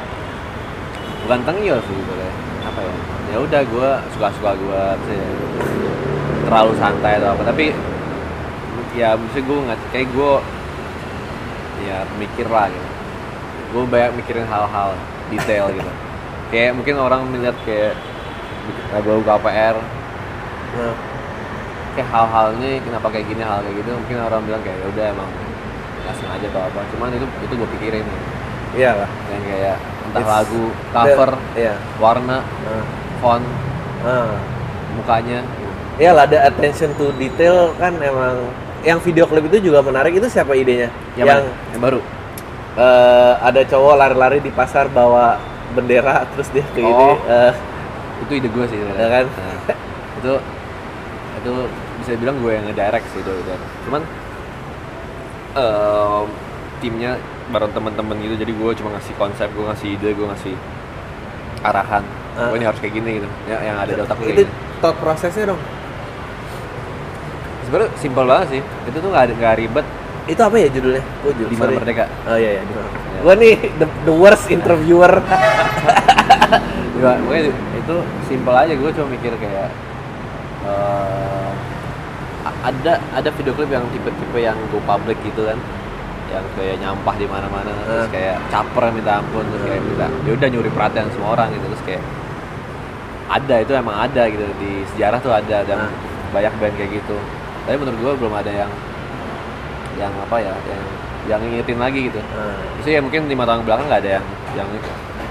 bukan 1.27 1.40
tengil 1.46 1.77
sih 1.85 1.94
gitu 1.96 2.12
ya 2.14 2.33
apa 2.68 2.81
ya? 2.83 2.94
Ya 3.29 3.37
udah 3.44 3.61
gue 3.62 3.88
suka-suka 4.16 4.51
gue 4.57 4.83
terlalu 6.48 6.72
santai 6.81 7.20
atau 7.20 7.37
apa. 7.37 7.42
Tapi 7.48 7.72
ya 8.96 9.14
mesti 9.14 9.40
gue 9.44 9.59
nggak 9.68 9.79
kayak 9.92 10.09
gue 10.11 10.33
ya 11.87 12.03
mikir 12.18 12.46
lah 12.48 12.66
gitu. 12.72 12.88
Gue 13.68 13.83
banyak 13.85 14.12
mikirin 14.18 14.48
hal-hal 14.48 14.96
detail 15.29 15.68
gitu. 15.70 15.92
Kayak 16.48 16.72
mungkin 16.81 16.96
orang 16.96 17.29
melihat 17.29 17.57
kayak 17.68 17.92
lagu 18.92 19.20
KPR 19.24 19.77
nah, 20.77 20.94
kayak 21.99 22.15
hal-hal 22.15 22.47
ini 22.63 22.79
kenapa 22.87 23.11
kayak 23.11 23.27
gini 23.27 23.43
hal 23.43 23.59
kayak 23.67 23.83
gitu 23.83 23.91
mungkin 23.91 24.17
orang 24.23 24.41
bilang 24.47 24.63
kayak 24.63 24.79
"Ya 24.79 24.87
udah 24.87 25.05
emang 25.19 25.29
nggak 26.07 26.15
sengaja 26.15 26.47
atau 26.55 26.63
apa. 26.63 26.81
Cuman 26.95 27.09
itu 27.11 27.27
itu 27.27 27.53
gue 27.59 27.69
pikirin 27.75 28.07
iya 28.79 28.91
lah 28.95 29.11
yang 29.35 29.43
kayak 29.43 29.77
entah 30.07 30.23
It's 30.23 30.31
lagu 30.31 30.65
cover 30.95 31.31
iya. 31.59 31.75
warna 31.99 32.39
nah, 32.47 32.85
font 33.19 33.45
nah. 34.07 34.39
mukanya. 34.95 35.43
Iya 35.99 36.11
lah 36.15 36.31
ada 36.31 36.39
attention 36.47 36.95
to 36.95 37.11
detail 37.19 37.75
kan 37.83 37.99
emang. 37.99 38.47
Yang 38.87 39.11
video 39.11 39.27
klip 39.27 39.51
itu 39.51 39.59
juga 39.69 39.83
menarik. 39.83 40.15
Itu 40.15 40.31
siapa 40.31 40.55
idenya? 40.55 40.95
Yang, 41.19 41.27
yang 41.27 41.27
mana? 41.27 41.51
yang 41.75 41.83
baru? 41.83 42.01
Eh, 42.79 43.33
ada 43.43 43.61
cowok 43.67 43.95
lari-lari 43.99 44.39
di 44.39 44.55
pasar 44.55 44.87
bawa 44.87 45.35
bendera 45.75 46.23
terus 46.31 46.47
dia 46.55 46.63
ke 46.71 46.79
ini 46.79 46.95
Oh. 46.95 47.19
eh, 47.27 47.53
itu 48.23 48.33
ide 48.39 48.49
gue 48.49 48.65
sih. 48.71 48.79
Ya 48.79 49.09
kan? 49.11 49.27
Nah, 49.27 49.59
itu 50.23 50.33
itu 51.43 51.55
bisa 52.09 52.16
bilang 52.16 52.40
gue 52.40 52.53
yang 52.57 52.64
ngedirect 52.64 53.05
sih 53.12 53.21
itu, 53.21 53.29
itu. 53.29 53.53
cuman 53.85 54.03
em, 55.53 56.27
timnya 56.81 57.12
bareng 57.53 57.73
teman-teman 57.77 58.16
gitu 58.25 58.35
jadi 58.40 58.53
gue 58.57 58.71
cuma 58.81 58.97
ngasih 58.97 59.12
konsep 59.21 59.49
gue 59.53 59.64
ngasih 59.68 59.88
ide 59.92 60.11
gue 60.16 60.27
ngasih 60.33 60.55
arahan 61.61 62.05
Ah. 62.38 62.55
gue 62.55 62.62
ini 62.62 62.66
harus 62.71 62.79
kayak 62.79 62.94
gini 62.94 63.11
gitu 63.18 63.29
ya 63.51 63.59
yang 63.66 63.83
ada 63.83 63.90
di 63.90 63.99
otak 63.99 64.14
gue 64.23 64.31
itu 64.31 64.42
gini. 64.47 64.79
thought 64.79 64.94
prosesnya 65.03 65.51
dong 65.51 65.61
sebenarnya 67.66 67.90
simpel 67.99 68.25
banget 68.31 68.49
sih 68.55 68.62
itu 68.62 68.97
tuh 69.03 69.11
nggak 69.11 69.25
nggak 69.37 69.55
ribet 69.59 69.87
itu 70.29 70.40
apa 70.44 70.57
ya 70.61 70.68
judulnya? 70.68 71.03
Gue 71.25 71.33
judul 71.40 71.49
di 71.49 71.57
mana 71.57 71.73
merdeka 71.81 72.05
Oh 72.29 72.37
iya 72.37 72.61
iya 72.61 72.62
di 72.68 72.73
mana. 72.77 72.85
Iya. 72.85 73.21
Gue 73.25 73.35
nih 73.40 73.55
the, 73.81 73.87
the 74.05 74.12
worst 74.12 74.44
interviewer. 74.53 75.09
ya, 77.01 77.16
pokoknya 77.25 77.42
itu 77.57 77.97
simpel 78.29 78.53
aja 78.53 78.73
gue 78.77 78.90
cuma 78.92 79.09
mikir 79.09 79.33
kayak 79.40 79.73
eh, 80.68 81.38
ada 82.68 82.92
ada 83.16 83.28
video 83.33 83.52
klip 83.57 83.70
yang 83.72 83.85
tipe-tipe 83.90 84.38
yang 84.38 84.57
go 84.68 84.78
public 84.85 85.16
gitu 85.24 85.48
kan. 85.48 85.59
Yang 86.28 86.44
kayak 86.61 86.76
nyampah 86.85 87.14
di 87.16 87.24
mana-mana 87.24 87.72
terus 87.72 88.04
Eh. 88.04 88.09
kayak 88.12 88.37
caper 88.52 88.92
minta 88.92 89.24
ampun 89.24 89.44
terus 89.48 89.64
kayak 89.64 89.81
minta 89.81 90.07
ya 90.28 90.31
udah 90.37 90.48
nyuri 90.52 90.70
perhatian 90.70 91.09
semua 91.12 91.28
orang 91.35 91.48
gitu. 91.57 91.66
Terus 91.72 91.83
kayak 91.88 92.02
ada 93.28 93.54
itu 93.61 93.72
emang 93.72 93.96
ada 93.96 94.22
gitu. 94.28 94.44
Di 94.61 94.70
sejarah 94.92 95.18
tuh 95.20 95.33
ada 95.33 95.64
dan 95.64 95.88
Eh. 95.88 95.90
banyak 96.33 96.52
band 96.61 96.74
kayak 96.76 96.90
gitu. 97.00 97.16
Tapi 97.64 97.76
menurut 97.81 97.98
gua 98.00 98.12
belum 98.16 98.35
ada 98.37 98.52
yang 98.52 98.70
yang 99.96 100.12
apa 100.14 100.37
ya 100.38 100.54
yang 100.68 100.83
yang 101.28 101.40
ngingetin 101.42 101.76
lagi 101.76 102.00
gitu. 102.09 102.20
Nah, 102.22 102.57
Terus 102.81 102.87
ya 102.94 103.00
mungkin 103.02 103.26
lima 103.26 103.44
tahun 103.44 103.66
belakang 103.66 103.87
nggak 103.88 104.00
ada 104.04 104.11
yang 104.20 104.26
yang 104.57 104.68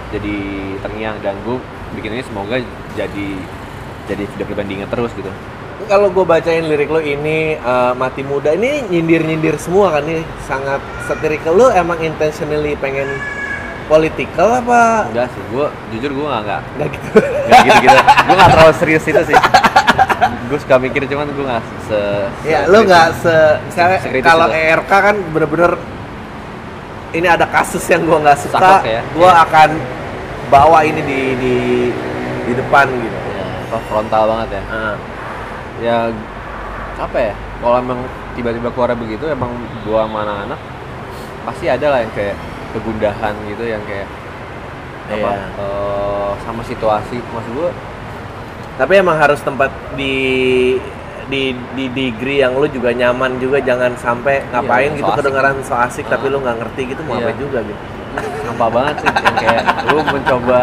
jadi 0.07 0.35
terngiang 0.79 1.17
dan 1.19 1.35
gue 1.43 1.59
bikin 1.99 2.15
ini 2.15 2.23
semoga 2.23 2.55
jadi 2.95 3.27
jadi 4.07 4.23
video 4.23 4.45
klip 4.47 4.59
yang 4.59 4.69
diingat 4.69 4.89
terus 4.91 5.11
gitu. 5.15 5.31
Kalau 5.85 6.09
gue 6.09 6.23
bacain 6.23 6.63
lirik 6.63 6.87
lo 6.87 6.97
ini 6.97 7.53
eh, 7.53 7.91
mati 7.93 8.21
muda 8.21 8.51
ini 8.51 8.81
nyindir 8.83 9.21
nyindir 9.21 9.55
semua 9.55 9.91
kan 9.91 10.03
nih 10.03 10.19
sangat 10.43 10.81
satirical 11.03 11.53
lo 11.53 11.69
emang 11.69 12.01
intentionally 12.01 12.73
pengen 12.75 13.05
political 13.85 14.51
apa 14.57 15.07
Enggak 15.07 15.29
sih, 15.29 15.43
gue 15.47 15.65
jujur 15.93 16.11
gue 16.11 16.25
nggak 16.25 16.41
nggak 16.43 16.61
nggak 16.75 16.89
gitu 16.89 17.09
nggak 17.15 17.59
gitu 17.63 17.77
gitu. 17.79 17.97
gue 18.25 18.35
nggak 18.35 18.49
terlalu 18.51 18.73
serius 18.75 19.03
itu 19.05 19.21
sih. 19.23 19.37
gue 20.43 20.59
suka 20.59 20.75
mikir 20.77 21.01
cuman 21.05 21.27
gue 21.29 21.45
nggak 21.45 21.63
se. 21.85 22.01
ya 22.43 22.59
se- 22.61 22.67
lo 22.67 22.77
nggak 22.83 23.07
se 23.17 23.35
misalnya 23.63 23.97
kalau. 24.19 24.47
ERK 24.49 24.91
kan 24.91 25.15
bener-bener 25.31 25.71
ini 27.09 27.23
ada 27.25 27.47
kasus 27.47 27.81
yang 27.87 28.03
gue 28.03 28.17
nggak 28.17 28.37
suka 28.37 28.57
Sakok 28.57 28.83
ya? 28.83 29.01
gue 29.07 29.23
Iya. 29.25 29.43
akan 29.45 29.69
bawa 30.47 30.79
ini 30.81 31.01
di 31.01 31.19
di 31.37 31.55
di 32.43 32.53
depan 32.53 32.87
gitu 32.89 33.17
Ya, 33.67 33.79
frontal 33.87 34.23
banget 34.25 34.49
ya. 34.55 34.63
Ah, 34.65 34.95
Ya 35.77 36.09
apa 36.97 37.17
ya? 37.21 37.33
Kalau 37.57 37.77
emang 37.77 37.99
tiba-tiba 38.33 38.69
keluar 38.69 38.93
begitu, 38.93 39.25
emang 39.27 39.49
gua 39.81 40.05
sama 40.05 40.21
anak-anak 40.23 40.59
pasti 41.43 41.65
ada 41.65 41.87
lah 41.87 41.99
yang 42.01 42.11
kayak 42.11 42.35
kegundahan 42.71 43.33
gitu, 43.47 43.63
yang 43.63 43.81
kayak 43.83 44.07
apa? 45.07 45.31
Iya. 45.31 45.47
eh, 45.55 46.31
sama 46.41 46.61
situasi, 46.61 47.17
maksud 47.23 47.53
gua 47.53 47.71
tapi 48.77 48.93
emang 48.93 49.17
harus 49.17 49.41
tempat 49.41 49.73
di 49.95 50.77
di 51.27 51.49
di 51.73 51.85
degree 51.89 52.39
yang 52.39 52.53
lu 52.53 52.69
juga 52.69 52.93
nyaman 52.93 53.35
juga 53.35 53.57
jangan 53.57 53.89
sampai 53.97 54.45
ngapain 54.47 54.93
so 54.93 54.97
gitu 54.97 55.09
asik. 55.09 55.17
kedengaran 55.17 55.55
so 55.59 55.73
asik 55.73 56.05
tapi 56.05 56.29
Ah. 56.29 56.31
lu 56.31 56.37
nggak 56.39 56.57
ngerti 56.57 56.81
gitu 56.87 57.01
mau 57.01 57.17
Iya. 57.17 57.25
apa 57.25 57.31
juga 57.35 57.59
gitu 57.63 57.81
sampah 58.45 58.69
banget 58.69 58.95
sih 59.01 59.09
yang 59.09 59.35
kayak 59.35 59.63
lu 59.87 59.99
mencoba 60.05 60.59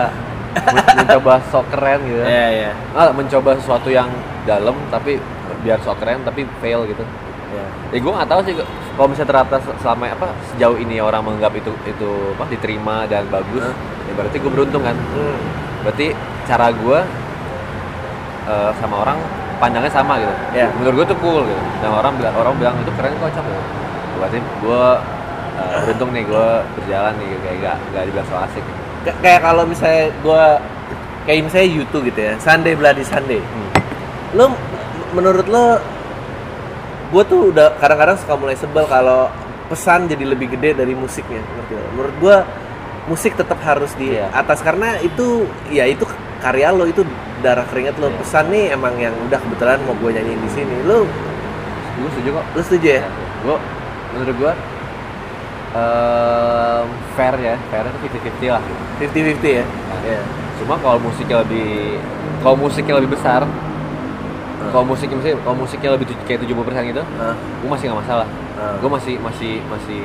men- 0.64 0.94
mencoba 0.96 1.32
sok 1.50 1.66
keren 1.68 2.00
gitu 2.06 2.22
Iya 2.22 2.46
iya. 2.54 2.70
ah, 2.94 3.10
mencoba 3.10 3.50
sesuatu 3.58 3.88
yang 3.90 4.06
dalam 4.44 4.76
tapi 4.88 5.16
biar 5.60 5.80
sok 5.80 5.98
keren 5.98 6.20
tapi 6.22 6.44
fail 6.58 6.84
gitu 6.84 7.04
Iya. 7.46 7.66
ya 7.88 7.98
gue 8.00 8.12
nggak 8.12 8.26
tahu 8.26 8.40
sih 8.42 8.54
kalau 8.92 9.06
misalnya 9.06 9.30
ternyata 9.30 9.56
se- 9.58 9.78
selama 9.78 10.04
apa 10.08 10.26
sejauh 10.48 10.74
ini 10.74 10.98
orang 10.98 11.22
menganggap 11.22 11.54
itu 11.54 11.70
itu 11.84 12.10
apa 12.32 12.44
diterima 12.48 13.06
dan 13.06 13.24
bagus 13.28 13.62
Hah? 13.62 13.74
ya 14.04 14.12
berarti 14.12 14.36
gue 14.36 14.50
beruntung 14.50 14.82
kan 14.82 14.96
Hmm. 14.96 15.38
berarti 15.80 16.06
cara 16.44 16.68
gue 16.68 16.98
eh, 18.44 18.70
sama 18.76 18.96
orang 18.98 19.18
pandangnya 19.56 19.88
sama 19.88 20.18
gitu 20.18 20.34
Iya. 20.52 20.68
menurut 20.74 20.94
gue 20.96 21.06
tuh 21.08 21.18
cool 21.20 21.42
gitu 21.42 21.62
dan 21.78 21.90
orang 21.92 22.12
bilang 22.14 22.34
orang 22.34 22.54
bilang 22.58 22.74
itu 22.76 22.90
keren 22.92 23.14
kok 23.14 23.30
cak 23.32 23.44
berarti 24.18 24.38
gue 24.40 24.84
eh, 25.54 25.76
beruntung 25.80 26.10
nih 26.10 26.24
gue 26.24 26.46
berjalan 26.74 27.12
nih 27.16 27.28
kayak 27.40 27.56
gak 27.62 27.76
gak 27.92 28.02
dibilang 28.04 28.26
so 28.26 28.36
asik 28.40 28.64
K- 29.04 29.18
kayak 29.20 29.40
kalau 29.40 29.62
misalnya 29.62 30.08
gua 30.18 30.56
kayak 31.22 31.44
misalnya 31.44 31.68
YouTube 31.70 32.08
gitu 32.08 32.20
ya 32.22 32.34
Sunday 32.38 32.72
Bloody 32.72 33.04
Sunday 33.04 33.38
Hmm. 33.38 33.63
Lo 34.34 34.50
menurut 35.12 35.46
lo 35.46 35.78
gue 37.10 37.22
tuh 37.24 37.54
udah 37.54 37.78
kadang-kadang 37.78 38.18
suka 38.18 38.34
mulai 38.34 38.58
sebel 38.58 38.84
kalau 38.84 39.30
pesan 39.64 40.10
jadi 40.10 40.26
lebih 40.26 40.50
gede 40.50 40.74
dari 40.74 40.92
musiknya 40.92 41.40
ngerti 41.40 41.74
menurut 41.94 42.14
gue 42.18 42.36
musik 43.04 43.36
tetap 43.36 43.60
harus 43.60 43.92
di 43.94 44.16
Iya. 44.16 44.32
atas 44.32 44.58
karena 44.60 44.96
itu 44.98 45.44
ya 45.68 45.84
itu 45.84 46.02
karya 46.40 46.72
lo 46.72 46.84
itu 46.84 47.04
darah 47.40 47.64
keringat 47.64 47.96
lo 47.96 48.08
Iya. 48.08 48.18
pesan 48.18 48.44
nih 48.50 48.64
emang 48.72 48.94
yang 48.98 49.14
udah 49.24 49.38
kebetulan 49.38 49.78
mau 49.84 49.94
gue 49.94 50.10
nyanyiin 50.10 50.40
di 50.40 50.50
sini 50.50 50.76
lo 50.82 51.06
gue 51.94 52.08
setuju 52.10 52.28
kok 52.34 52.46
lo 52.50 52.60
setuju 52.60 52.88
ya 52.98 53.04
gue 53.44 53.56
menurut 54.12 54.34
gue 54.34 54.52
em, 55.74 56.86
fair 57.14 57.34
ya 57.38 57.54
fair 57.68 57.84
itu 57.86 57.98
50-50 58.10 58.50
lah 58.50 58.62
gitu. 58.62 58.82
50-50 59.06 59.50
ya 59.52 59.64
Nah, 59.64 59.98
Iya. 60.02 60.20
cuma 60.58 60.74
kalau 60.78 60.98
musiknya 60.98 61.36
lebih 61.42 61.98
kalau 62.40 62.56
musiknya 62.56 62.94
lebih 62.98 63.10
besar 63.14 63.42
Hmm. 64.64 64.70
kalau 64.70 64.84
musiknya 64.86 65.16
misalnya 65.16 65.38
kalau 65.38 65.56
musiknya 65.58 65.90
lebih 65.92 66.06
tuj- 66.06 66.24
kayak 66.24 66.40
70% 66.40 66.56
gitu 66.86 67.02
Ah, 67.14 67.34
gue 67.34 67.68
masih 67.68 67.84
nggak 67.86 68.00
masalah 68.00 68.26
ah. 68.54 68.74
gue 68.74 68.90
masih 68.90 69.14
masih 69.18 69.52
masih 69.66 70.02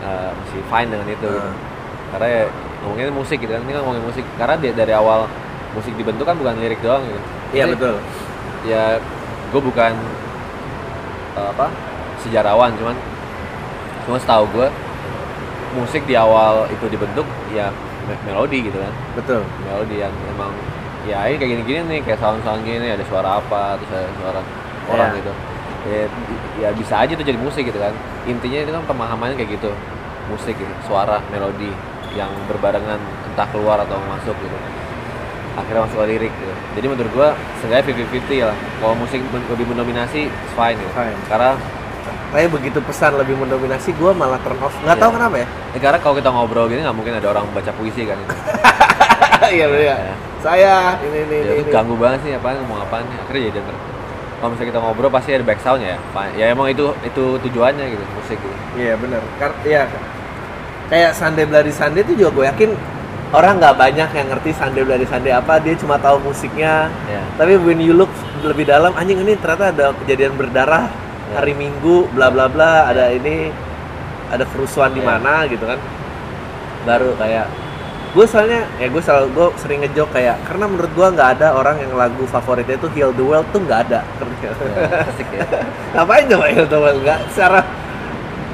eh, 0.00 0.30
masih 0.32 0.60
fine 0.64 0.88
dengan 0.88 1.06
itu 1.08 1.26
gitu. 1.26 1.40
Ah. 1.40 1.54
karena 2.10 2.26
ya 2.28 2.42
ngomongin 2.80 3.10
musik 3.10 3.38
gitu 3.38 3.50
kan 3.50 3.60
ini 3.60 3.72
kan 3.72 3.80
ngomongin 3.80 4.04
musik 4.04 4.24
karena 4.34 4.54
di- 4.56 4.72
dari 4.72 4.92
awal 4.92 5.26
musik 5.72 5.90
dibentuk 5.92 6.22
kan 6.22 6.36
bukan 6.36 6.54
lirik 6.56 6.78
doang 6.78 7.02
gitu 7.02 7.20
iya 7.52 7.64
betul 7.66 7.94
ya 8.64 8.84
gue 9.50 9.60
bukan 9.60 9.92
eh, 11.34 11.48
apa 11.50 11.66
sejarawan 12.20 12.70
cuman 12.74 12.96
cuma 14.04 14.16
setahu 14.16 14.44
gue 14.50 14.68
musik 15.74 16.04
di 16.04 16.14
awal 16.14 16.68
itu 16.68 16.86
dibentuk 16.86 17.24
ya 17.50 17.74
me- 18.04 18.20
melodi 18.24 18.62
gitu 18.62 18.78
kan 18.78 18.92
betul 19.14 19.40
melodi 19.60 19.96
yang 19.98 20.14
emang 20.30 20.52
ya 21.04 21.18
ini 21.26 21.36
kayak 21.36 21.50
gini-gini 21.52 21.80
nih 21.86 22.00
kayak 22.02 22.18
sound-sound 22.18 22.62
gini 22.62 22.86
ada 22.88 23.04
suara 23.04 23.38
apa 23.38 23.76
terus 23.76 23.90
ada 23.94 24.08
suara 24.14 24.40
orang 24.86 25.08
Iya. 25.10 25.18
gitu 25.18 25.32
ya, 25.84 26.02
ya 26.58 26.68
bisa 26.72 26.94
aja 26.98 27.12
tuh 27.12 27.22
jadi 27.22 27.36
musik 27.36 27.62
gitu 27.62 27.76
kan 27.76 27.92
intinya 28.24 28.58
itu 28.58 28.72
kan 28.72 28.82
pemahamannya 28.86 29.36
kayak 29.36 29.50
gitu 29.54 29.70
musik 30.26 30.54
gitu 30.54 30.72
suara 30.82 31.20
melodi 31.28 31.68
yang 32.12 32.30
berbarengan 32.46 32.96
entah 33.26 33.48
keluar 33.50 33.76
atau 33.78 34.00
masuk 34.06 34.32
gitu 34.34 34.56
akhirnya 35.54 35.84
masuk 35.84 35.98
ke 35.98 36.06
lirik 36.08 36.32
gitu 36.34 36.54
jadi 36.74 36.86
menurut 36.88 37.12
gua 37.12 37.28
seenggaknya 37.60 37.84
50-50 38.10 38.42
lah 38.42 38.56
kalau 38.80 38.94
musik 38.96 39.20
lebih 39.46 39.66
mendominasi 39.66 40.26
it's 40.26 40.52
fine 40.52 40.74
gitu 40.74 40.92
Fine. 40.92 41.16
karena 41.28 41.52
tapi 42.28 42.50
begitu 42.50 42.82
pesan 42.82 43.14
lebih 43.14 43.38
mendominasi 43.38 43.94
gue 43.94 44.10
malah 44.10 44.42
turn 44.42 44.58
off 44.58 44.74
nggak 44.80 44.90
Iya. 44.90 45.02
tahu 45.04 45.10
kenapa 45.12 45.36
ya 45.38 45.46
eh, 45.70 45.78
karena 45.78 45.98
kalau 46.00 46.14
kita 46.16 46.28
ngobrol 46.28 46.66
gini 46.66 46.82
nggak 46.82 46.96
mungkin 46.96 47.14
ada 47.14 47.28
orang 47.30 47.46
baca 47.50 47.70
puisi 47.70 48.02
kan 48.02 48.18
gitu. 48.18 48.34
iya 49.56 49.64
bener 49.68 49.84
ya 49.84 49.96
Ya. 50.00 50.14
Saya 50.44 51.00
ini 51.00 51.18
ini 51.24 51.36
ya 51.40 51.52
ini, 51.56 51.62
itu 51.64 51.70
ganggu 51.72 51.96
banget 51.96 52.20
sih 52.20 52.32
apa 52.36 52.52
ngomong 52.60 52.78
apaan 52.78 53.08
nih 53.08 53.16
akhirnya 53.18 53.42
jadi 53.42 53.54
denger 53.56 53.76
kalau 54.34 54.48
misalnya 54.52 54.68
kita 54.68 54.78
ngobrol 54.78 55.08
pasti 55.08 55.30
ada 55.32 55.40
back 55.42 55.60
soundnya 55.64 55.88
ya 55.88 55.98
ya 56.36 56.44
emang 56.52 56.68
itu 56.68 56.84
itu 57.00 57.24
tujuannya 57.40 57.84
gitu 57.88 58.04
musik 58.12 58.36
gitu 58.36 58.56
Iya 58.74 58.92
benar. 58.98 59.22
Kar- 59.38 59.56
Iya. 59.64 59.88
Kayak 60.84 61.16
Sunday 61.16 61.46
Bloody 61.46 61.72
Sunday 61.72 62.02
itu 62.02 62.12
juga 62.14 62.30
gue 62.30 62.44
yakin 62.44 62.70
orang 63.30 63.56
nggak 63.56 63.74
banyak 63.74 64.08
yang 64.12 64.26
ngerti 64.28 64.50
Sunday 64.52 64.82
Bloody 64.82 65.06
Sunday 65.06 65.32
apa. 65.32 65.56
Dia 65.56 65.72
cuma 65.74 65.96
tahu 65.96 66.20
musiknya. 66.20 66.92
ya 67.08 67.22
Tapi 67.34 67.56
when 67.56 67.78
you 67.78 67.94
look 67.94 68.10
lebih 68.42 68.68
dalam, 68.68 68.92
anjing 68.92 69.16
ini 69.16 69.32
ternyata 69.34 69.72
ada 69.72 69.86
kejadian 69.96 70.36
berdarah 70.36 70.92
Ya. 71.24 71.40
hari 71.40 71.56
Minggu, 71.56 72.12
bla 72.12 72.28
bla 72.28 72.44
bla. 72.46 72.84
Ada 72.84 73.10
ini, 73.10 73.48
ada 74.28 74.44
kerusuhan 74.44 74.92
di 74.92 75.00
Ya. 75.00 75.08
mana 75.08 75.48
gitu 75.48 75.64
kan. 75.64 75.80
Baru 76.84 77.16
kayak 77.16 77.48
gue 78.14 78.26
soalnya 78.30 78.62
ya 78.78 78.86
gue 78.86 79.02
selalu 79.02 79.26
gue 79.34 79.46
sering 79.58 79.82
ngejok 79.82 80.08
kayak 80.14 80.38
karena 80.46 80.70
menurut 80.70 80.92
gue 80.94 81.06
nggak 81.18 81.28
ada 81.34 81.58
orang 81.58 81.82
yang 81.82 81.98
lagu 81.98 82.22
favoritnya 82.30 82.78
itu 82.78 82.86
Heal 82.94 83.10
the 83.10 83.24
World 83.26 83.50
tuh 83.50 83.58
nggak 83.58 83.90
ada. 83.90 84.06
Ya, 84.38 84.50
asik 85.10 85.28
ya. 85.34 85.42
Ngapain 85.98 86.24
coba 86.30 86.46
Heal 86.46 86.66
the 86.70 86.78
World? 86.78 87.02
Nggak 87.02 87.18
secara 87.34 87.60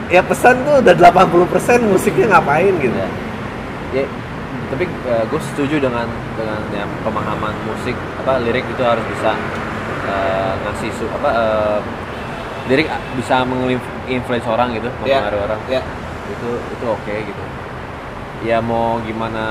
ya 0.08 0.24
pesan 0.24 0.64
tuh 0.64 0.80
udah 0.80 0.94
80% 0.96 1.92
musiknya 1.92 2.26
ngapain 2.32 2.72
gitu. 2.80 2.96
Ya, 2.96 3.08
ya 4.00 4.04
tapi 4.72 4.88
gue 5.28 5.40
setuju 5.52 5.76
dengan 5.82 6.08
dengan 6.40 6.60
ya, 6.72 6.88
pemahaman 7.04 7.52
musik 7.68 7.94
apa 8.24 8.40
lirik 8.40 8.64
itu 8.64 8.80
harus 8.80 9.04
bisa 9.12 9.36
eh, 10.08 10.52
ngasih 10.64 10.90
su, 10.96 11.04
apa 11.10 11.30
eh, 11.36 11.78
lirik 12.72 12.88
bisa 13.18 13.44
menginfluence 13.44 14.48
orang 14.48 14.72
gitu 14.72 14.88
Iya. 15.04 15.20
mempengaruhi 15.20 15.42
orang. 15.52 15.60
Ya 15.68 15.82
itu 16.30 16.50
itu 16.56 16.86
oke 16.86 17.14
gitu 17.28 17.42
ya 18.40 18.58
mau 18.58 18.96
gimana 19.04 19.44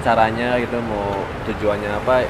caranya 0.00 0.56
gitu 0.56 0.78
mau 0.80 1.26
tujuannya 1.44 1.90
apa 1.92 2.24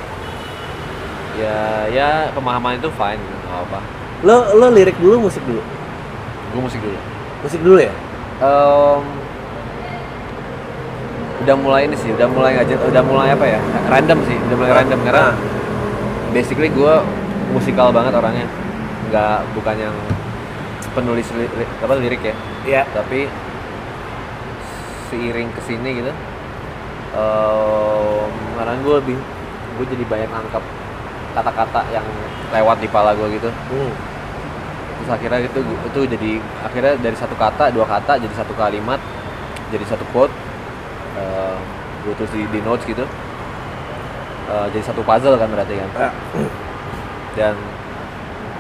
ya 1.36 1.58
ya 1.86 2.08
pemahaman 2.32 2.76
itu 2.76 2.88
fine 2.90 3.20
gitu 3.20 3.36
nggak 3.46 3.62
apa 3.68 3.78
lo 4.20 4.36
lo 4.56 4.66
lirik 4.68 5.00
dulu 5.00 5.28
musik 5.28 5.40
dulu? 5.48 5.64
Gue 6.52 6.60
musik 6.60 6.80
dulu. 6.82 6.98
Musik 7.40 7.60
dulu 7.64 7.78
ya? 7.80 7.94
Em, 8.42 9.02
udah 11.40 11.56
mulai 11.56 11.88
ini 11.88 11.96
sih 11.96 12.12
udah 12.12 12.28
mulai 12.28 12.52
nggak 12.52 12.68
jet- 12.68 12.84
udah 12.84 13.00
mulai 13.00 13.32
apa 13.32 13.48
ya? 13.48 13.56
Random 13.88 14.20
sih 14.28 14.36
udah 14.36 14.56
mulai 14.60 14.72
random 14.76 15.00
karena 15.08 15.32
Ah. 15.32 15.34
basically 16.36 16.68
gue 16.68 16.94
musikal 17.56 17.88
banget 17.88 18.12
orangnya. 18.12 18.44
Nggak 19.08 19.36
bukan 19.56 19.76
yang 19.88 19.96
penulis 20.92 21.32
li- 21.32 21.52
li- 21.56 21.70
apa 21.80 21.94
lirik 21.96 22.20
ya. 22.20 22.34
Ya. 22.68 22.82
Tapi 22.92 23.24
seiring 25.10 25.50
ke 25.52 25.60
sini 25.66 25.90
gitu 26.00 26.12
um, 27.18 28.30
sekarang 28.54 28.76
gue 28.86 28.94
lebih 29.02 29.16
gue 29.78 29.86
jadi 29.96 30.04
banyak 30.06 30.30
nangkap 30.30 30.64
kata-kata 31.34 31.80
yang 31.94 32.06
lewat 32.50 32.76
di 32.82 32.88
pala 32.90 33.14
gue 33.14 33.28
gitu 33.38 33.50
hmm. 33.50 33.92
terus 35.00 35.10
akhirnya 35.10 35.46
itu 35.46 35.60
itu 35.62 36.00
jadi 36.06 36.30
akhirnya 36.62 36.94
dari 36.98 37.16
satu 37.18 37.34
kata 37.34 37.70
dua 37.74 37.86
kata 37.86 38.18
jadi 38.18 38.34
satu 38.34 38.52
kalimat 38.54 38.98
jadi 39.70 39.84
satu 39.86 40.04
quote 40.10 40.34
uh, 41.18 41.58
gue 42.06 42.14
tulis 42.18 42.32
di, 42.34 42.42
di 42.50 42.60
notes 42.62 42.84
gitu 42.86 43.04
uh, 44.50 44.66
jadi 44.70 44.84
satu 44.84 45.02
puzzle 45.02 45.38
kan 45.38 45.48
berarti 45.50 45.74
kan 45.78 45.90
Ya. 46.00 46.10
dan 47.38 47.54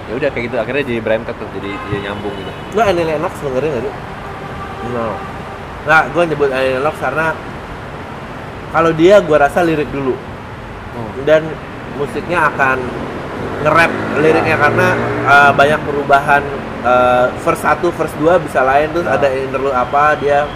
ya 0.06 0.14
udah 0.14 0.28
kayak 0.30 0.50
gitu 0.50 0.56
akhirnya 0.58 0.82
jadi 0.86 1.00
berangkat 1.02 1.34
tuh 1.38 1.46
jadi 1.58 1.70
jadi 1.90 1.98
nyambung 2.10 2.34
gitu 2.34 2.50
Lu 2.74 2.80
Annie 2.82 3.02
Lennox 3.06 3.34
dengerin 3.42 3.70
gak 3.74 3.82
sih? 3.82 3.94
No. 4.94 5.06
Nah, 5.88 6.08
gue 6.12 6.22
nyebut 6.28 6.50
Annie 6.52 6.76
Lennox 6.76 6.96
karena 7.00 7.32
kalau 8.70 8.90
dia 8.92 9.20
gue 9.20 9.36
rasa 9.36 9.64
lirik 9.64 9.88
dulu. 9.88 10.14
Dan 11.24 11.48
musiknya 11.96 12.48
akan 12.52 12.78
nge-rap 13.60 13.92
liriknya 14.20 14.56
karena 14.56 14.88
uh, 15.28 15.52
banyak 15.52 15.80
perubahan 15.84 16.42
uh, 16.84 17.28
verse 17.44 17.64
1, 17.64 17.84
verse 17.92 18.16
2 18.16 18.46
bisa 18.48 18.60
lain 18.64 18.88
terus 18.92 19.04
Nah. 19.04 19.16
ada 19.20 19.28
interlude 19.28 19.76
apa 19.76 20.16
dia 20.16 20.48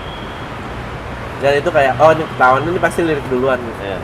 dan 1.45 1.61
itu 1.61 1.69
kayak 1.69 2.01
oh 2.01 2.09
ini 2.17 2.25
ketahuan 2.25 2.65
ini 2.65 2.81
pasti 2.81 3.01
lirik 3.05 3.27
duluan. 3.29 3.61
Ya 3.85 4.01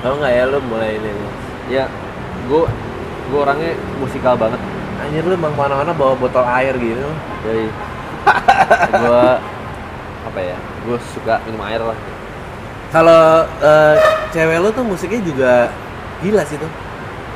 tau 0.00 0.16
nggak 0.20 0.32
ya 0.32 0.44
lu 0.48 0.58
mulai 0.68 0.96
ini? 0.96 1.12
Ya 1.68 1.84
gue 2.48 2.64
gue 3.28 3.38
orangnya 3.40 3.76
musikal 4.00 4.40
banget. 4.40 4.60
Anjir 5.04 5.20
lu 5.28 5.36
emang 5.36 5.52
mana-mana 5.52 5.92
bawa 5.92 6.16
botol 6.16 6.48
air 6.48 6.72
gitu. 6.80 7.08
Jadi 7.44 7.68
gue 9.02 9.26
apa 10.24 10.40
ya? 10.40 10.56
Gue 10.84 10.98
suka 11.12 11.40
minum 11.48 11.62
air 11.64 11.82
lah. 11.82 11.98
Kalau 12.94 13.44
uh, 13.64 13.94
cewek 14.30 14.58
lu 14.62 14.70
tuh 14.70 14.84
musiknya 14.86 15.20
juga 15.22 15.52
gila 16.22 16.42
sih 16.46 16.56
tuh. 16.58 16.70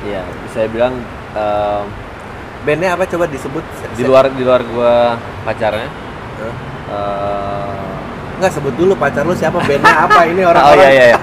Iya, 0.06 0.22
bisa 0.46 0.70
bilang 0.70 0.94
em, 1.34 1.84
bandnya 2.62 2.94
apa 2.94 3.02
coba 3.10 3.26
disebut? 3.26 3.66
di 3.98 4.06
luar 4.06 4.30
di 4.30 4.46
luar 4.46 4.62
gue 4.62 4.94
pacarnya. 5.42 5.90
Hah? 6.38 6.54
eh, 6.88 7.88
nggak 8.38 8.52
sebut 8.54 8.74
dulu 8.78 8.94
pacar 8.94 9.26
lu 9.26 9.34
siapa 9.34 9.58
bandnya 9.58 9.94
apa 10.06 10.20
ini 10.30 10.46
oh 10.46 10.54
orang-orang 10.54 10.78
iya 10.78 10.90
iya, 10.94 11.04
iya. 11.10 11.18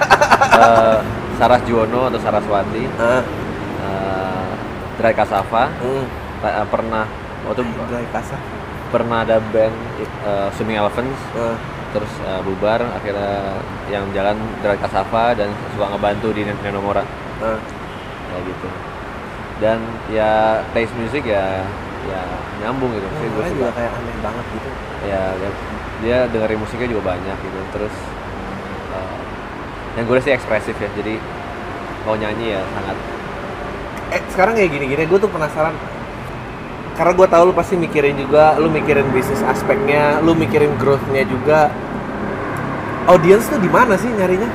Eh, 0.56 0.98
Saras 1.36 1.60
Juwono 1.68 2.08
atau 2.08 2.20
Saraswati. 2.20 2.84
Ah, 2.96 3.20
eh 3.20 4.46
Dry 4.96 5.12
Kasava 5.12 5.68
hmm. 5.80 6.04
eh, 6.44 6.66
pernah 6.72 7.04
waktu 7.44 7.62
Dry 7.64 8.06
kasar 8.12 8.40
pernah 8.92 9.26
ada 9.26 9.42
band 9.52 9.74
eh, 10.02 10.48
Swimming 10.54 10.78
Elephants. 10.78 11.18
Ah, 11.34 11.56
terus 11.94 12.12
eh, 12.22 12.40
bubar 12.44 12.80
akhirnya 12.82 13.56
yang 13.88 14.04
jalan 14.12 14.36
Dry 14.60 14.76
Kasava 14.76 15.32
dan 15.32 15.48
suka 15.72 15.86
ngebantu 15.94 16.34
di 16.34 16.44
Nenomora 16.44 17.02
ah. 17.40 17.58
kayak 18.32 18.42
gitu. 18.46 18.68
Dan 19.56 19.78
ya 20.12 20.60
taste 20.76 20.92
music 21.00 21.24
ya 21.24 21.64
ya 22.06 22.22
nyambung 22.62 22.92
gitu. 22.94 23.06
Sih 23.18 23.28
gue 23.32 23.44
juga 23.56 23.72
kayak 23.72 23.92
aneh 23.96 24.16
banget 24.20 24.44
gitu. 24.54 24.68
Ya 25.08 25.22
dia- 25.40 25.64
dia 25.96 26.18
dengerin 26.28 26.60
musiknya 26.60 26.92
juga 26.92 27.16
banyak 27.16 27.36
gitu. 27.40 27.60
Terus 27.72 27.94
eh, 28.92 29.16
yang 29.96 30.04
gue 30.04 30.18
sih 30.20 30.32
ekspresif 30.36 30.76
ya. 30.76 30.90
Jadi 30.92 31.16
mau 32.04 32.14
nyanyi 32.14 32.54
ya 32.54 32.62
sangat. 32.76 32.96
Eh 34.14 34.22
sekarang 34.30 34.54
kayak 34.54 34.70
gini-gini 34.70 35.02
gue 35.08 35.18
tuh 35.18 35.30
penasaran 35.32 35.74
karena 36.96 37.12
gue 37.12 37.26
tahu 37.28 37.42
lu 37.52 37.54
pasti 37.54 37.76
mikirin 37.76 38.16
juga 38.16 38.56
lu 38.56 38.72
mikirin 38.72 39.04
bisnis 39.12 39.44
aspeknya 39.44 40.24
lu 40.24 40.32
mikirin 40.32 40.72
growth-nya 40.80 41.28
juga. 41.28 41.68
Audience 43.06 43.46
tuh 43.46 43.60
di 43.62 43.70
mana 43.70 43.94
sih 43.94 44.10
nyarinya? 44.10 44.48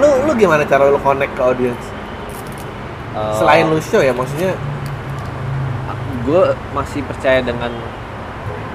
Lu 0.00 0.26
lu 0.26 0.32
gimana 0.34 0.64
cara 0.66 0.88
lu 0.88 0.98
connect 0.98 1.30
ke 1.36 1.42
audience? 1.44 1.84
Eh, 3.14 3.34
selain 3.38 3.68
lu 3.68 3.78
show 3.84 4.00
ya 4.00 4.16
maksudnya? 4.16 4.56
gue 6.28 6.44
masih 6.76 7.00
percaya 7.08 7.40
dengan 7.40 7.72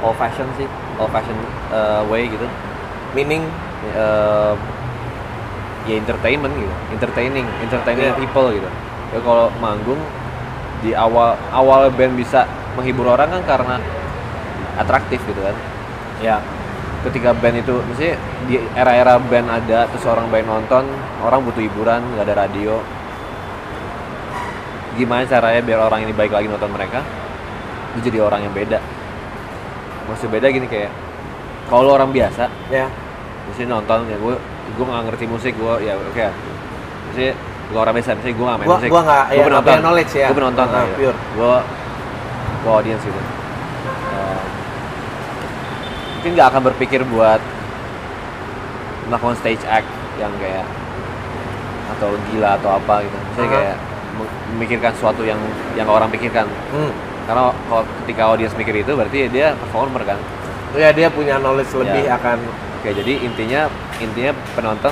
old 0.01 0.17
fashion 0.17 0.49
sih 0.58 0.65
old 0.97 1.13
fashion 1.13 1.38
eh, 1.69 2.01
way 2.10 2.25
gitu. 2.29 2.45
Meaning? 3.13 3.45
Eh, 3.93 4.53
ya 5.84 5.99
entertainment 5.99 6.56
gitu 6.56 6.73
entertaining 6.95 7.43
entertaining 7.60 8.08
Iya. 8.10 8.15
people 8.15 8.47
gitu. 8.56 8.69
Ya 9.13 9.19
kalau 9.21 9.51
manggung 9.60 9.99
di 10.82 10.95
awal 10.95 11.36
awal 11.51 11.91
band 11.93 12.15
bisa 12.15 12.47
menghibur 12.75 13.07
orang 13.09 13.29
kan 13.29 13.41
karena 13.45 13.75
atraktif 14.77 15.21
gitu 15.25 15.41
kan 15.41 15.55
ya 16.19 16.38
ketika 17.03 17.36
band 17.36 17.59
itu 17.59 17.75
mesti 17.83 18.15
di 18.47 18.55
era-era 18.73 19.19
band 19.19 19.47
ada 19.51 19.86
terus 19.91 20.05
orang 20.07 20.31
banyak 20.31 20.47
nonton 20.47 20.83
orang 21.21 21.43
butuh 21.43 21.62
hiburan 21.62 21.99
nggak 22.15 22.25
ada 22.31 22.36
radio 22.47 22.79
gimana 24.93 25.25
caranya 25.25 25.62
biar 25.62 25.79
orang 25.81 26.05
ini 26.05 26.13
baik 26.13 26.31
lagi 26.31 26.47
nonton 26.47 26.69
mereka 26.69 27.01
itu 27.97 28.09
jadi 28.09 28.25
orang 28.25 28.45
yang 28.45 28.53
beda 28.53 28.79
maksud 30.09 30.29
beda 30.29 30.47
gini 30.49 30.65
kayak 30.69 30.91
kalau 31.67 31.97
orang 31.97 32.13
biasa 32.13 32.45
ya 32.69 32.86
misalnya 33.49 33.79
nonton 33.79 34.05
ya 34.09 34.17
gue 34.17 34.36
gue 34.73 34.86
nggak 34.86 35.03
ngerti 35.12 35.25
musik 35.27 35.53
gue 35.57 35.73
ya 35.83 35.93
oke 35.97 36.13
okay. 36.13 36.29
misalnya 37.09 37.33
gue 37.73 37.79
orang 37.79 37.93
biasa 37.97 38.09
misalnya 38.15 38.36
gue 38.38 38.45
nggak 38.45 38.57
main 38.59 38.67
Gua- 38.69 38.77
musik 38.79 38.89
gua 38.93 39.01
nggak- 39.03 39.27
gue 39.27 39.38
ya, 39.38 39.43
penonton 39.49 39.77
knowledge 39.81 40.13
ya. 40.13 40.27
gue 40.29 40.38
penonton 40.38 40.65
Ah, 40.69 40.83
gitu. 40.86 40.95
pure. 41.01 41.17
gue 41.17 41.55
gue 42.63 42.71
audience 42.71 43.04
gitu 43.04 43.21
Eh, 44.13 44.41
mungkin 46.15 46.32
nggak 46.34 46.47
akan 46.56 46.62
berpikir 46.71 47.02
buat 47.04 47.41
melakukan 49.10 49.36
stage 49.43 49.63
act 49.67 49.89
yang 50.15 50.32
kayak 50.39 50.63
atau 51.97 52.15
gila 52.32 52.56
atau 52.56 52.80
apa 52.80 53.04
gitu 53.04 53.17
misalnya 53.17 53.43
Aha. 53.43 53.56
kayak 53.60 53.76
mem- 54.15 54.36
memikirkan 54.56 54.91
sesuatu 54.95 55.21
yang 55.28 55.39
yang 55.76 55.89
orang 55.89 56.08
pikirkan 56.08 56.47
hmm. 56.47 56.91
karena 57.28 57.52
kalau 57.67 57.84
ketika 58.06 58.21
audience 58.32 58.56
mikir 58.56 58.76
itu 58.80 58.91
berarti 58.95 59.28
dia 59.28 59.52
performer 59.60 60.02
kan 60.08 60.19
ya 60.73 60.89
dia 60.95 61.12
punya 61.12 61.38
knowledge 61.38 61.73
lebih 61.76 62.08
Ya. 62.08 62.15
akan 62.17 62.39
Oke, 62.84 62.91
jadi 62.91 63.13
intinya 63.23 63.62
intinya 64.04 64.36
penonton 64.56 64.91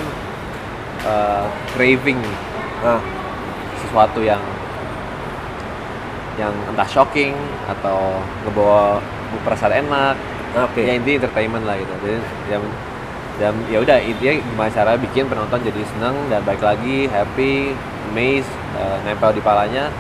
uh, 1.03 1.43
craving 1.75 2.19
ah, 2.83 3.03
sesuatu 3.83 4.23
yang 4.23 4.39
yang 6.41 6.53
entah 6.65 6.89
shocking 6.89 7.37
atau 7.69 8.17
ngebawa 8.41 8.97
perasaan 9.45 9.85
enak. 9.85 10.15
oke 10.57 10.81
Ya 10.81 10.97
intinya 10.97 11.23
entertainment 11.23 11.63
lah 11.69 11.77
gitu. 11.77 11.93
Jadi 12.01 12.17
yang 12.49 12.63
dan 13.39 13.53
ya 13.69 13.77
udah 13.81 13.97
intinya 14.01 14.33
gimana 14.41 14.69
cara 14.73 14.91
bikin 14.97 15.29
penonton 15.29 15.61
jadi 15.61 15.81
seneng 15.95 16.17
dan 16.33 16.41
baik 16.43 16.61
lagi, 16.61 17.07
happy, 17.09 17.77
amazed, 18.11 18.51
uh, 18.75 18.97
nempel 19.05 19.31
di 19.37 19.41
palanya. 19.45 19.93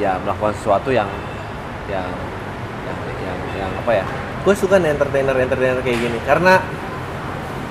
Ya 0.00 0.18
melakukan 0.24 0.56
sesuatu 0.58 0.90
yang 0.90 1.06
yang 1.86 2.08
yang 2.88 2.98
yang, 3.22 3.38
yang 3.60 3.70
apa 3.84 3.92
ya? 4.02 4.04
gue 4.44 4.52
suka 4.52 4.76
nih 4.76 4.92
entertainer 4.92 5.32
entertainer 5.40 5.80
kayak 5.80 5.98
gini 6.04 6.18
karena 6.28 6.60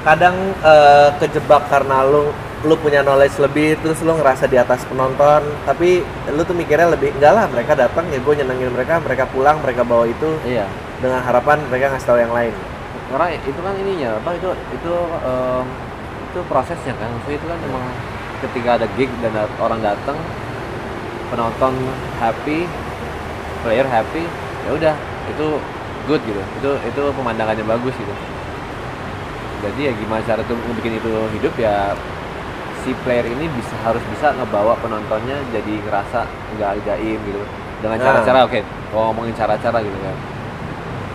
kadang 0.01 0.35
eh, 0.65 1.09
kejebak 1.21 1.69
karena 1.69 2.01
lu 2.01 2.33
lu 2.63 2.79
punya 2.79 3.03
knowledge 3.03 3.35
lebih 3.43 3.75
terus 3.83 3.99
lu 4.07 4.15
ngerasa 4.15 4.47
di 4.47 4.55
atas 4.55 4.87
penonton 4.87 5.43
tapi 5.67 5.99
lu 6.31 6.41
tuh 6.47 6.55
mikirnya 6.55 6.95
lebih 6.95 7.11
enggak 7.19 7.35
lah 7.35 7.45
mereka 7.51 7.75
datang 7.75 8.07
ya 8.07 8.23
gue 8.23 8.33
nyenengin 8.39 8.71
mereka 8.71 9.03
mereka 9.03 9.27
pulang 9.27 9.59
mereka 9.59 9.83
bawa 9.83 10.07
itu. 10.07 10.31
Iya. 10.47 10.67
dengan 11.03 11.19
harapan 11.19 11.59
mereka 11.67 11.91
ngasih 11.91 12.07
tahu 12.07 12.19
yang 12.23 12.31
lain. 12.31 12.55
Karena 13.11 13.27
itu 13.35 13.59
kan 13.59 13.75
ininya 13.75 14.09
apa 14.23 14.39
itu 14.39 14.47
itu 14.71 14.93
em, 15.27 15.65
itu 16.31 16.39
prosesnya 16.47 16.95
kan. 16.95 17.11
Maksudnya 17.11 17.37
itu 17.43 17.47
kan 17.51 17.59
emang 17.67 17.83
ketika 18.39 18.69
ada 18.79 18.87
gig 18.95 19.11
dan 19.19 19.35
orang 19.59 19.83
datang 19.83 20.15
penonton 21.27 21.75
happy 22.23 22.63
player 23.67 23.83
happy 23.83 24.23
ya 24.63 24.71
udah 24.71 24.95
itu 25.27 25.47
good 26.07 26.23
gitu. 26.23 26.39
Itu 26.63 26.71
itu 26.87 27.03
pemandangannya 27.11 27.67
bagus 27.67 27.91
gitu. 27.99 28.15
Jadi 29.67 29.81
ya 29.87 29.91
gimana 29.99 30.23
cara 30.23 30.39
tuh 30.47 30.55
bikin 30.79 31.03
itu 31.03 31.11
hidup? 31.35 31.53
Ya 31.59 31.91
si 32.83 32.91
player 32.99 33.23
ini 33.25 33.47
bisa 33.49 33.75
harus 33.79 34.03
bisa 34.05 34.31
ngebawa 34.33 34.75
penontonnya 34.77 35.39
jadi 35.49 35.73
ngerasa 35.81 36.27
nggak 36.53 36.83
jaim 36.83 37.19
gitu 37.21 37.41
dengan 37.79 37.97
Nah. 37.97 38.05
cara-cara 38.05 38.39
oke 38.43 38.59
kalau 38.89 39.03
ngomongin 39.09 39.33
cara-cara 39.33 39.79
gitu 39.79 39.97
kan 39.97 40.15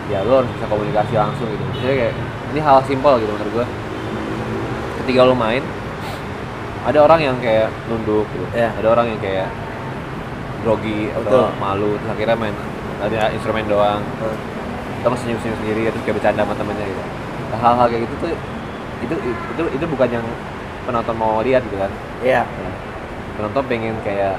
ya 0.08 0.18
lo 0.22 0.40
harus 0.40 0.50
bisa 0.50 0.66
komunikasi 0.66 1.12
langsung 1.14 1.46
gitu 1.46 1.64
Maksudnya 1.66 1.96
kayak 1.98 2.14
ini 2.48 2.60
hal 2.62 2.78
simpel 2.82 3.12
gitu 3.18 3.30
menurut 3.30 3.52
gua 3.54 3.66
ketika 4.98 5.20
lo 5.22 5.34
main 5.34 5.60
ada 6.82 6.98
orang 6.98 7.20
yang 7.22 7.36
kayak 7.38 7.68
nunduk 7.86 8.24
gitu 8.28 8.46
Ya. 8.52 8.72
ada 8.72 8.88
orang 8.88 9.06
yang 9.06 9.20
kayak 9.20 9.48
grogi 10.58 11.08
Betul. 11.10 11.22
atau 11.22 11.52
malu 11.58 11.96
terus 11.96 12.10
akhirnya 12.10 12.36
main 12.36 12.56
ada 12.98 13.30
instrumen 13.30 13.64
doang 13.64 14.00
Hmm. 14.18 14.36
atau 15.00 15.14
senyum-senyum 15.14 15.56
sendiri 15.56 15.80
terus 15.86 16.02
kayak 16.02 16.16
bercanda 16.16 16.42
sama 16.42 16.54
temennya 16.56 16.84
gitu 16.84 17.02
hal-hal 17.54 17.86
kayak 17.86 18.02
gitu 18.02 18.14
tuh 18.18 18.30
itu 18.98 19.14
itu 19.54 19.62
itu 19.78 19.84
bukan 19.86 20.08
yang 20.10 20.26
penonton 20.88 21.14
mau 21.14 21.38
lihat 21.38 21.60
gitu 21.62 21.76
kan. 21.76 21.92
Iya. 22.20 22.42
Ya. 22.42 22.72
penonton 23.36 23.62
pengen 23.64 23.94
kayak 24.02 24.34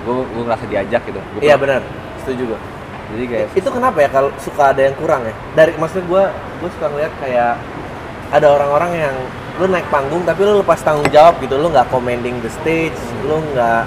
gue 0.00 0.14
gue 0.26 0.42
ngerasa 0.42 0.64
diajak 0.66 1.02
gitu. 1.04 1.20
Iya 1.38 1.54
penonton- 1.54 1.60
benar. 1.62 1.80
Setuju 2.20 2.42
gue 2.50 2.60
jadi 3.10 3.24
kayak 3.26 3.46
itu 3.56 3.68
kenapa 3.68 3.98
ya 3.98 4.08
kalau 4.08 4.30
suka 4.36 4.70
ada 4.70 4.82
yang 4.82 4.94
kurang 4.94 5.22
ya? 5.24 5.34
Dari 5.54 5.72
maksud 5.74 6.02
gue 6.04 6.24
gue 6.60 6.70
suka 6.70 6.86
ngeliat 6.88 7.10
kayak 7.18 7.58
ada 8.30 8.46
orang-orang 8.48 8.92
yang 9.00 9.14
lu 9.58 9.66
naik 9.66 9.86
panggung 9.88 10.22
tapi 10.22 10.40
lu 10.40 10.60
lepas 10.60 10.78
tanggung 10.78 11.08
jawab 11.08 11.38
gitu. 11.38 11.54
Lu 11.54 11.68
nggak 11.68 11.88
commending 11.88 12.38
the 12.38 12.50
stage 12.52 12.94
lu 13.24 13.42
nggak 13.50 13.82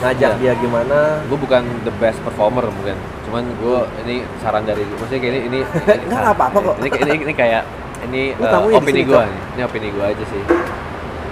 ngajak 0.00 0.30
Iya. 0.34 0.40
dia 0.42 0.52
gimana. 0.58 1.24
Gue 1.24 1.38
bukan 1.38 1.62
the 1.82 1.94
best 1.96 2.20
performer 2.20 2.66
mungkin 2.68 2.96
cuman 3.24 3.40
gue 3.56 3.78
ini 4.04 4.14
saran 4.38 4.62
dari 4.62 4.84
maksudnya 4.84 5.18
kayak 5.18 5.32
ini 5.32 5.40
ini, 5.40 5.58
ini 5.58 6.04
Nggak, 6.06 6.20
nggak 6.20 6.34
apa-apa 6.36 6.58
kok. 6.60 6.74
ini, 6.78 6.88
ini, 6.92 7.14
ini 7.24 7.34
kayak 7.34 7.62
ini 8.04 8.22
Lu 8.34 8.44
di 8.44 8.74
opini 8.74 9.02
gue 9.02 9.22
ini 9.54 9.62
opini 9.62 9.88
gue 9.88 10.04
aja 10.04 10.24
sih 10.24 10.42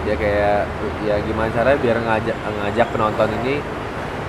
dia 0.02 0.14
kayak 0.14 0.66
ya 1.02 1.14
gimana 1.20 1.48
caranya 1.48 1.78
biar 1.78 1.96
ngajak 1.96 2.34
ngajak 2.34 2.86
penonton 2.90 3.28
ini 3.40 3.54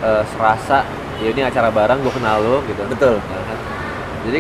eh, 0.01 0.23
serasa 0.29 0.85
ya 1.17 1.27
ini 1.27 1.41
acara 1.41 1.69
bareng 1.69 1.99
gue 1.99 2.13
kenal 2.13 2.37
lo 2.39 2.57
gitu 2.63 2.83
Betul. 2.85 3.17
Ya 3.17 3.41
kan? 3.41 3.57
jadi 4.23 4.37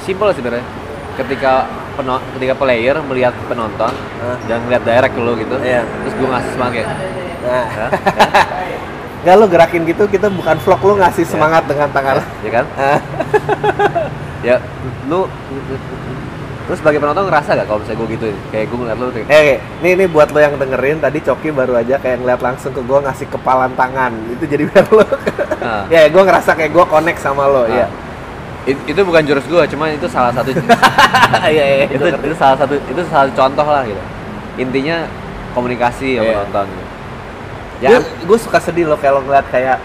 simple 0.00 0.30
sebenarnya 0.32 0.66
ketika 1.14 1.68
peno- 1.92 2.24
ketika 2.34 2.54
player 2.56 2.96
melihat 3.04 3.36
penonton 3.46 3.92
Hah? 3.92 4.36
dan 4.44 4.64
ngeliat 4.64 4.82
direct 4.82 5.14
lo 5.14 5.32
gitu 5.34 5.54
Iya. 5.56 5.84
terus 5.84 6.14
gue 6.16 6.28
ngasih 6.28 6.50
semangat 6.50 6.72
kayak 6.74 6.88
nah 7.42 7.66
"Hah? 7.68 7.90
Gak 9.22 9.38
lo 9.38 9.46
gerakin 9.46 9.86
gitu 9.86 10.10
kita 10.10 10.26
bukan 10.26 10.58
vlog 10.58 10.82
lo 10.82 10.94
ngasih 10.98 11.22
semangat 11.22 11.62
dengan 11.70 11.86
tangan 11.90 12.18
ya 12.42 12.50
kan 12.50 12.64
Ah. 12.74 12.98
ya 14.42 14.56
lu 15.06 15.30
terus 16.62 16.78
sebagai 16.78 16.98
penonton 16.98 17.24
ngerasa 17.24 17.50
gak 17.54 17.66
kalau 17.66 17.78
misalnya 17.78 17.98
gue 17.98 18.08
gitu 18.12 18.26
kayak 18.48 18.66
gue 18.66 18.78
ngeliat 18.78 18.96
lu 18.96 19.06
kayak 19.10 19.26
Eh, 19.28 19.56
nih 19.80 19.92
nih 19.94 20.06
buat 20.06 20.28
lo 20.28 20.38
yang 20.38 20.54
dengerin 20.54 20.98
tadi 20.98 21.18
Coki 21.20 21.48
baru 21.50 21.74
aja 21.74 21.96
kayak 21.96 22.18
ngeliat 22.18 22.40
langsung 22.40 22.70
ke 22.70 22.80
gue 22.80 22.98
ngasih 23.00 23.26
kepalan 23.28 23.72
tangan. 23.72 24.12
Itu 24.30 24.44
jadi 24.44 24.62
biar 24.68 24.86
lo 24.88 25.02
Nah. 25.58 25.86
ya 25.86 26.06
gue 26.06 26.22
ngerasa 26.22 26.50
kayak 26.52 26.70
gue 26.70 26.84
connect 26.84 27.18
sama 27.18 27.44
lo 27.44 27.64
Nah, 27.64 27.74
ya 27.76 27.86
it- 28.64 28.82
itu 28.84 29.00
bukan 29.00 29.22
jurus 29.22 29.42
gue 29.44 29.62
cuman 29.68 29.90
itu 29.92 30.06
salah 30.06 30.30
satu 30.30 30.50
iya 31.46 31.64
iya 31.76 31.86
itu 31.88 31.98
itu 32.02 32.34
salah 32.34 32.54
satu 32.56 32.74
itu 32.74 33.00
salah 33.04 33.26
satu 33.26 33.34
contoh 33.36 33.64
lah 33.64 33.82
gitu. 33.82 34.02
Intinya 34.56 35.06
komunikasi 35.52 36.14
sama 36.14 36.24
Iya. 36.24 36.32
penonton 36.36 36.66
gitu. 36.68 36.84
ya. 37.80 37.98
gue 37.98 38.38
suka 38.38 38.58
sedih 38.58 38.86
lo 38.86 38.96
kalau 38.96 39.18
ngeliat 39.20 39.46
kayak 39.48 39.78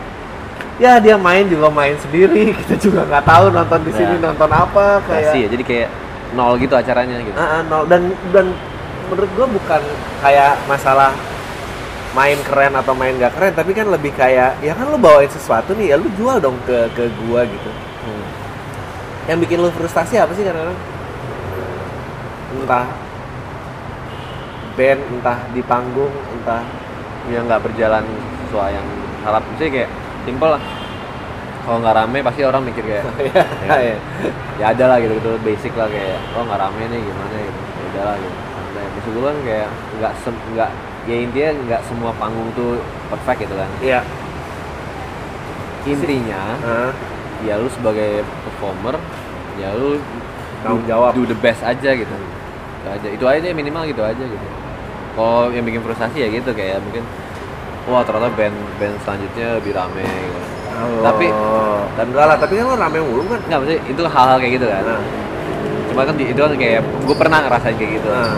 ya 0.78 0.98
dia 0.98 1.18
main 1.18 1.42
juga 1.44 1.68
main 1.68 1.98
sendiri 1.98 2.54
kita 2.62 2.78
juga 2.80 3.02
nggak 3.04 3.26
tahu 3.26 3.46
nonton 3.50 3.80
di 3.82 3.92
sini 3.92 4.16
Ya. 4.16 4.24
nonton 4.24 4.46
apa 4.48 5.02
kayak 5.04 5.26
kasih 5.28 5.40
ya 5.40 5.48
jadi 5.50 5.64
kayak 5.64 5.90
nol 6.36 6.60
gitu 6.60 6.74
acaranya 6.76 7.22
gitu. 7.24 7.38
Ah, 7.38 7.60
ah, 7.60 7.62
nol. 7.64 7.88
dan 7.88 8.12
dan 8.36 8.52
menurut 9.08 9.32
gue 9.32 9.48
bukan 9.56 9.82
kayak 10.20 10.60
masalah 10.68 11.16
main 12.16 12.40
keren 12.44 12.74
atau 12.74 12.98
main 12.98 13.14
gak 13.20 13.36
keren 13.38 13.54
tapi 13.54 13.72
kan 13.78 13.88
lebih 13.88 14.10
kayak 14.16 14.58
ya 14.64 14.74
kan 14.74 14.90
lu 14.90 14.98
bawain 14.98 15.30
sesuatu 15.30 15.78
nih 15.78 15.94
ya 15.94 15.96
lu 16.02 16.10
jual 16.18 16.42
dong 16.42 16.58
ke 16.66 16.90
ke 16.98 17.06
gua 17.24 17.46
gitu. 17.46 17.70
Hmm. 18.08 18.28
yang 19.28 19.38
bikin 19.44 19.60
lu 19.60 19.68
frustasi 19.76 20.16
apa 20.16 20.32
sih 20.32 20.48
kadang-kadang? 20.48 20.80
Entah 22.56 22.88
band 24.80 25.02
entah 25.12 25.40
di 25.52 25.62
panggung 25.68 26.14
entah 26.32 26.64
yang 27.28 27.44
nggak 27.44 27.60
berjalan 27.60 28.08
sesuai 28.48 28.72
yang 28.72 28.88
harap. 29.28 29.44
Sih 29.60 29.68
kayak 29.68 29.92
simple 30.24 30.56
lah 30.56 30.64
kalau 31.68 31.84
nggak 31.84 31.96
rame 32.00 32.24
pasti 32.24 32.42
orang 32.48 32.64
mikir 32.64 32.80
kayak 32.88 33.04
ya, 33.68 33.76
ya. 33.76 33.98
ya 34.56 34.66
ada 34.72 34.86
lah 34.88 34.98
gitu 35.04 35.20
gitu. 35.20 35.36
Basic 35.44 35.76
lah 35.76 35.92
kayak 35.92 36.16
oh 36.40 36.48
nggak 36.48 36.60
rame 36.64 36.84
nih 36.88 37.00
gimana 37.04 37.36
gitu. 37.44 37.60
Ya 37.60 37.84
udah 37.92 38.04
lah 38.08 38.16
gitu. 38.24 38.36
Santai. 38.56 38.86
Maksud 38.96 39.12
gue 39.12 39.24
kan 39.28 39.38
kayak 39.44 39.68
nggak 40.00 40.14
nggak 40.56 40.70
ya 41.08 41.16
intinya 41.24 41.52
nggak 41.68 41.82
semua 41.92 42.12
panggung 42.16 42.50
tuh 42.56 42.80
perfect 43.12 43.40
gitu 43.44 43.56
kan. 43.60 43.70
Iya. 43.84 44.00
intinya 45.88 46.44
Ah, 46.68 46.92
ya 47.48 47.56
lu 47.56 47.72
sebagai 47.72 48.24
performer 48.44 49.00
ya 49.56 49.72
lu 49.76 50.00
Tanggung 50.64 50.84
jawab. 50.88 51.16
do 51.16 51.24
the 51.28 51.38
best 51.40 51.64
aja 51.68 51.92
gitu. 51.96 52.12
Itu 52.16 52.88
aja. 52.88 53.08
Itu 53.12 53.26
aja 53.28 53.48
minimal 53.52 53.84
gitu 53.92 54.04
aja 54.08 54.24
gitu. 54.24 54.48
Kalau 55.16 55.52
yang 55.52 55.68
bikin 55.68 55.84
frustasi 55.84 56.24
ya 56.24 56.28
gitu 56.32 56.52
kayak 56.56 56.80
mungkin 56.80 57.04
wah 57.88 58.04
ternyata 58.04 58.32
band 58.36 58.56
band 58.80 58.96
selanjutnya 59.04 59.60
lebih 59.60 59.76
rame 59.76 60.04
gitu. 60.04 60.57
Halo. 60.78 61.02
Tapi- 61.02 61.34
dan 61.98 62.06
enggak 62.14 62.26
lah 62.30 62.38
tapi 62.38 62.54
kan 62.62 62.66
lu 62.70 62.76
rame 62.78 63.00
mulu 63.02 63.22
kan? 63.26 63.42
Nggak 63.50 63.58
maksudnya 63.66 63.82
itu 63.90 64.02
hal-hal 64.06 64.38
kayak 64.38 64.54
gitu 64.62 64.66
kan. 64.70 64.84
Nah, 64.86 65.02
cuma 65.90 66.02
kan 66.06 66.16
itu 66.22 66.38
kan 66.38 66.54
kayak 66.54 66.82
gue 66.86 67.16
pernah 67.18 67.38
ngerasain 67.42 67.76
kayak 67.76 67.92
gitu. 68.02 68.10
Nah. 68.14 68.38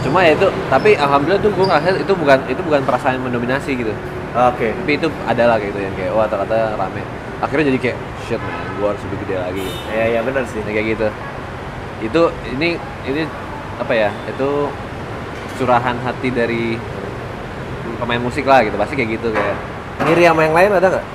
cuma 0.00 0.24
ya 0.24 0.32
itu 0.32 0.48
tapi 0.72 0.96
alhamdulillah 0.96 1.44
tuh 1.44 1.52
gue 1.52 1.66
ngerasa 1.68 1.88
itu 2.00 2.12
bukan 2.16 2.38
itu 2.48 2.60
bukan 2.64 2.80
perasaan 2.88 3.20
yang 3.20 3.24
mendominasi 3.28 3.76
gitu. 3.76 3.92
Oke. 4.32 4.72
Tapi 4.72 4.92
itu 4.96 5.08
ada 5.28 5.42
lah 5.44 5.56
kayak 5.60 5.76
gitu 5.76 5.80
yang 5.84 5.94
kayak 5.96 6.12
wah 6.16 6.24
ternyata 6.24 6.72
rame. 6.76 7.04
Akhirnya 7.44 7.68
jadi 7.68 7.78
kayak 7.80 7.96
shit 8.24 8.40
man 8.40 8.64
gue 8.80 8.86
harus 8.88 9.02
lebih 9.08 9.18
gede 9.28 9.36
lagi. 9.40 9.66
Ya 9.92 10.04
ya 10.08 10.20
benar 10.24 10.44
sih. 10.48 10.60
Nah, 10.64 10.72
kayak 10.72 10.86
gitu. 10.96 11.06
Itu 12.00 12.22
ini 12.56 12.80
ini 13.04 13.22
apa 13.76 13.92
ya 13.92 14.08
itu 14.28 14.72
curahan 15.60 15.96
hati 16.00 16.28
dari 16.32 16.80
pemain 18.00 18.20
musik 18.24 18.48
lah 18.48 18.64
gitu 18.64 18.80
pasti 18.80 18.96
kayak 18.96 19.20
gitu 19.20 19.28
kayak. 19.36 19.56
Ngiri 20.00 20.24
sama 20.32 20.48
yang 20.48 20.56
lain 20.56 20.70
ada 20.80 20.86
nggak 20.96 21.06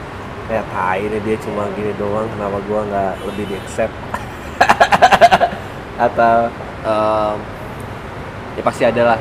kayak 0.45 0.65
tai 0.69 1.01
nih 1.09 1.21
dia 1.25 1.35
cuma 1.41 1.65
gini 1.73 1.89
doang 1.97 2.29
kenapa 2.29 2.61
gua 2.69 2.85
nggak 2.85 3.13
lebih 3.33 3.45
di 3.49 3.55
accept 3.57 3.93
atau 6.05 6.35
em, 6.85 7.37
ya 8.55 8.61
pasti 8.63 8.83
ada 8.85 9.15
lah. 9.15 9.19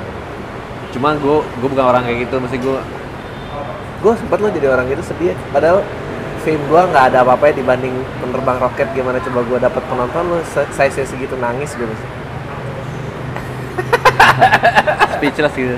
Cuman 0.94 1.18
gue 1.18 1.42
gue 1.42 1.68
bukan 1.68 1.86
orang 1.90 2.06
kayak 2.06 2.28
gitu 2.28 2.38
mesti 2.38 2.60
gue 2.60 2.78
gue 4.04 4.12
sempet 4.20 4.38
lo 4.38 4.52
jadi 4.52 4.68
orang 4.68 4.86
itu 4.92 5.00
sedih 5.00 5.32
ya. 5.32 5.36
padahal 5.48 5.80
film 6.44 6.60
gua 6.68 6.84
nggak 6.92 7.04
ada 7.08 7.24
apa-apa 7.24 7.50
ya 7.50 7.54
dibanding 7.56 7.96
penerbang 8.20 8.60
roket 8.60 8.88
gimana 8.92 9.16
coba 9.16 9.40
gua 9.48 9.58
dapat 9.64 9.80
penonton 9.88 10.24
lo 10.28 10.38
size 10.76 11.08
segitu 11.08 11.40
nangis 11.40 11.72
gue 11.72 11.88
speechless 15.18 15.56
gitu. 15.56 15.76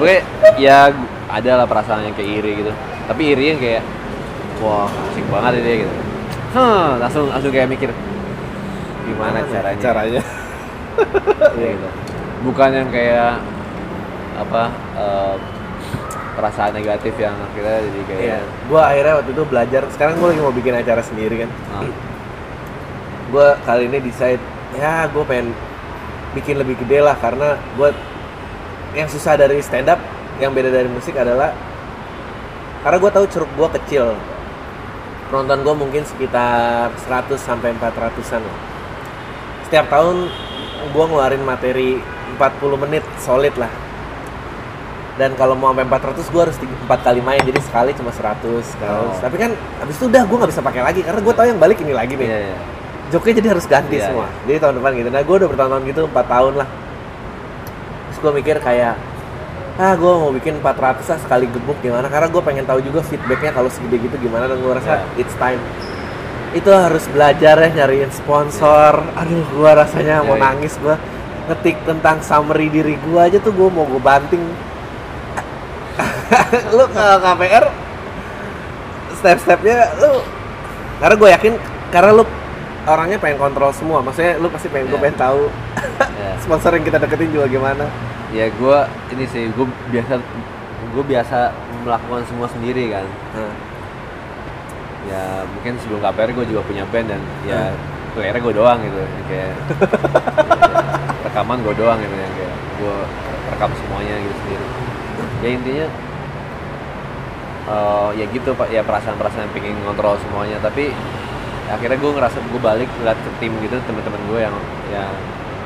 Gue 0.00 0.24
ya 0.56 0.88
ada 1.28 1.50
lah 1.62 1.66
perasaan 1.68 2.08
yang 2.08 2.16
kayak 2.16 2.30
iri 2.42 2.52
gitu. 2.64 2.72
Tapi 3.06 3.22
iri 3.32 3.44
yang 3.54 3.60
kayak 3.60 3.82
wah 4.62 4.88
asik 5.12 5.26
banget 5.28 5.52
ya 5.52 5.60
dia 5.62 5.74
gitu 5.84 5.94
huh, 6.56 6.88
langsung 7.02 7.24
langsung 7.28 7.52
kayak 7.52 7.68
mikir 7.68 7.90
gimana 9.06 9.38
caranya 9.46 9.78
caranya 9.80 10.22
Iya 11.60 11.68
gitu 11.76 11.88
bukan 12.44 12.70
yang 12.72 12.88
kayak 12.88 13.40
apa 14.36 14.62
eh, 14.96 15.34
perasaan 16.36 16.72
negatif 16.76 17.16
yang 17.16 17.32
akhirnya 17.32 17.80
jadi 17.80 18.00
kayak 18.04 18.20
Iya, 18.20 18.38
gue 18.44 18.80
akhirnya 18.80 19.14
waktu 19.16 19.30
itu 19.32 19.42
belajar. 19.48 19.82
Sekarang 19.88 20.14
gue 20.20 20.28
lagi 20.28 20.40
mau 20.44 20.52
bikin 20.52 20.74
acara 20.76 21.00
sendiri 21.00 21.48
kan. 21.48 21.50
ah, 21.72 21.88
Gue 23.32 23.48
kali 23.64 23.88
ini 23.88 23.98
decide, 24.04 24.38
ya 24.76 25.08
gue 25.08 25.24
pengen 25.24 25.56
bikin 26.36 26.60
lebih 26.60 26.76
gede 26.84 27.00
lah 27.00 27.16
karena 27.16 27.56
gue 27.74 27.88
yang 28.92 29.08
susah 29.08 29.34
dari 29.40 29.64
stand 29.64 29.88
up, 29.88 29.98
yang 30.36 30.52
beda 30.52 30.68
dari 30.68 30.86
musik 30.92 31.16
adalah 31.16 31.56
karena 32.84 32.96
gue 33.00 33.10
tahu 33.16 33.24
curug 33.32 33.50
gue 33.56 33.68
kecil. 33.80 34.06
Penonton 35.28 35.58
gue 35.66 35.74
mungkin 35.74 36.02
sekitar 36.06 36.94
100 36.94 37.34
sampai 37.40 37.74
400-an 37.74 38.42
lah. 38.46 38.58
Setiap 39.66 39.86
tahun 39.90 40.30
gue 40.94 41.04
ngeluarin 41.10 41.42
materi 41.42 41.98
40 42.38 42.82
menit 42.82 43.02
solid 43.18 43.54
lah 43.58 43.70
dan 45.16 45.32
kalau 45.32 45.56
mau 45.56 45.72
sampai 45.72 45.88
400 45.88 46.28
gue 46.28 46.42
harus 46.44 46.56
4 46.60 46.92
kali 46.92 47.20
main 47.24 47.40
jadi 47.40 47.60
sekali 47.64 47.90
cuma 47.96 48.12
100 48.12 48.44
sekali. 48.60 49.00
Oh. 49.08 49.16
tapi 49.16 49.36
kan 49.40 49.50
abis 49.80 49.96
itu 49.96 50.04
udah 50.12 50.22
gue 50.28 50.36
nggak 50.36 50.50
bisa 50.52 50.62
pakai 50.62 50.82
lagi 50.84 51.00
karena 51.00 51.20
gue 51.24 51.34
tahu 51.34 51.46
yang 51.48 51.60
balik 51.60 51.80
ini 51.80 51.92
lagi 51.96 52.14
nih 52.20 52.28
iya, 52.28 52.38
iya. 52.52 52.56
joknya 53.08 53.32
jadi 53.40 53.48
harus 53.56 53.64
ganti 53.64 53.96
Iya, 53.96 54.12
semua 54.12 54.28
jadi 54.44 54.58
tahun 54.60 54.74
depan 54.76 54.92
gitu 55.00 55.08
nah 55.08 55.22
gue 55.24 55.36
udah 55.40 55.48
bertahun-tahun 55.48 55.84
gitu 55.88 56.00
4 56.12 56.32
tahun 56.36 56.52
lah 56.60 56.68
terus 58.06 58.18
gue 58.20 58.32
mikir 58.44 58.56
kayak 58.60 58.94
ah 59.76 59.92
gue 59.92 60.08
mau 60.08 60.32
bikin 60.32 60.56
400 60.58 61.04
lah 61.04 61.18
sekali 61.20 61.44
gebuk 61.46 61.76
gimana 61.80 62.08
karena 62.08 62.26
gue 62.26 62.40
pengen 62.40 62.64
tahu 62.64 62.80
juga 62.80 63.04
feedbacknya 63.04 63.52
kalau 63.52 63.68
segede 63.68 64.00
gitu 64.00 64.16
gimana 64.16 64.48
dan 64.48 64.56
gue 64.56 64.72
rasa 64.72 65.04
Iya. 65.04 65.20
it's 65.20 65.36
time 65.36 65.60
itu 66.56 66.70
harus 66.72 67.04
belajar 67.12 67.60
ya 67.60 67.68
nyariin 67.68 68.08
sponsor 68.08 69.04
aduh 69.12 69.44
gue 69.44 69.70
rasanya 69.70 70.24
mau 70.24 70.32
Iya, 70.32 70.40
iya. 70.40 70.44
nangis 70.48 70.74
gue 70.80 70.96
ngetik 71.46 71.76
tentang 71.84 72.24
summary 72.24 72.72
diri 72.72 72.96
gue 72.96 73.20
aja 73.20 73.36
tuh 73.36 73.52
gue 73.52 73.68
mau 73.68 73.84
gue 73.84 74.00
banting 74.00 74.40
lu 76.76 76.84
ke 76.88 77.06
KPR 77.20 77.64
step-stepnya 79.14 79.78
lu 80.00 80.24
karena 80.96 81.14
gue 81.14 81.28
yakin 81.36 81.52
karena 81.92 82.10
lu 82.16 82.24
orangnya 82.86 83.18
pengen 83.18 83.36
kontrol 83.36 83.70
semua. 83.70 83.98
Maksudnya 84.00 84.38
lu 84.38 84.48
pasti 84.48 84.70
pengen 84.70 84.86
gue 84.88 84.96
Iya. 84.96 85.04
pengen 85.04 85.18
tahu 85.18 85.42
Iya. 85.98 86.30
sponsor 86.46 86.70
yang 86.72 86.84
kita 86.84 86.98
deketin 86.98 87.30
juga 87.30 87.46
gimana. 87.46 87.84
Ya 88.30 88.46
gue 88.48 88.78
ini 89.12 89.24
sih 89.26 89.50
gue 89.50 89.66
biasa 89.90 90.18
gue 90.94 91.04
biasa 91.04 91.38
melakukan 91.84 92.22
semua 92.26 92.46
sendiri 92.48 92.90
kan. 92.90 93.06
Nah, 93.34 93.52
ya 95.06 95.22
mungkin 95.46 95.78
sebelum 95.78 96.02
KPR 96.02 96.30
gue 96.32 96.46
juga 96.48 96.62
punya 96.62 96.82
band 96.90 97.06
dan 97.06 97.22
ya 97.44 97.70
playernya 98.10 98.42
gue 98.42 98.54
doang 98.56 98.78
gitu 98.80 98.96
kayak 99.28 99.50
ya, 99.54 99.54
rekaman 101.22 101.62
gue 101.62 101.74
doang 101.76 101.98
gitu 102.00 102.14
yang 102.16 102.34
kayak 102.34 102.54
gue 102.80 102.96
rekam 103.54 103.70
semuanya 103.76 104.14
gitu 104.18 104.34
sendiri. 104.42 104.66
Ya 105.44 105.48
intinya 105.52 105.86
eh, 107.66 108.08
ya 108.18 108.24
gitu 108.30 108.50
pak. 108.54 108.68
Ya 108.70 108.82
perasaan-perasaan 108.82 109.50
pengen 109.54 109.78
ngontrol 109.84 110.18
semuanya. 110.22 110.58
Tapi 110.58 110.90
ya 110.90 110.94
akhirnya 111.66 111.98
gue 111.98 112.10
ngerasa 112.14 112.38
gue 112.38 112.60
balik 112.62 112.88
ngeliat 113.00 113.18
ke 113.18 113.30
tim 113.42 113.52
gitu 113.58 113.74
teman-teman 113.84 114.20
gue 114.30 114.38
yang 114.38 114.54
yang 114.94 115.10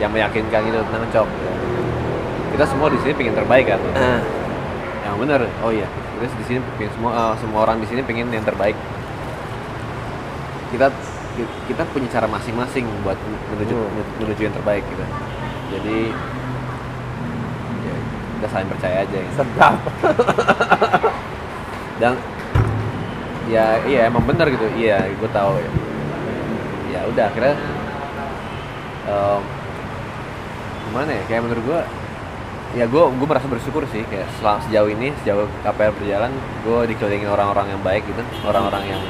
yang 0.00 0.10
meyakinkan 0.10 0.60
gitu 0.64 0.80
tenang 0.80 1.04
cok. 1.12 1.28
Kita 2.56 2.64
semua 2.64 2.88
di 2.88 2.98
sini 3.04 3.12
pengen 3.12 3.36
terbaik 3.36 3.68
kan? 3.68 3.80
Nah, 3.92 4.20
yang 5.04 5.16
bener 5.20 5.44
oh 5.60 5.68
iya. 5.68 5.84
Terus 6.16 6.32
di 6.40 6.44
sini 6.48 6.58
pengen 6.76 6.92
semua 6.96 7.10
eh, 7.12 7.34
semua 7.40 7.60
orang 7.68 7.76
di 7.84 7.86
sini 7.88 8.00
pengen 8.00 8.32
yang 8.32 8.44
terbaik. 8.44 8.76
Kita 10.72 10.88
kita 11.68 11.82
punya 11.92 12.08
cara 12.10 12.26
masing-masing 12.28 12.84
buat 13.04 13.16
menuju 13.54 13.76
Hmm. 13.76 14.04
menuju 14.24 14.42
yang 14.50 14.56
terbaik 14.56 14.84
gitu. 14.88 15.04
Jadi 15.70 15.98
ya, 17.84 17.94
kita 18.40 18.46
saling 18.50 18.68
percaya 18.72 18.96
aja 19.04 19.16
gitu. 19.20 19.32
sedap. 19.36 19.76
Dan 22.00 22.16
ya 23.52 23.76
iya 23.84 24.08
emang 24.08 24.24
bener 24.24 24.48
gitu. 24.48 24.64
Iya 24.80 25.12
gue 25.12 25.30
tahu 25.30 25.60
ya 25.60 25.70
ya 26.90 27.00
udah 27.06 27.24
akhirnya 27.30 27.54
em, 29.06 29.42
gimana 30.90 31.10
ya 31.14 31.22
kayak 31.30 31.42
menurut 31.46 31.62
gue 31.62 31.80
ya 32.70 32.84
gue 32.86 33.02
gue 33.02 33.26
merasa 33.26 33.46
bersyukur 33.50 33.82
sih 33.90 34.06
kayak 34.06 34.30
selama 34.38 34.62
sejauh 34.66 34.90
ini 34.90 35.10
sejauh 35.22 35.46
KPR 35.66 35.90
berjalan 35.94 36.30
gue 36.62 36.80
dikelilingin 36.94 37.30
orang-orang 37.30 37.66
yang 37.74 37.82
baik 37.82 38.06
gitu 38.06 38.22
orang-orang 38.46 38.94
yang 38.94 39.02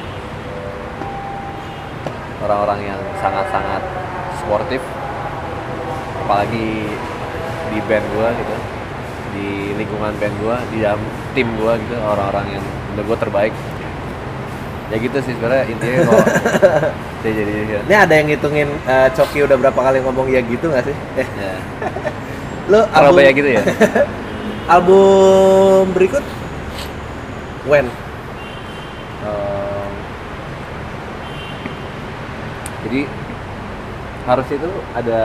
orang-orang 2.41 2.79
yang 2.89 2.99
sangat-sangat 3.21 3.81
sportif 4.41 4.81
apalagi 6.25 6.89
di 7.69 7.79
band 7.85 8.05
gue 8.17 8.27
gitu 8.41 8.55
di 9.31 9.49
lingkungan 9.77 10.13
band 10.17 10.35
gue 10.41 10.55
di 10.73 10.77
dalam 10.81 11.01
tim 11.37 11.47
gue 11.53 11.73
gitu 11.85 11.95
orang-orang 12.01 12.57
yang 12.57 12.65
menurut 12.93 13.13
gue 13.13 13.17
terbaik 13.29 13.53
ya 14.91 14.97
gitu 14.99 15.17
sih 15.23 15.33
sebenarnya 15.39 15.65
intinya 15.71 15.99
kalau 16.03 16.23
jadi 17.23 17.53
ya, 17.63 17.79
ini 17.87 17.95
ada 17.95 18.13
yang 18.19 18.27
ngitungin 18.27 18.69
eh, 18.83 19.07
Coki 19.15 19.39
udah 19.47 19.55
berapa 19.55 19.79
kali 19.79 20.03
ngomong 20.03 20.27
ya 20.27 20.43
gitu 20.43 20.67
nggak 20.67 20.83
sih? 20.83 20.95
Eh, 21.15 21.27
ya. 21.39 21.53
lo 22.67 22.83
kalau 22.91 23.15
album, 23.15 23.23
kayak 23.23 23.35
gitu 23.39 23.49
ya? 23.55 23.63
Album 24.75 25.83
berikut? 25.95 26.23
When? 27.67 27.87
Em, 29.23 29.91
jadi 32.87 33.01
harusnya 34.27 34.55
itu 34.59 34.71
ada 34.95 35.19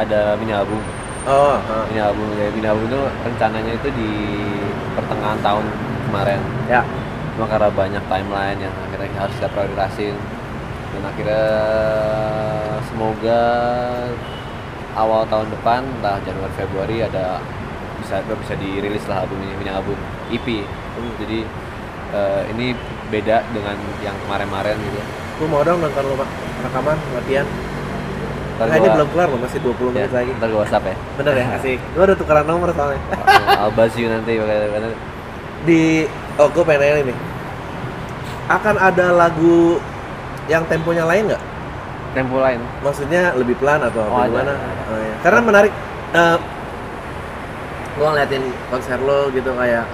ada 0.00 0.20
mini 0.40 0.52
album. 0.56 0.80
Oh. 1.28 1.56
Mini 1.92 2.00
album 2.00 2.26
ya 2.36 2.48
mini 2.52 2.66
album 2.66 2.84
itu 2.88 3.00
rencananya 3.24 3.72
itu 3.72 3.88
di 3.94 4.10
pertengahan 4.96 5.38
tahun 5.44 5.64
kemarin. 6.10 6.40
Ya 6.68 6.82
cuma 7.34 7.46
karena 7.50 7.68
banyak 7.70 8.04
timeline 8.06 8.58
yang 8.62 8.74
akhirnya 8.86 9.18
harus 9.18 9.34
kita 9.38 9.50
prioritasin. 9.50 10.16
Dan 10.94 11.02
akhirnya 11.02 11.46
semoga 12.86 13.42
awal 14.94 15.26
tahun 15.26 15.50
depan 15.50 15.82
entah 15.98 16.22
Januari 16.22 16.54
Februari 16.54 16.96
ada 17.02 17.42
bisa 17.98 18.22
bisa 18.22 18.54
dirilis 18.54 19.02
lah 19.10 19.26
album 19.26 19.42
ini 19.42 19.58
punya 19.58 19.74
album 19.80 19.98
EP 20.30 20.62
jadi 21.18 21.40
eh, 22.14 22.42
ini 22.54 22.66
beda 23.10 23.42
dengan 23.50 23.76
yang 24.00 24.14
kemarin-kemarin 24.26 24.78
gitu. 24.78 25.00
Gue 25.42 25.48
mau 25.50 25.66
dong 25.66 25.82
nonton 25.82 26.02
lo 26.06 26.14
rekaman 26.62 26.96
latihan. 27.18 27.46
Ntar 28.54 28.66
nah, 28.70 28.76
ini 28.78 28.88
belum 28.94 29.08
kelar 29.10 29.28
loh 29.34 29.40
masih 29.42 29.58
20 29.58 29.74
ya, 29.74 30.06
menit 30.06 30.12
lagi. 30.14 30.30
ntar 30.38 30.46
gue 30.46 30.60
whatsapp 30.62 30.84
ya. 30.86 30.96
Bener 31.18 31.34
ya 31.34 31.46
asik. 31.58 31.78
Gue 31.94 32.02
udah 32.06 32.16
tukeran 32.16 32.46
nomor 32.46 32.70
soalnya. 32.70 33.02
I'll 33.58 33.74
buzz 33.74 33.98
you 33.98 34.06
nanti 34.06 34.38
pakai 34.38 34.94
di 35.64 36.04
oh 36.38 36.48
gue 36.50 36.64
pengen 36.64 36.80
nanya 36.82 37.02
nih. 37.10 37.18
Akan 38.46 38.76
ada 38.76 39.06
lagu 39.10 39.80
yang 40.46 40.64
temponya 40.68 41.08
lain 41.08 41.32
nggak? 41.32 41.42
Tempo 42.14 42.38
lain. 42.38 42.60
Maksudnya 42.84 43.34
lebih 43.34 43.58
pelan 43.58 43.82
atau 43.82 44.06
Oh, 44.06 44.22
gimana? 44.22 44.54
Oh, 44.86 44.98
iya. 45.00 45.16
karena 45.24 45.40
menarik 45.40 45.72
eh 46.14 46.38
gue 47.94 48.06
ngeliatin 48.06 48.44
konser 48.70 48.98
lo 49.02 49.30
gitu 49.30 49.50
kayak 49.54 49.86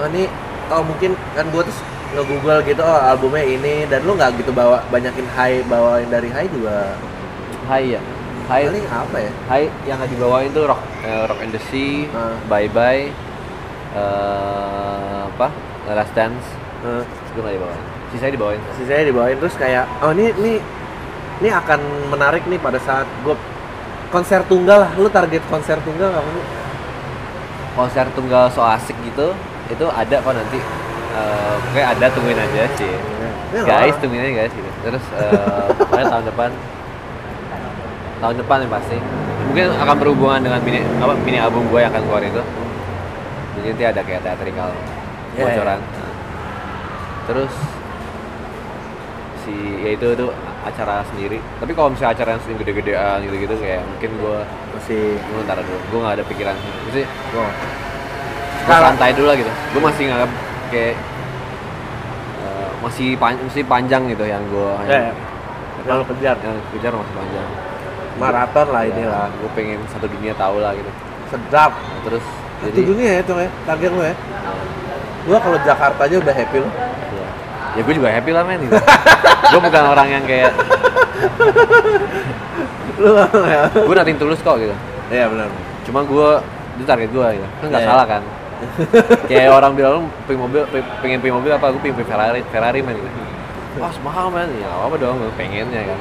oh 0.00 0.06
ini 0.08 0.24
oh 0.72 0.82
mungkin 0.84 1.12
kan 1.36 1.44
gue 1.48 1.62
terus 1.64 1.80
nge-google 2.16 2.60
gitu 2.64 2.80
oh 2.82 2.98
albumnya 2.98 3.44
ini 3.44 3.84
dan 3.88 4.02
lu 4.04 4.16
nggak 4.16 4.40
gitu 4.40 4.50
bawa 4.50 4.80
banyakin 4.90 5.24
high 5.36 5.60
bawain 5.68 6.08
dari 6.10 6.28
high 6.28 6.48
juga? 6.48 6.96
Hai 7.68 7.94
ya? 7.96 8.00
Hai 8.50 8.66
paling 8.66 8.86
apa 8.90 9.16
ya? 9.16 9.32
Hai 9.46 9.62
yang 9.86 9.96
nggak 10.02 10.10
dibawain 10.10 10.50
tuh 10.50 10.66
rock 10.66 10.80
eh, 11.06 11.22
rock 11.24 11.38
and 11.40 11.52
the 11.54 11.62
sea 11.70 12.04
Ah. 12.12 12.34
bye 12.50 12.66
bye 12.68 13.08
eh 13.96 15.20
apa? 15.30 15.48
Last 15.90 16.14
dance. 16.14 16.46
Eh, 16.80 17.02
itu 17.04 17.38
nggak 17.42 17.54
dibawain. 17.58 17.82
Sisanya 18.14 18.32
dibawain. 18.38 18.60
Sisanya 18.78 19.04
dibawain 19.10 19.36
terus 19.38 19.54
kayak 19.58 19.84
oh 20.00 20.10
ini 20.14 20.30
ini 20.38 20.52
ini 21.40 21.48
akan 21.50 21.80
menarik 22.12 22.44
nih 22.46 22.60
pada 22.60 22.78
saat 22.82 23.08
gue 23.26 23.34
konser 24.12 24.42
tunggal 24.46 24.86
lah. 24.86 24.90
Lu 24.94 25.10
target 25.10 25.42
konser 25.50 25.76
tunggal 25.82 26.14
lu 26.14 26.42
konser 27.78 28.06
tunggal 28.18 28.50
so 28.50 28.66
asik 28.66 28.98
gitu 29.06 29.34
itu 29.70 29.86
ada 29.86 30.16
kok 30.22 30.34
nanti. 30.34 30.58
Eh, 31.10 31.54
kayak 31.74 31.98
ada 31.98 32.06
tungguin 32.14 32.38
aja 32.38 32.70
sih. 32.78 32.94
Ya, 33.50 33.66
guys 33.66 33.98
nggak 33.98 34.06
tungguin 34.06 34.22
aja 34.22 34.32
guys 34.46 34.52
gitu. 34.54 34.70
Terus 34.86 35.04
pokoknya 35.78 36.06
tahun 36.06 36.24
depan. 36.30 36.50
Tahun 38.20 38.36
depan 38.36 38.56
yang 38.62 38.72
pasti. 38.72 38.96
Mungkin 39.50 39.66
akan 39.74 39.96
berhubungan 39.98 40.40
dengan 40.46 40.60
mini 40.62 40.78
apa 41.02 41.12
mini 41.26 41.38
album 41.42 41.66
gue 41.66 41.82
yang 41.82 41.90
akan 41.90 42.02
keluar 42.06 42.22
itu 42.22 42.42
jadi 43.56 43.66
nanti 43.72 43.84
ada 43.86 44.00
kayak 44.02 44.22
teatrikal 44.22 44.70
Ya, 45.30 45.46
bocoran. 45.46 45.78
Nah. 45.78 46.10
terus 47.30 47.54
si 49.46 49.54
ya 49.78 49.90
itu 49.94 50.06
itu 50.10 50.26
acara 50.66 51.06
sendiri. 51.06 51.38
Tapi 51.62 51.72
kalau 51.72 51.94
misalnya 51.94 52.18
acara 52.18 52.30
yang 52.34 52.42
sering 52.42 52.58
gede-gedean 52.58 53.22
gitu-gitu 53.24 53.54
kayak 53.62 53.80
mungkin 53.86 54.10
gue 54.18 54.38
masih. 54.74 55.02
gue 55.16 55.40
ntar 55.46 55.62
dulu. 55.62 55.78
Gue 55.94 55.98
nggak 56.02 56.14
ada 56.18 56.24
pikiran. 56.26 56.56
Sih 56.90 57.06
gue 57.06 57.44
santai 58.66 59.10
dulu 59.14 59.26
lah 59.30 59.36
gitu. 59.38 59.52
Gue 59.72 59.82
masih 59.86 60.02
nggak 60.10 60.30
kayak 60.74 60.94
eh, 62.42 62.70
masih 62.82 63.08
pan- 63.14 63.40
masih 63.46 63.62
panjang 63.64 64.02
gitu 64.10 64.24
yang 64.26 64.42
gue 64.50 64.72
ya, 64.90 64.98
ya. 65.08 65.12
kalau 65.86 66.04
kejar. 66.10 66.36
Yang 66.42 66.58
kejar 66.74 66.92
masih 66.98 67.14
panjang. 67.14 67.48
Maraton 68.18 68.66
lah 68.74 68.82
inilah. 68.84 69.30
gue 69.30 69.50
pengen 69.54 69.78
satu 69.88 70.10
dunia 70.10 70.34
tahu 70.34 70.58
lah 70.58 70.74
gitu. 70.74 70.90
Sedap. 71.30 71.72
Terus 72.02 72.26
jadi 72.60 72.70
jadi 72.70 72.80
dunia 72.84 73.10
ya 73.10 73.22
tuh 73.22 73.36
ya 73.36 73.48
target 73.64 73.90
lu 73.90 74.02
ya. 74.02 74.14
Gua 75.20 75.38
kalau 75.38 75.58
Jakarta 75.60 76.00
aja 76.00 76.16
udah 76.16 76.32
happy 76.32 76.58
loh 76.58 76.72
ya, 76.72 77.26
ya 77.76 77.80
gue 77.80 77.94
juga 77.94 78.08
happy 78.08 78.30
lah 78.30 78.42
men 78.42 78.60
gitu. 78.60 78.72
gue 79.50 79.60
bukan 79.60 79.84
orang 79.86 80.08
yang 80.08 80.24
kayak 80.24 80.52
lu 82.98 83.10
ya. 83.44 83.62
Gue 83.70 83.94
nating 83.94 84.18
tulus 84.18 84.40
kok 84.40 84.56
gitu. 84.56 84.74
Iya 85.08 85.26
benar. 85.28 85.48
Cuma 85.84 86.00
gue 86.02 86.28
itu 86.76 86.84
target 86.84 87.10
gue 87.10 87.26
gitu. 87.36 87.48
Kan 87.60 87.66
nggak 87.68 87.82
Iya. 87.82 87.88
salah 87.88 88.06
kan? 88.06 88.22
Kayak 89.24 89.50
orang 89.50 89.72
bilang 89.72 89.92
lu 89.96 90.00
pengen 90.24 90.40
mobil 90.44 90.62
pe- 90.68 90.90
pengen 91.00 91.18
punya 91.18 91.34
mobil 91.34 91.52
apa? 91.52 91.66
Gue 91.72 91.80
pengen 91.82 92.04
Ferrari 92.04 92.40
Ferrari 92.48 92.80
man 92.80 92.94
gitu. 92.96 93.08
Wah 93.78 93.94
mahal 94.02 94.26
man 94.28 94.48
ya 94.52 94.68
apa 94.68 94.94
dong 94.96 95.16
gue 95.16 95.32
pengennya 95.36 95.82
kan. 95.84 95.98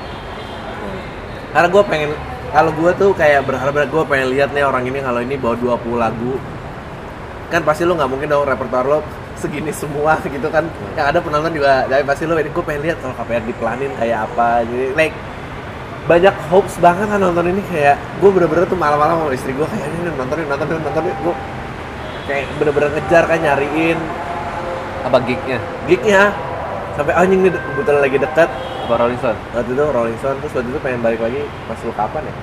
Karena 1.49 1.68
gue 1.68 1.84
pengen 1.88 2.10
kalau 2.50 2.72
gue 2.74 2.91
tuh 2.97 3.12
kayak 3.14 3.45
berharap 3.45 3.74
gue 3.78 4.04
pengen 4.10 4.28
lihat 4.34 4.50
nih 4.54 4.66
orang 4.66 4.84
ini 4.89 5.00
kalau 5.06 5.22
ini 5.22 5.36
bawa 5.38 5.56
20 5.58 5.97
lagu. 6.02 6.34
Kan 7.50 7.62
pasti 7.66 7.86
lu 7.86 7.97
nggak 7.97 8.10
mungkin 8.10 8.30
dong 8.30 8.45
repertoire 8.45 8.86
lo 8.86 9.00
segini 9.38 9.70
semua 9.74 10.18
gitu 10.36 10.50
kan. 10.50 10.66
Yang 10.97 11.06
ada 11.16 11.20
penonton 11.22 11.52
juga 11.54 11.86
jadi 11.86 12.04
pasti 12.06 12.26
lo 12.26 12.38
ini 12.38 12.50
gue 12.50 12.64
pengen 12.66 12.82
lihat 12.89 12.97
kalau 13.02 13.14
KPR 13.22 13.43
dipelanin 13.45 13.91
kayak 13.97 14.26
apa. 14.30 14.66
Jadi 14.66 14.86
like 14.97 15.16
banyak 16.10 16.36
hopes 16.50 16.74
banget 16.82 17.06
kan 17.10 17.20
nonton 17.22 17.45
ini. 17.54 17.62
Kayak 17.70 18.02
gue 18.18 18.30
bener-bener 18.34 18.66
tuh 18.66 18.80
malam-malam 18.80 19.26
sama 19.26 19.32
istri 19.34 19.54
gue 19.54 19.68
kayak 19.70 19.86
ini 19.86 20.10
nontonin 20.18 20.45
nontonin 20.50 20.82
nontonin. 20.82 21.16
Gue 21.22 21.36
kayak 22.26 22.45
bener-bener 22.58 22.89
ngejar 22.97 23.24
kan 23.30 23.39
nyariin. 23.41 24.00
Apa 25.06 25.18
gignya? 25.24 25.58
Gignya. 25.86 26.34
Sampai 26.97 27.14
"Ah, 27.16 27.24
anjing 27.24 27.45
nih 27.45 27.54
kebetulan 27.54 28.02
lagi 28.04 28.18
dekat 28.20 28.50
apa 28.90 29.06
Rolling 29.06 29.22
Stone? 29.22 29.40
Waktu 29.54 29.72
itu 29.78 29.86
Rolling 29.86 30.18
Stone 30.18 30.38
terus 30.42 30.54
waktu 30.58 30.70
itu 30.74 30.80
pengen 30.82 31.02
balik 31.06 31.22
lagi 31.22 31.46
pas 31.70 31.78
lu 31.86 31.94
kapan 31.94 32.26
ya? 32.26 32.34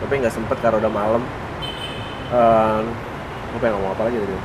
Tapi 0.00 0.12
nggak 0.24 0.32
sempet 0.32 0.56
karena 0.64 0.80
udah 0.80 0.92
malam. 0.96 1.22
Ehm, 2.32 2.84
gue 3.52 3.58
pengen 3.60 3.74
ngomong 3.76 3.92
apa 3.92 4.02
lagi 4.08 4.16
tadi? 4.16 4.36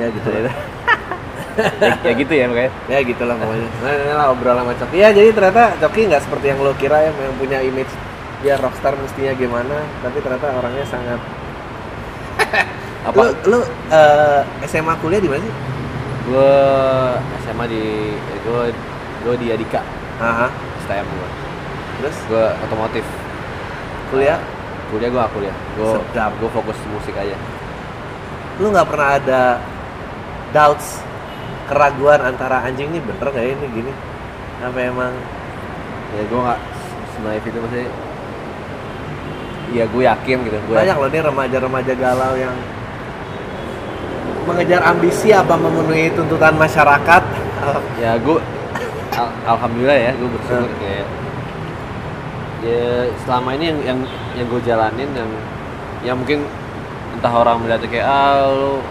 Ya 0.00 0.06
gitu 0.08 0.28
lah. 0.32 0.40
Ya, 0.48 1.92
ya 2.08 2.12
gitu 2.16 2.32
ya 2.32 2.44
makanya. 2.48 2.72
Ya 2.96 2.98
gitulah 3.04 3.36
pokoknya. 3.36 3.68
Nah 3.84 3.92
ini 4.00 4.12
lah 4.16 4.26
obrolan 4.32 4.64
sama 4.64 4.72
Coki. 4.80 4.96
Ya 4.96 5.08
jadi 5.12 5.28
ternyata 5.36 5.76
Coki 5.76 6.00
nggak 6.08 6.22
seperti 6.24 6.46
yang 6.56 6.58
lo 6.64 6.72
kira 6.80 6.96
ya 7.04 7.12
yang 7.12 7.36
punya 7.36 7.58
image 7.60 7.92
dia 8.40 8.54
rockstar 8.56 8.94
mestinya 8.96 9.34
gimana 9.34 9.82
tapi 9.98 10.22
ternyata 10.22 10.46
orangnya 10.56 10.86
sangat 10.86 11.20
apa? 13.12 13.18
Lu, 13.18 13.28
lu 13.50 13.60
eh, 13.92 14.40
SMA 14.64 14.94
kuliah 15.04 15.20
di 15.20 15.28
mana 15.28 15.44
sih? 15.44 15.54
Gue 16.32 16.54
SMA 17.44 17.64
di 17.68 17.84
gue 18.40 18.62
gue 19.26 19.34
di 19.36 19.46
Adika 19.52 19.82
Aha. 20.18 20.67
STM 20.88 21.04
gue 21.04 21.28
terus? 22.00 22.16
Gue 22.32 22.46
otomotif. 22.64 23.04
Kuliah? 24.08 24.40
Kuliah 24.88 25.08
gue 25.12 25.20
gak 25.20 25.32
kuliah. 25.36 25.56
Gue 25.76 26.00
Sedap. 26.00 26.32
gue 26.40 26.48
fokus 26.48 26.78
musik 26.88 27.12
aja. 27.12 27.36
Lu 28.56 28.72
nggak 28.72 28.88
pernah 28.88 29.20
ada 29.20 29.42
doubts 30.56 31.04
keraguan 31.68 32.24
antara 32.24 32.64
anjing 32.64 32.88
ini 32.88 33.04
bener 33.04 33.28
nggak 33.28 33.44
ya 33.44 33.52
ini 33.52 33.66
gini? 33.68 33.92
Apa 34.64 34.78
emang? 34.80 35.12
Ya 36.16 36.22
gue 36.24 36.40
gak 36.40 36.60
senaif 37.12 37.44
itu 37.44 37.58
maksudnya 37.60 37.90
ya 39.68 39.84
gue 39.84 40.00
yakin 40.00 40.36
gitu 40.48 40.56
gue 40.64 40.76
banyak 40.80 40.96
loh 40.96 41.12
nih 41.12 41.20
remaja-remaja 41.20 41.92
galau 42.00 42.32
yang 42.40 42.56
mengejar 44.48 44.80
ambisi 44.80 45.28
apa 45.28 45.52
memenuhi 45.60 46.08
tuntutan 46.16 46.56
masyarakat. 46.56 47.22
Ya 48.00 48.16
gue 48.16 48.40
al- 49.18 49.36
alhamdulillah 49.58 49.98
ya 49.98 50.10
gue 50.14 50.28
bersyukur 50.30 50.70
kayak 50.78 51.06
ya 52.58 53.06
selama 53.22 53.54
ini 53.54 53.70
yang 53.70 53.78
yang 53.82 54.00
yang 54.34 54.46
gue 54.50 54.60
jalanin 54.66 55.10
yang 55.14 55.30
ya 56.02 56.12
mungkin 56.14 56.46
entah 57.18 57.34
orang 57.34 57.58
melihatnya 57.62 57.90
kayak 57.90 58.06
ah 58.06 58.46
lu 58.50 58.82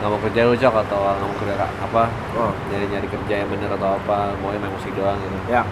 nggak 0.00 0.08
mau 0.08 0.20
kerja 0.24 0.40
lu 0.48 0.56
cok 0.56 0.74
atau 0.88 1.00
nggak 1.12 1.28
mau 1.28 1.36
kerja 1.44 1.54
apa 1.60 2.02
oh. 2.36 2.52
nyari 2.72 2.88
nyari 2.88 3.08
kerja 3.08 3.34
yang 3.44 3.48
bener 3.52 3.68
atau 3.76 4.00
apa 4.00 4.32
mau 4.40 4.48
main 4.48 4.72
musik 4.72 4.92
doang 4.96 5.20
gitu. 5.20 5.36
Ya. 5.52 5.64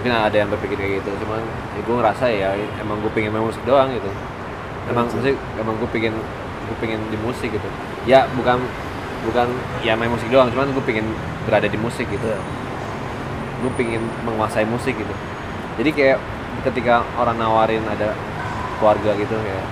Mungkin 0.00 0.12
ada 0.16 0.36
yang 0.36 0.48
berpikir 0.52 0.76
kayak 0.76 0.92
gitu 1.00 1.12
cuman 1.24 1.44
ya 1.76 1.80
gue 1.84 1.94
ngerasa 1.96 2.24
ya 2.32 2.48
emang 2.80 3.00
gue 3.04 3.12
pengen 3.12 3.36
main 3.36 3.44
musik 3.44 3.60
doang 3.68 3.92
gitu. 3.92 4.08
Emang 4.88 5.08
Betul. 5.08 5.16
musik 5.20 5.34
emang 5.60 5.74
gue 5.76 5.88
pengen 5.92 6.14
gue 6.64 6.76
pengen 6.80 7.00
di 7.12 7.20
musik 7.20 7.52
gitu. 7.52 7.68
Ya 8.08 8.24
bukan 8.32 8.64
bukan 9.28 9.48
ya 9.84 9.92
main 9.92 10.08
musik 10.08 10.28
doang 10.32 10.48
cuman 10.48 10.72
gue 10.72 10.84
pengen 10.84 11.04
berada 11.44 11.68
di 11.68 11.76
musik 11.76 12.08
gitu. 12.08 12.24
Iya. 12.24 12.40
Gue 13.64 13.72
pengen 13.74 14.04
menguasai 14.22 14.68
musik 14.68 14.92
gitu. 14.92 15.14
Jadi 15.80 15.90
kayak 15.90 16.18
ketika 16.62 17.00
orang 17.16 17.40
nawarin 17.40 17.80
ada 17.88 18.12
keluarga 18.76 19.16
gitu 19.16 19.32
kayak 19.32 19.64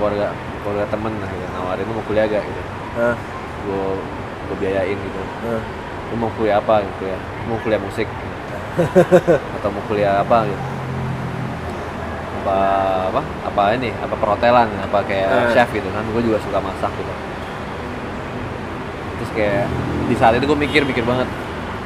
keluarga 0.00 0.32
keluarga 0.64 0.84
temen 0.88 1.12
lah 1.20 1.28
gitu, 1.28 1.46
nawarin 1.52 1.84
lu 1.84 1.92
mau 1.92 2.04
kuliah 2.08 2.24
gak? 2.24 2.40
gitu. 2.40 2.62
Gue 3.68 3.84
gue 4.48 4.56
biayain 4.58 4.96
gitu. 4.96 5.20
Eh. 5.52 5.62
lu 6.10 6.14
mau 6.16 6.32
kuliah 6.34 6.56
apa? 6.56 6.80
Gitu 6.80 6.92
kuliah 6.98 7.20
mau 7.44 7.58
kuliah 7.60 7.80
musik. 7.80 8.08
atau 9.60 9.68
mau 9.68 9.84
kuliah 9.84 10.24
apa? 10.24 10.48
gitu. 10.48 10.64
Apa 12.42 12.58
apa 13.12 13.20
apa 13.46 13.62
ini? 13.76 13.92
Apa 14.00 14.14
perhotelan? 14.16 14.68
Apa 14.82 14.98
kayak 15.04 15.28
Eh. 15.28 15.52
chef 15.52 15.68
gitu? 15.70 15.86
Kan 15.92 16.02
gue 16.08 16.22
juga 16.24 16.40
suka 16.40 16.58
masak 16.58 16.90
gitu. 16.96 17.12
Terus 19.20 19.30
kayak 19.36 19.66
di 20.08 20.16
saat 20.18 20.34
itu 20.34 20.48
gue 20.48 20.58
mikir 20.58 20.82
mikir 20.82 21.04
banget 21.06 21.28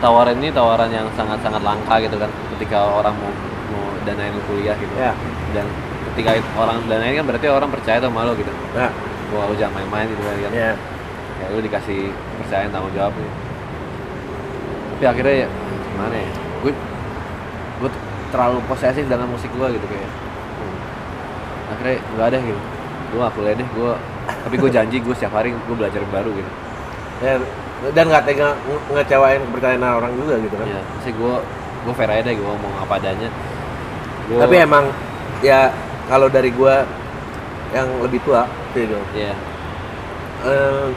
tawaran 0.00 0.36
ini 0.40 0.52
tawaran 0.52 0.90
yang 0.92 1.06
sangat 1.16 1.40
sangat 1.40 1.62
langka 1.64 1.96
gitu 2.04 2.16
kan 2.20 2.30
ketika 2.56 2.78
orang 2.84 3.14
mau 3.16 3.32
mau 3.72 3.84
danain 4.04 4.34
kuliah 4.46 4.76
gitu. 4.76 4.92
Ya. 4.96 5.12
dan 5.54 5.66
ketika 6.12 6.40
orang 6.56 6.84
danain 6.88 7.16
kan 7.16 7.24
berarti 7.24 7.46
orang 7.48 7.68
percaya 7.72 7.98
sama 8.00 8.28
lo 8.28 8.32
gitu. 8.36 8.52
Nah, 8.76 8.90
wah 9.32 9.44
lu 9.48 9.54
jangan 9.56 9.80
main-main 9.80 10.06
gitu 10.08 10.22
kan. 10.22 10.34
Ya. 10.52 10.72
ya 11.40 11.46
lu 11.52 11.60
dikasih 11.60 12.12
percayaan 12.44 12.70
tanggung 12.72 12.92
jawab 12.96 13.12
gitu. 13.16 13.30
tapi 14.96 15.04
akhirnya 15.12 15.34
ya 15.44 15.48
gimana 15.92 16.14
ya? 16.16 16.30
Gue 16.64 16.72
gue 17.84 17.90
terlalu 18.32 18.58
posesif 18.64 19.04
dengan 19.04 19.28
musik 19.28 19.52
gue 19.52 19.68
gitu 19.76 19.86
kayak. 19.88 20.10
Hmm. 20.56 20.78
akhirnya 21.72 21.96
nggak 22.16 22.26
ada 22.32 22.38
gitu. 22.40 22.60
Gue 23.06 23.18
gak 23.22 23.34
kuliah 23.38 23.54
deh 23.54 23.68
gue 23.70 23.92
tapi 24.26 24.54
gue 24.58 24.70
janji 24.70 24.96
gue 24.98 25.14
setiap 25.14 25.38
hari 25.38 25.54
gue 25.54 25.76
belajar 25.76 26.02
baru 26.10 26.30
gitu. 26.34 26.50
Ya, 27.24 27.40
dan 27.92 28.04
nggak 28.08 28.24
tega 28.24 28.56
nge- 28.56 28.84
ngecewain 28.96 29.40
kepercayaan 29.52 29.84
orang 29.84 30.12
juga 30.16 30.34
gitu 30.40 30.56
kan. 30.56 30.66
Ya 30.66 30.80
sih 31.04 31.12
gue 31.12 31.34
gue 31.86 31.94
fair 31.94 32.10
aja 32.10 32.22
deh 32.24 32.34
gue 32.34 32.46
ngomong 32.46 32.74
apa 32.82 32.96
adanya. 32.98 33.28
Gua- 34.26 34.42
tapi 34.42 34.56
emang 34.58 34.84
ya 35.44 35.70
kalau 36.08 36.26
dari 36.26 36.50
gua 36.50 36.82
yang 37.74 37.86
lebih 38.00 38.22
tua 38.22 38.46
gitu 38.72 38.96
ya 39.12 39.34
eh 40.46 40.88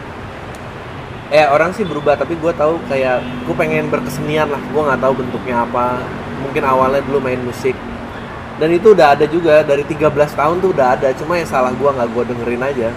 eh 1.30 1.46
orang 1.46 1.74
sih 1.74 1.86
berubah 1.86 2.18
tapi 2.18 2.34
gue 2.38 2.52
tahu 2.58 2.82
kayak 2.90 3.22
gue 3.46 3.56
pengen 3.56 3.86
berkesenian 3.92 4.50
lah. 4.50 4.62
Gue 4.74 4.82
nggak 4.82 5.02
tahu 5.04 5.14
bentuknya 5.20 5.62
apa. 5.62 6.02
Mungkin 6.42 6.64
awalnya 6.66 7.06
dulu 7.06 7.22
main 7.22 7.38
musik. 7.44 7.78
Dan 8.60 8.76
itu 8.76 8.92
udah 8.92 9.16
ada 9.16 9.24
juga 9.30 9.62
dari 9.64 9.86
13 9.86 10.10
tahun 10.36 10.58
tuh 10.60 10.74
udah 10.74 10.98
ada. 10.98 11.14
Cuma 11.16 11.38
yang 11.38 11.46
salah 11.46 11.70
gue 11.72 11.86
nggak 11.86 12.10
gue 12.12 12.24
dengerin 12.34 12.64
aja 12.66 12.90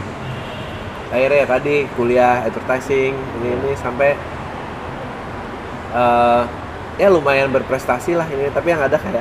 akhirnya 1.13 1.45
ya 1.45 1.47
tadi 1.47 1.75
kuliah 1.93 2.41
advertising 2.49 3.13
ini 3.13 3.49
ini 3.53 3.71
sampai 3.77 4.17
eh 5.93 6.43
ya 6.97 7.09
lumayan 7.13 7.53
berprestasi 7.53 8.17
lah 8.17 8.25
ini. 8.33 8.49
Tapi 8.49 8.73
yang 8.73 8.81
ada 8.81 8.97
kayak 8.97 9.21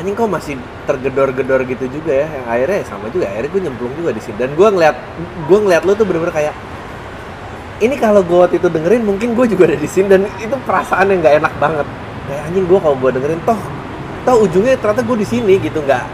anjing 0.00 0.16
kok 0.16 0.28
masih 0.28 0.60
tergedor-gedor 0.84 1.64
gitu 1.64 1.88
juga 1.88 2.12
ya. 2.12 2.28
Yang 2.28 2.46
akhirnya 2.48 2.76
ya 2.76 2.86
sama 2.88 3.06
juga 3.08 3.24
akhirnya 3.32 3.50
gue 3.52 3.62
nyemplung 3.64 3.94
juga 3.96 4.10
di 4.12 4.20
sini. 4.20 4.36
Dan 4.36 4.52
gue 4.52 4.68
ngeliat 4.68 4.96
gue 5.48 5.58
ngeliat 5.64 5.82
lu 5.88 5.92
tuh 5.96 6.04
bener-bener 6.04 6.32
kayak 6.32 6.54
ini 7.82 7.96
kalau 7.98 8.20
gue 8.22 8.38
waktu 8.38 8.56
itu 8.60 8.68
dengerin 8.68 9.02
mungkin 9.02 9.32
gue 9.32 9.46
juga 9.48 9.72
ada 9.72 9.78
di 9.80 9.88
sini. 9.88 10.06
Dan 10.12 10.28
itu 10.40 10.56
perasaan 10.68 11.08
yang 11.08 11.24
nggak 11.24 11.34
enak 11.40 11.54
banget. 11.56 11.86
Kayak 12.28 12.42
anjing 12.52 12.64
gue 12.68 12.78
kalau 12.84 12.96
gue 13.00 13.10
dengerin 13.16 13.40
toh 13.48 13.60
toh 14.22 14.36
ujungnya 14.44 14.76
ternyata 14.76 15.00
gue 15.08 15.16
di 15.16 15.28
sini 15.28 15.56
gitu. 15.56 15.80
Nggak 15.80 16.04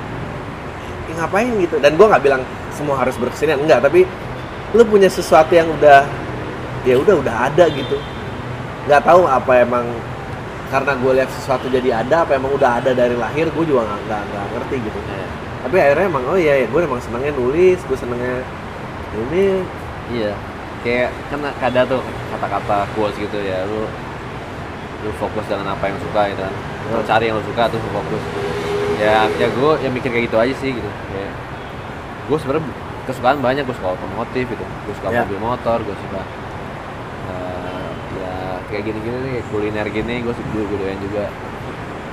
ya 1.11 1.13
ngapain 1.19 1.51
gitu. 1.59 1.83
Dan 1.83 1.99
gue 1.99 2.07
nggak 2.07 2.23
bilang 2.23 2.43
semua 2.79 2.95
harus 2.95 3.19
berkesenian 3.19 3.59
enggak 3.59 3.83
tapi 3.83 4.07
lu 4.77 4.83
punya 4.85 5.09
sesuatu 5.09 5.53
yang 5.55 5.69
udah 5.81 6.05
ya 6.85 6.95
udah 7.01 7.15
udah 7.21 7.35
ada 7.49 7.65
gitu 7.73 7.97
nggak 8.89 9.03
tahu 9.05 9.25
apa 9.29 9.65
emang 9.65 9.85
karena 10.69 10.93
gue 11.01 11.13
lihat 11.17 11.31
sesuatu 11.33 11.69
jadi 11.73 12.05
ada 12.05 12.29
apa 12.29 12.37
emang 12.37 12.53
udah 12.53 12.81
ada 12.81 12.93
dari 12.93 13.17
lahir 13.17 13.49
gue 13.49 13.65
juga 13.65 13.89
nggak 13.89 14.01
nggak 14.05 14.23
nggak 14.29 14.45
ngerti 14.53 14.77
gitu 14.85 14.99
ya. 15.09 15.27
tapi 15.65 15.77
akhirnya 15.81 16.07
emang 16.13 16.25
oh 16.29 16.37
iya 16.37 16.55
ya 16.65 16.67
gue 16.69 16.81
emang 16.85 17.01
senengnya 17.01 17.33
nulis 17.33 17.81
gue 17.89 17.97
senengnya 17.97 18.45
ini 19.17 19.65
Iya, 20.09 20.33
kayak 20.81 21.13
kan 21.29 21.45
ada 21.45 21.85
tuh 21.85 22.01
kata-kata 22.33 22.89
quotes 22.97 23.13
gitu 23.21 23.45
ya, 23.45 23.61
lu 23.69 23.85
lu 25.05 25.11
fokus 25.21 25.45
dengan 25.45 25.77
apa 25.77 25.85
yang 25.85 26.01
lu 26.01 26.03
suka 26.09 26.33
gitu 26.33 26.41
kan, 26.49 26.55
lu 26.89 26.97
Hmm. 26.97 27.05
cari 27.05 27.25
yang 27.29 27.37
lu 27.37 27.45
suka 27.45 27.69
tuh 27.69 27.77
lu 27.77 27.91
fokus. 27.93 28.23
Ya, 28.97 29.29
ya 29.37 29.47
gue 29.53 29.73
yang 29.85 29.93
mikir 29.93 30.09
kayak 30.09 30.25
gitu 30.33 30.37
aja 30.41 30.55
sih 30.57 30.73
gitu. 30.81 30.91
Kayak 31.13 31.33
gue 32.25 32.37
sebenarnya 32.41 32.65
kesukaan 33.09 33.41
banyak, 33.41 33.65
gue 33.65 33.73
suka 33.73 33.97
otomotif 33.97 34.45
gitu, 34.47 34.61
gue 34.61 34.95
suka 34.95 35.09
Ya. 35.09 35.25
mobil 35.25 35.41
motor, 35.41 35.81
gue 35.81 35.97
suka 35.99 36.21
eh, 37.27 37.89
ya 38.15 38.33
kayak 38.69 38.83
gini-gini 38.85 39.17
nih, 39.25 39.43
kuliner 39.49 39.87
gini, 39.89 40.15
gue 40.21 40.33
gue 40.33 40.63
gue 40.63 40.77
doyan 40.77 41.01
juga. 41.01 41.25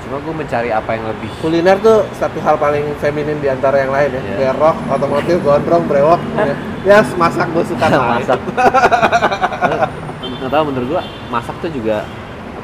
Cuma 0.02 0.22
gue 0.22 0.34
mencari 0.38 0.70
apa 0.70 0.92
yang 0.94 1.10
lebih 1.10 1.30
kuliner 1.42 1.82
tuh 1.82 2.06
satu 2.14 2.38
hal 2.40 2.56
paling 2.56 2.94
feminin 2.96 3.42
di 3.42 3.50
antara 3.50 3.82
yang 3.82 3.90
lain 3.90 4.14
ya 4.14 4.22
kayak 4.38 4.56
rock 4.56 4.78
otomotif 4.88 5.42
gondrong 5.42 5.82
brewok 5.84 6.22
ya, 6.38 6.54
ya 6.86 6.98
masak 7.18 7.50
gue 7.50 7.66
suka 7.66 7.86
masak 7.90 8.38
masak. 8.38 8.40
Nggak 10.22 10.52
tahu 10.54 10.64
menurut 10.70 10.88
gue 10.88 11.02
masak 11.28 11.56
tuh 11.58 11.74
juga 11.74 12.06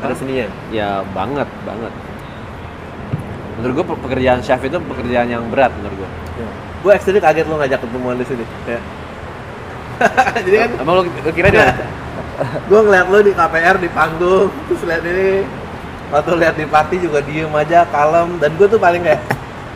ada 0.02 0.14
seninya 0.14 0.46
Ya 0.70 1.02
banget, 1.14 1.50
banget. 1.62 1.90
Menurut 3.58 3.74
gue 3.74 3.86
pekerjaan 4.00 4.40
chef 4.42 4.62
itu 4.62 4.78
pekerjaan 4.78 5.26
yang 5.26 5.42
berat 5.50 5.74
menurut 5.76 6.06
gue. 6.06 6.10
Gue 6.82 6.92
actually 6.92 7.22
kaget 7.22 7.46
lo 7.46 7.56
ngajak 7.58 7.80
ketemuan 7.80 8.18
di 8.18 8.26
sini 8.26 8.46
kayak 8.66 8.84
jadi 10.50 10.58
kan 10.66 10.70
Emang 10.82 10.96
lo 10.98 11.04
lo 11.06 11.32
kira 11.32 11.48
dia? 11.54 11.78
gue 12.42 12.80
ngeliat 12.82 13.06
lo 13.06 13.20
di 13.22 13.32
KPR 13.32 13.78
di 13.78 13.90
panggung 13.94 14.50
terus 14.66 14.82
lihat 14.82 15.06
ini. 15.06 15.46
Waktu 16.10 16.32
lihat 16.42 16.56
di 16.58 16.66
party 16.66 16.96
juga 17.00 17.22
diem 17.22 17.54
aja 17.54 17.86
kalem 17.88 18.42
dan 18.42 18.52
gue 18.58 18.66
tuh 18.66 18.82
paling 18.82 19.00
kayak 19.00 19.22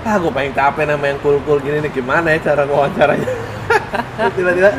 ah 0.01 0.17
gue 0.17 0.33
paling 0.33 0.49
capek 0.51 0.83
nama 0.89 1.05
yang 1.07 1.19
cool 1.21 1.37
cool 1.45 1.61
gini 1.61 1.77
nih 1.79 1.93
gimana 1.93 2.33
ya 2.33 2.41
cara 2.41 2.65
wawancaranya? 2.65 3.29
Tiba-tiba 4.35 4.69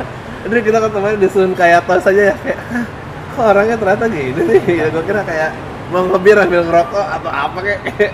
aduh 0.47 0.63
kita 0.63 0.79
ketemu 0.83 1.07
disusun 1.17 1.53
kayak 1.55 1.87
tos 1.87 2.05
aja 2.05 2.23
ya 2.31 2.35
kayak 2.39 2.59
"Hah, 2.71 2.85
kok 3.33 3.45
orangnya 3.55 3.77
ternyata 3.79 4.05
gini 4.11 4.41
nih? 4.43 4.63
Ya 4.83 4.87
gue 4.91 5.03
kira 5.07 5.23
kayak 5.23 5.51
mau 5.95 6.03
ngebir 6.05 6.37
ambil 6.43 6.61
ngerokok 6.67 7.07
atau 7.23 7.31
apa 7.31 7.59
kayak? 7.63 8.11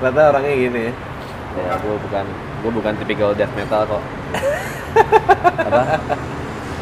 Ternyata 0.00 0.20
orangnya 0.32 0.54
gini. 0.56 0.84
Ya 1.52 1.62
Ya, 1.68 1.74
gue 1.76 1.96
bukan 2.00 2.24
gue 2.62 2.70
bukan 2.70 2.92
tipikal 2.96 3.34
death 3.34 3.52
metal 3.52 3.82
kok. 3.84 4.02
Apa? 5.66 5.82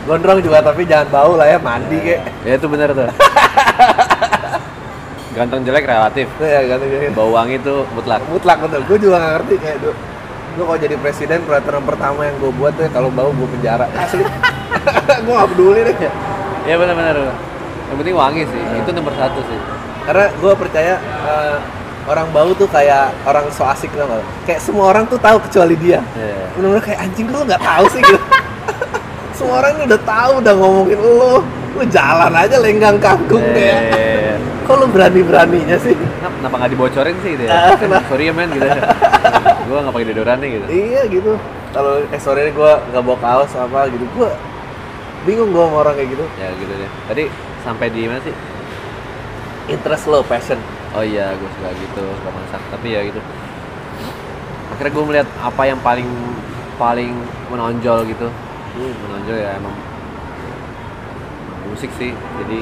gondrong 0.00 0.40
juga 0.40 0.58
tapi 0.60 0.82
jangan 0.84 1.08
bau 1.12 1.32
lah 1.36 1.46
ya 1.46 1.58
mandi 1.60 2.00
kayak 2.00 2.22
Ya 2.42 2.56
itu 2.56 2.66
benar 2.66 2.90
tuh. 2.90 3.04
Ganteng 5.36 5.62
jelek 5.62 5.86
relatif. 5.86 6.26
Tuh 6.36 6.44
ya 6.44 6.60
ganti 6.66 6.84
gini 6.88 7.06
Bau 7.14 7.30
wangi 7.30 7.56
itu 7.56 7.86
mutlak. 7.94 8.20
mutlak 8.26 8.58
betul 8.58 8.82
gue 8.84 8.96
juga 8.98 9.16
gak 9.18 9.32
ngerti 9.40 9.54
kayak 9.56 9.78
gue 9.80 9.94
gue 10.50 10.64
kalau 10.66 10.80
jadi 10.82 10.96
presiden 10.98 11.46
peraturan 11.46 11.86
pertama 11.86 12.26
yang 12.26 12.34
gue 12.42 12.50
buat 12.50 12.74
tuh 12.74 12.82
ya, 12.82 12.90
kalau 12.90 13.06
bau 13.06 13.30
gue 13.30 13.48
penjara 13.54 13.86
asli 13.94 14.26
gue 15.24 15.32
gak 15.32 15.48
peduli 15.54 15.80
deh 15.86 15.96
Ya 16.66 16.74
benar-benar. 16.76 17.16
Yang 17.88 17.96
penting 18.02 18.14
wangi 18.14 18.42
sih. 18.44 18.62
Itu 18.76 18.90
nomor 18.92 19.14
satu 19.14 19.40
sih. 19.46 19.60
karena 20.00 20.26
gue 20.32 20.52
percaya 20.56 20.94
eh, 20.98 21.56
orang 22.10 22.26
bau 22.30 22.50
tuh 22.52 22.66
kayak 22.66 23.14
orang 23.22 23.46
so 23.48 23.62
asik 23.64 23.88
tau 23.92 24.04
gak? 24.04 24.24
kayak 24.44 24.60
semua 24.60 24.90
orang 24.90 25.06
tuh 25.06 25.16
tahu 25.16 25.38
kecuali 25.40 25.74
dia 25.76 26.02
Ya. 26.12 26.50
bener-bener 26.52 26.82
kayak 26.82 27.00
anjing 27.00 27.26
lu 27.26 27.38
nggak 27.40 27.60
tahu 27.60 27.84
sih 27.88 28.00
gitu 28.00 28.18
semua 29.38 29.54
orang 29.58 29.72
udah 29.80 30.00
tahu 30.02 30.32
udah 30.38 30.54
ngomongin 30.54 30.98
lu 30.98 31.38
lu 31.70 31.82
jalan 31.86 32.32
aja 32.32 32.56
lenggang 32.58 32.98
kangkung 32.98 33.46
kayak 33.52 33.80
Eh, 33.94 34.34
kok 34.66 34.74
lu 34.74 34.86
berani-beraninya 34.86 35.78
sih 35.78 35.94
Kenapa, 35.94 36.54
nggak 36.58 36.70
dibocorin 36.70 37.16
sih 37.20 37.30
gitu 37.34 37.46
Ah, 37.46 37.70
ya? 37.70 37.78
kenapa? 37.78 38.04
Sorry 38.06 38.26
ya 38.26 38.32
men 38.32 38.50
gitu. 38.50 38.66
gue 39.70 39.78
nggak 39.78 39.94
pakai 39.94 40.06
deodoran 40.08 40.36
nih 40.38 40.50
gitu. 40.52 40.64
iya 40.68 41.02
gitu 41.06 41.32
kalau 41.70 42.02
eh 42.02 42.18
sore 42.18 42.42
ini 42.42 42.50
gue 42.50 42.72
nggak 42.90 43.02
bawa 43.02 43.18
kaos 43.18 43.54
apa 43.54 43.86
gitu 43.86 44.02
gue 44.10 44.30
bingung 45.22 45.50
gue 45.50 45.62
sama 45.62 45.76
orang 45.80 45.94
kayak 45.94 46.10
gitu 46.10 46.24
Ya 46.36 46.48
gitu 46.52 46.72
deh. 46.72 46.90
Tadi 47.06 47.24
sampai 47.60 47.86
di 47.88 48.02
mana 48.04 48.18
sih? 48.20 48.34
interest 49.68 50.04
lo 50.04 50.24
passion 50.24 50.58
Oh 50.90 51.04
iya, 51.04 51.30
gue 51.32 51.50
suka 51.54 51.70
gitu, 51.70 52.02
suka 52.02 52.30
masak. 52.30 52.62
Tapi 52.70 52.86
ya 52.90 53.00
gitu. 53.06 53.20
Akhirnya 54.70 54.92
gue 54.92 55.04
melihat 55.06 55.28
apa 55.38 55.62
yang 55.64 55.78
paling 55.80 56.08
paling 56.74 57.12
menonjol 57.52 58.08
gitu 58.08 58.28
Hmm. 58.70 58.94
menonjol 59.04 59.34
ya 59.34 59.58
emang 59.58 59.74
musik 61.66 61.90
sih 61.98 62.14
jadi 62.14 62.58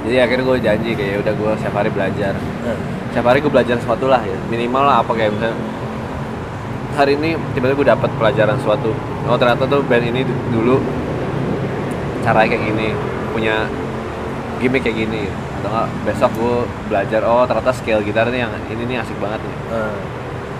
jadi 0.00 0.16
akhirnya 0.24 0.44
gue 0.48 0.56
janji 0.58 0.90
kayak 0.96 1.10
ya 1.14 1.18
udah 1.20 1.34
gue 1.36 1.50
setiap 1.60 1.76
hari 1.84 1.92
belajar 1.92 2.32
Nah, 2.32 2.76
setiap 3.12 3.28
hari 3.28 3.38
gue 3.40 3.52
belajar 3.52 3.76
sesuatu 3.76 4.08
lah 4.08 4.24
ya 4.24 4.36
minimal 4.48 4.82
lah 4.82 5.04
apa 5.04 5.12
kayak 5.12 5.36
misalnya 5.36 5.56
hari 6.96 7.12
ini 7.20 7.36
tiba-tiba 7.52 7.76
gue 7.76 7.88
dapat 7.92 8.10
pelajaran 8.16 8.56
suatu 8.64 8.90
oh 9.28 9.36
ternyata 9.36 9.68
tuh 9.68 9.84
band 9.84 10.04
ini 10.08 10.24
dulu 10.48 10.80
caranya 12.24 12.56
kayak 12.56 12.64
gini 12.72 12.88
punya 13.36 13.68
gimmick 14.58 14.80
kayak 14.80 14.96
gini 14.96 15.28
atau 15.60 15.68
enggak 15.68 15.88
besok 16.04 16.30
gue 16.34 16.56
belajar 16.88 17.20
oh 17.22 17.44
ternyata 17.44 17.70
scale 17.70 18.00
gitar 18.00 18.26
nih 18.28 18.40
yang 18.42 18.52
ini 18.66 18.82
nih 18.86 18.96
asik 18.98 19.16
banget 19.20 19.40
nih 19.40 19.56
nah. 19.68 19.94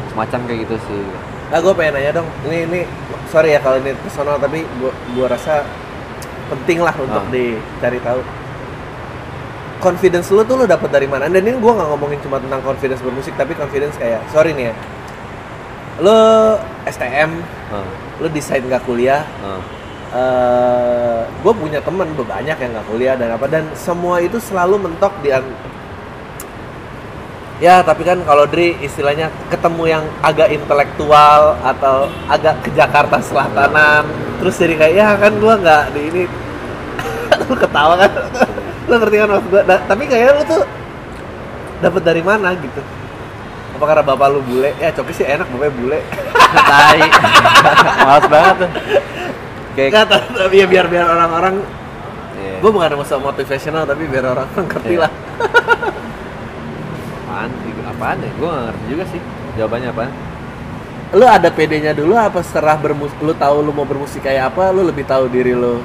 semacam 0.08 0.40
kayak 0.44 0.58
gitu 0.68 0.76
sih 0.86 1.04
Nah, 1.50 1.58
gue 1.58 1.74
pengen 1.74 1.98
nanya 1.98 2.14
dong. 2.14 2.30
Ini 2.46 2.62
ini 2.62 2.80
sorry 3.26 3.50
ya 3.50 3.58
kalau 3.58 3.82
ini 3.82 3.90
personal 3.98 4.38
tapi 4.38 4.62
gua 4.78 4.94
gua 5.18 5.34
rasa 5.34 5.66
penting 6.46 6.78
lah 6.78 6.94
untuk 6.94 7.18
Ah. 7.18 7.26
dicari 7.26 7.98
tahu. 7.98 8.22
Confidence 9.82 10.30
lu 10.30 10.46
tuh 10.46 10.62
lu 10.62 10.70
dapat 10.70 10.94
dari 10.94 11.10
mana? 11.10 11.26
Dan 11.26 11.42
ini 11.42 11.58
gue 11.58 11.72
nggak 11.74 11.88
ngomongin 11.90 12.22
cuma 12.22 12.38
tentang 12.38 12.62
confidence 12.62 13.02
bermusik, 13.02 13.34
tapi 13.34 13.58
confidence 13.58 13.98
kayak 13.98 14.22
sorry 14.30 14.54
nih 14.54 14.70
ya. 14.70 14.74
Lu 15.98 16.18
STM, 16.86 17.42
Ah, 17.72 17.88
lu 18.22 18.30
desain 18.30 18.62
nggak 18.62 18.86
kuliah. 18.86 19.26
ah. 19.42 19.58
Eh 20.10 21.22
gue 21.40 21.52
punya 21.54 21.78
temen 21.78 22.10
tuh 22.18 22.26
banyak 22.26 22.56
yang 22.58 22.70
nggak 22.74 22.86
kuliah 22.90 23.14
dan 23.14 23.30
apa 23.38 23.46
dan 23.46 23.64
semua 23.78 24.18
itu 24.18 24.42
selalu 24.42 24.90
mentok 24.90 25.14
di 25.22 25.30
an- 25.30 25.54
ya 27.62 27.78
tapi 27.86 28.02
kan 28.02 28.18
kalau 28.26 28.42
Dri 28.50 28.74
istilahnya 28.82 29.30
ketemu 29.54 29.84
yang 29.86 30.04
agak 30.18 30.50
intelektual 30.50 31.54
atau 31.62 32.10
agak 32.26 32.58
ke 32.66 32.74
Jakarta 32.74 33.22
Selatanan 33.22 34.02
terus 34.42 34.58
jadi 34.58 34.74
kayak 34.74 34.94
ya 34.98 35.08
kan 35.14 35.32
gue 35.38 35.54
nggak 35.62 35.84
di 35.94 36.00
ini. 36.10 36.22
Lu 37.46 37.54
ketawa 37.54 37.94
kan? 37.94 38.10
Lu 38.90 38.94
ngerti 38.98 39.16
kan 39.20 39.28
maksud 39.30 39.48
gue 39.52 39.62
tapi 39.62 40.02
kayak 40.10 40.28
lu 40.34 40.42
tuh 40.48 40.62
dapat 41.78 42.02
dari 42.02 42.22
mana 42.24 42.50
gitu? 42.58 42.82
Apa 43.78 43.84
karena 43.86 44.02
bapak 44.02 44.28
lu 44.34 44.40
bule? 44.42 44.74
Ya 44.82 44.90
coki 44.90 45.14
sih 45.14 45.24
enak 45.24 45.46
bapaknya 45.54 45.72
bule. 45.78 45.98
Tai. 46.50 47.00
Males 48.04 48.26
banget 48.26 48.54
tuh 48.66 48.70
kayak 49.78 49.90
Nggak, 49.94 50.06
tapi 50.34 50.54
ya 50.58 50.66
biar 50.66 50.86
biar 50.90 51.06
orang-orang 51.06 51.54
Iya. 52.40 52.56
gue 52.64 52.70
bukan 52.72 52.96
masalah 52.96 53.22
motivational 53.32 53.84
tapi 53.84 54.08
biar 54.08 54.24
orang 54.32 54.48
ngerti 54.56 54.94
Iya. 54.96 55.02
lah. 55.04 55.12
Apaan 57.30 57.50
apaan 57.90 58.16
ya? 58.24 58.30
Gue 58.40 58.48
gak 58.48 58.62
ngerti 58.70 58.84
juga 58.90 59.04
sih. 59.12 59.20
Jawabannya 59.60 59.88
apaan? 59.92 60.10
Lu 61.10 61.26
ada 61.26 61.48
PD-nya 61.50 61.92
dulu 61.92 62.14
apa 62.14 62.38
setelah 62.40 62.78
bermus 62.78 63.10
lu 63.18 63.34
tahu 63.34 63.66
lu 63.66 63.74
mau 63.74 63.84
bermusik 63.84 64.22
kayak 64.22 64.54
apa 64.54 64.70
lu 64.70 64.86
lebih 64.86 65.04
tahu 65.04 65.26
diri 65.28 65.52
lu? 65.54 65.82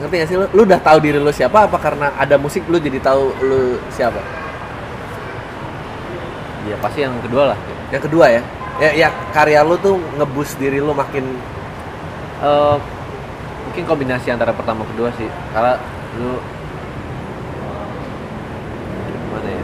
Ngerti 0.00 0.14
gak 0.20 0.28
sih? 0.30 0.36
Lu 0.38 0.46
lu 0.52 0.60
udah 0.64 0.80
tahu 0.80 0.98
diri 1.02 1.18
lu 1.18 1.32
siapa 1.32 1.66
apa 1.66 1.76
karena 1.80 2.12
ada 2.16 2.36
musik 2.38 2.62
lu 2.68 2.76
jadi 2.78 3.00
tahu 3.02 3.32
lu 3.44 3.60
siapa? 3.92 4.20
Ya 6.66 6.76
pasti 6.78 7.02
yang 7.02 7.14
kedua 7.22 7.54
lah. 7.54 7.58
Yang 7.90 8.02
kedua 8.10 8.26
ya? 8.30 8.42
Ya, 8.76 8.90
ya 8.92 9.08
karya 9.32 9.64
lu 9.64 9.74
tuh 9.80 9.96
ngebus 10.20 10.54
diri 10.60 10.78
lu 10.78 10.92
makin 10.92 11.24
Eh, 12.36 12.76
mungkin 13.64 13.82
kombinasi 13.88 14.28
antara 14.28 14.52
pertama 14.52 14.84
kedua 14.92 15.08
sih. 15.16 15.28
Karena 15.56 15.80
lu 16.20 16.36
gimana 19.24 19.48
ya? 19.48 19.62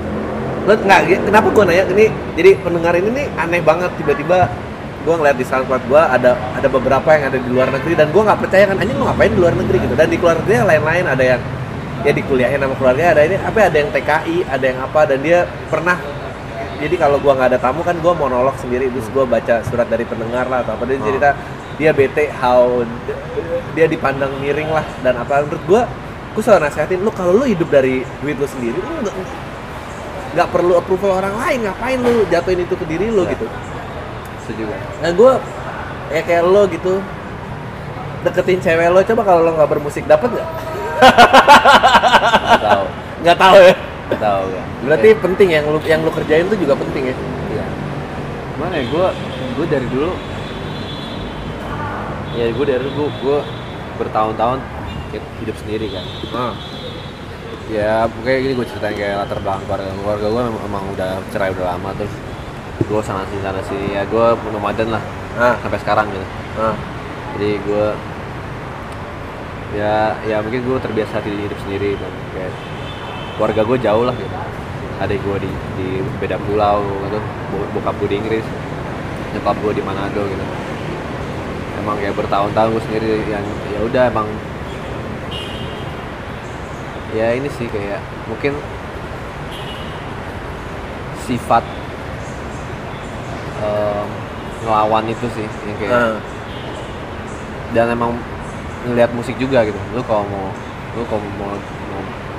Lu 0.65 0.73
nggak 0.73 1.01
kenapa 1.29 1.49
gua 1.53 1.65
nanya? 1.69 1.85
Ini 1.93 2.07
jadi 2.37 2.51
pendengar 2.65 2.97
ini 2.97 3.09
nih 3.13 3.27
aneh 3.37 3.61
banget. 3.61 3.93
Tiba-tiba 4.01 4.49
gua 5.05 5.15
ngeliat 5.21 5.37
di 5.37 5.45
SoundCloud 5.45 5.85
gua 5.85 6.09
ada 6.09 6.33
ada 6.57 6.69
beberapa 6.73 7.09
yang 7.13 7.29
ada 7.29 7.39
di 7.39 7.49
luar 7.53 7.69
negeri 7.69 7.93
dan 7.93 8.09
gua 8.09 8.33
nggak 8.33 8.41
percaya 8.49 8.65
kan 8.73 8.77
anjing 8.81 8.97
lu 8.97 9.05
ngapain 9.05 9.33
di 9.37 9.41
luar 9.41 9.53
negeri? 9.53 9.79
Gitu. 9.85 9.95
Dan 9.95 10.09
di 10.09 10.17
luar 10.17 10.37
negeri 10.41 10.55
yang 10.57 10.69
lain-lain 10.69 11.05
ada 11.13 11.25
yang 11.37 11.41
ya 12.03 12.11
dikuliahin 12.11 12.59
sama 12.59 12.75
keluarga 12.75 13.15
ada 13.15 13.23
ini 13.23 13.39
apa 13.39 13.71
ada 13.71 13.79
yang 13.79 13.91
TKI 13.95 14.37
ada 14.51 14.65
yang 14.67 14.79
apa 14.83 15.01
dan 15.07 15.19
dia 15.23 15.47
pernah 15.71 15.95
jadi 16.83 16.95
kalau 16.99 17.23
gua 17.23 17.39
nggak 17.39 17.55
ada 17.55 17.61
tamu 17.63 17.87
kan 17.87 17.95
gua 18.03 18.11
monolog 18.11 18.59
sendiri 18.59 18.91
terus 18.91 19.07
gua 19.15 19.23
baca 19.23 19.63
surat 19.63 19.87
dari 19.87 20.03
pendengar 20.03 20.51
lah 20.51 20.67
atau 20.67 20.75
apa. 20.75 20.83
Dia 20.91 20.99
Oh. 20.99 21.07
cerita 21.07 21.29
dia 21.79 21.91
bete 21.95 22.27
how 22.43 22.83
dia 23.79 23.87
dipandang 23.87 24.35
miring 24.43 24.75
lah 24.75 24.83
dan 25.07 25.15
apa. 25.23 25.47
Menurut 25.47 25.63
gua 25.71 25.83
gua 26.35 26.43
selalu 26.43 26.61
nasihatin 26.67 26.99
lu 27.07 27.11
kalau 27.15 27.39
lu 27.39 27.47
hidup 27.47 27.71
dari 27.71 28.03
duit 28.19 28.35
lu 28.35 28.47
sendiri 28.51 28.83
lu 28.83 28.91
nggak 29.07 29.15
nggak 30.33 30.49
perlu 30.51 30.75
approval 30.81 31.23
orang 31.23 31.35
lain 31.39 31.59
ngapain 31.71 31.99
lu 32.03 32.27
jatuhin 32.27 32.67
itu 32.67 32.75
ke 32.75 32.85
diri 32.91 33.07
lu? 33.15 33.23
Ya. 33.29 33.37
gitu. 33.37 33.47
Itu 34.43 34.53
juga 34.67 34.75
nah 34.99 35.11
gue 35.15 35.33
ya 36.11 36.21
kayak 36.27 36.43
lo 36.43 36.63
gitu 36.67 36.99
deketin 38.27 38.59
cewek 38.59 38.91
lo 38.91 39.01
coba 39.07 39.23
kalau 39.23 39.41
lo 39.47 39.51
nggak 39.55 39.71
bermusik 39.71 40.03
dapat 40.11 40.35
nggak? 40.35 40.49
Nggak 42.43 42.63
tahu. 42.65 42.85
Nggak 43.23 43.39
tahu 43.39 43.57
ya 43.63 43.92
tahu 44.17 44.45
ya 44.51 44.63
berarti 44.83 45.09
penting 45.17 45.49
yang 45.51 45.65
lu 45.67 45.79
yang 45.85 46.01
lu 46.01 46.11
kerjain 46.11 46.45
tuh 46.47 46.59
juga 46.59 46.75
penting 46.75 47.13
ya 47.13 47.17
Iya. 47.53 47.65
Gimana 48.53 48.75
ya, 48.77 48.85
gue 48.89 49.07
gue 49.57 49.67
dari 49.69 49.87
dulu 49.89 50.13
ya 52.33 52.47
gue 52.49 52.65
dari 52.65 52.81
dulu 52.83 53.05
gue 53.13 53.39
bertahun-tahun 54.01 54.59
hidup 55.13 55.57
sendiri 55.61 55.93
kan 55.93 56.05
ah. 56.33 56.53
ya 57.69 58.09
kayak 58.25 58.41
gini 58.41 58.53
gue 58.57 58.67
ceritain 58.67 58.97
kayak 58.97 59.17
latar 59.21 59.39
belakang 59.41 59.65
keluarga 59.69 59.93
keluarga 59.93 60.27
gue 60.27 60.43
memang, 60.49 60.63
emang 60.65 60.85
udah 60.97 61.11
cerai 61.29 61.53
udah 61.53 61.77
lama 61.77 61.93
terus 61.95 62.13
gue 62.83 63.01
sana 63.05 63.23
sini 63.29 63.41
sana 63.45 63.61
sini 63.63 63.87
ya 63.93 64.03
gue 64.09 64.27
nomaden 64.51 64.89
lah 64.91 65.03
Ah. 65.33 65.57
sampai 65.61 65.81
sekarang 65.81 66.09
gitu 66.09 66.27
Ah. 66.57 66.77
jadi 67.37 67.61
gue 67.61 67.87
ya 69.73 69.97
ya 70.25 70.37
mungkin 70.41 70.61
gue 70.65 70.79
terbiasa 70.81 71.21
di 71.25 71.33
hidup 71.33 71.57
sendiri 71.65 71.97
dan 71.97 72.13
kayak 72.33 72.53
keluarga 73.35 73.63
gue 73.63 73.79
jauh 73.79 74.05
lah 74.05 74.15
gitu. 74.15 74.37
Adik 74.99 75.19
gue 75.19 75.37
di 75.41 75.51
di 75.75 75.89
beda 76.17 76.37
pulau 76.41 76.81
gitu. 77.03 77.19
Bo- 77.49 77.71
bokap 77.73 77.95
gue 77.99 78.09
di 78.09 78.17
Inggris. 78.19 78.47
Nyokap 79.33 79.57
gue 79.59 79.73
di 79.73 79.83
Manado 79.83 80.23
gitu. 80.23 80.45
Emang 81.77 81.97
ya 81.99 82.11
bertahun-tahun 82.11 82.69
gue 82.71 82.83
sendiri 82.85 83.11
yang 83.27 83.43
ya 83.69 83.81
udah 83.83 84.03
emang 84.07 84.29
ya 87.13 87.33
ini 87.33 87.49
sih 87.51 87.67
kayak 87.67 88.01
mungkin 88.25 88.57
sifat 91.23 91.65
em, 93.61 94.09
ngelawan 94.63 95.05
itu 95.07 95.27
sih 95.31 95.47
yang 95.63 95.77
kayak 95.77 95.93
Ah. 95.93 96.17
dan 97.73 97.87
emang 97.91 98.17
ngelihat 98.85 99.11
musik 99.13 99.37
juga 99.37 99.63
gitu. 99.63 99.79
Lu 99.93 100.03
kalau 100.03 100.25
mau 100.25 100.49
lu 100.93 101.03
kalau 101.05 101.23
mau 101.37 101.53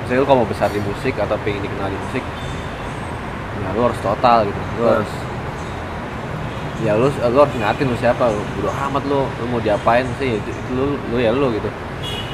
misalnya 0.04 0.20
lu 0.20 0.26
kalau 0.28 0.38
mau 0.44 0.50
besar 0.52 0.68
di 0.68 0.80
musik 0.84 1.16
atau 1.16 1.36
pengen 1.40 1.64
dikenal 1.64 1.88
di 1.88 1.98
musik 1.98 2.24
ya 3.58 3.68
lu 3.72 3.80
harus 3.88 4.00
total 4.04 4.38
gitu. 4.44 4.60
Lu 4.76 4.82
Hmm. 4.84 4.92
harus 5.00 5.12
ya 6.84 6.92
lu 7.00 7.08
lu 7.08 7.38
harus 7.40 7.54
ngatin 7.56 7.86
lu 7.88 7.96
siapa 7.96 8.28
lu 8.28 8.40
bodo 8.60 8.68
amat 8.68 9.02
lu 9.08 9.24
lu 9.24 9.44
mau 9.48 9.60
diapain 9.64 10.04
sih 10.20 10.36
itu, 10.36 10.50
itu 10.52 10.70
lu 10.76 11.00
lu 11.10 11.16
ya 11.16 11.32
lu 11.32 11.48
gitu. 11.56 11.68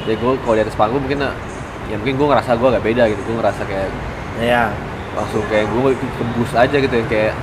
Ya 0.05 0.13
gue 0.17 0.31
kalau 0.43 0.55
di 0.59 0.61
atas 0.67 0.75
panggung 0.75 0.99
mungkin 0.99 1.23
ya 1.87 1.95
mungkin 1.95 2.15
gue 2.19 2.27
ngerasa 2.27 2.59
gue 2.59 2.67
agak 2.67 2.83
beda 2.83 3.03
gitu 3.11 3.21
gue 3.23 3.35
ngerasa 3.39 3.61
kayak 3.63 3.87
ya 4.41 4.71
langsung 5.15 5.43
kayak 5.47 5.67
gue 5.71 5.91
kebus 5.95 6.51
aja 6.55 6.75
gitu 6.79 6.95
ya 6.95 7.05
kayak 7.07 7.33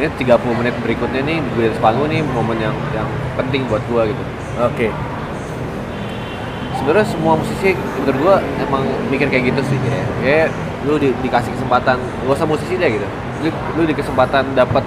ini 0.00 0.08
30 0.16 0.54
menit 0.56 0.74
berikutnya 0.80 1.20
nih 1.20 1.38
gue 1.54 1.62
di 1.66 1.68
atas 1.70 1.82
panggung 1.82 2.08
nih 2.08 2.24
momen 2.24 2.56
yang 2.58 2.74
yang 2.96 3.06
penting 3.38 3.62
buat 3.70 3.82
gue 3.86 4.10
gitu. 4.10 4.22
Oke 4.58 4.88
sebenarnya 6.80 7.04
semua 7.04 7.36
musisi 7.36 7.76
menurut 7.76 8.18
gua 8.18 8.34
emang 8.58 8.82
mikir 9.06 9.28
kayak 9.28 9.52
gitu 9.52 9.60
sih. 9.66 9.78
Kayak, 9.78 10.06
kayak 10.18 10.48
lu 10.80 10.96
di- 10.96 11.12
dikasih 11.20 11.52
kesempatan 11.52 11.96
gak 12.00 12.32
usah 12.32 12.48
musisi 12.48 12.74
deh 12.74 12.88
gitu. 12.90 13.06
Lu, 13.40 13.48
lu 13.76 13.82
di 13.84 13.92
kesempatan 13.92 14.52
dapat 14.52 14.80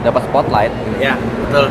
dapat 0.00 0.22
spotlight 0.24 0.72
gitu. 0.74 0.98
ya 0.98 1.14
betul. 1.14 1.66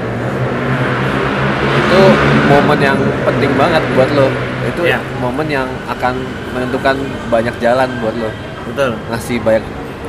Itu 1.59 2.01
momen 2.47 2.79
yang 2.79 2.97
penting 3.23 3.51
banget 3.55 3.83
buat 3.93 4.09
lo 4.13 4.27
itu 4.61 4.81
Iya. 4.85 4.99
momen 5.17 5.47
yang 5.49 5.65
akan 5.87 6.13
menentukan 6.51 6.95
banyak 7.27 7.55
jalan 7.57 7.89
buat 7.99 8.15
lo 8.15 8.29
betul. 8.65 8.91
Ngasih 9.09 9.37
banyak 9.41 9.65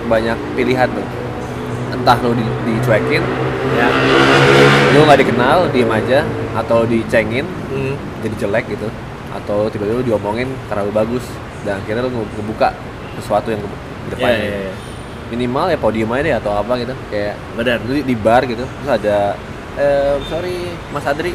banyak 0.06 0.38
pilihan 0.54 0.88
tuh. 0.90 1.06
Entah 1.90 2.16
lo 2.20 2.30
di, 2.32 2.44
dicuekin 2.64 3.22
ya 3.70 3.86
lu 4.90 5.04
nggak 5.04 5.20
dikenal 5.20 5.68
diem 5.70 5.88
aja 5.88 6.26
atau 6.52 6.82
dicengin 6.82 7.46
Hmm. 7.70 7.94
jadi 8.20 8.34
jelek 8.36 8.66
gitu 8.68 8.88
atau 9.30 9.70
tiba-tiba 9.70 10.02
lu 10.02 10.06
diomongin 10.06 10.50
karena 10.66 10.82
lu 10.82 10.92
bagus 10.92 11.22
dan 11.62 11.78
akhirnya 11.78 12.02
lu 12.06 12.10
nge- 12.10 12.32
ngebuka 12.40 12.68
sesuatu 13.20 13.48
yang 13.54 13.60
ke 13.62 13.68
ya, 13.68 14.10
depannya. 14.16 14.38
ya, 14.42 14.60
ya. 14.70 14.74
minimal 15.30 15.66
ya 15.70 15.78
podium 15.78 16.10
aja 16.10 16.22
deh 16.26 16.34
atau 16.42 16.52
apa 16.58 16.72
gitu 16.82 16.94
kayak 17.12 17.34
benar 17.54 17.78
lu 17.86 17.92
di, 18.02 18.16
bar 18.18 18.42
gitu 18.48 18.64
terus 18.66 18.90
ada 18.90 19.38
eh 19.78 20.14
sorry 20.26 20.74
Mas 20.90 21.06
Adri. 21.06 21.32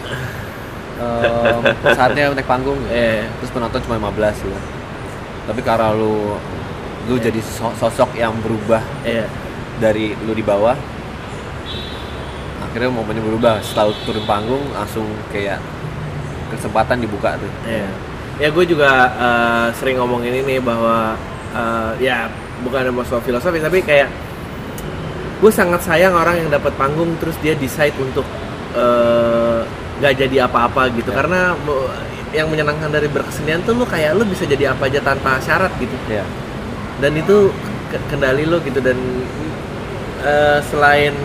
Eh, 0.96 1.60
saatnya 1.98 2.32
naik 2.32 2.48
panggung 2.48 2.80
gitu. 2.88 2.96
eh 2.96 3.28
terus 3.40 3.52
penonton 3.52 3.84
cuma 3.84 4.00
15 4.00 4.48
gitu. 4.48 4.60
Tapi 5.52 5.62
karena 5.64 5.92
lu 5.92 6.40
lu 7.06 7.16
jadi 7.20 7.38
so- 7.44 7.76
sosok 7.78 8.16
yang 8.18 8.34
berubah 8.42 8.82
iya. 9.06 9.28
dari 9.78 10.16
lu 10.24 10.34
di 10.34 10.42
bawah 10.42 10.76
akhirnya 12.64 12.92
momennya 12.92 13.24
berubah. 13.24 13.60
Setelah 13.64 13.96
turun 14.04 14.24
panggung 14.28 14.64
langsung 14.72 15.08
kayak 15.32 15.60
kesempatan 16.58 16.98
dibuka 17.00 17.36
tuh. 17.38 17.52
Iya. 17.68 17.88
Ya 18.36 18.48
gue 18.52 18.66
juga 18.68 18.92
eh, 19.16 19.68
sering 19.80 19.96
ngomongin 20.00 20.44
ini 20.44 20.60
bahwa 20.60 21.16
eh, 21.56 21.92
ya 22.04 22.28
bukan 22.64 22.92
masalah 22.92 23.24
filosofi 23.24 23.60
tapi 23.60 23.80
kayak 23.84 24.08
gue 25.40 25.52
sangat 25.52 25.84
sayang 25.84 26.16
orang 26.16 26.40
yang 26.40 26.50
dapat 26.50 26.72
panggung 26.80 27.16
terus 27.20 27.36
dia 27.44 27.56
decide 27.56 27.96
untuk 28.00 28.24
eh, 28.76 29.60
nggak 30.00 30.14
jadi 30.28 30.48
apa-apa 30.48 30.92
gitu. 30.96 31.12
Ya. 31.12 31.24
karena 31.24 31.40
yang 32.36 32.52
menyenangkan 32.52 32.92
dari 32.92 33.08
berkesenian 33.08 33.64
tuh 33.64 33.80
lu 33.80 33.88
kayak 33.88 34.12
lu 34.20 34.28
bisa 34.28 34.44
jadi 34.44 34.76
apa 34.76 34.92
aja 34.92 35.00
tanpa 35.00 35.40
syarat 35.40 35.72
gitu. 35.80 35.96
Ya 36.12 36.24
dan 37.00 37.12
itu 37.16 37.52
ke- 37.92 38.04
kendali 38.12 38.44
lo 38.48 38.60
gitu. 38.64 38.80
Dan 38.80 39.00
eh, 40.24 40.60
selain 40.68 41.16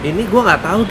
ini 0.00 0.22
gue 0.24 0.40
nggak 0.40 0.62
tahu 0.64 0.82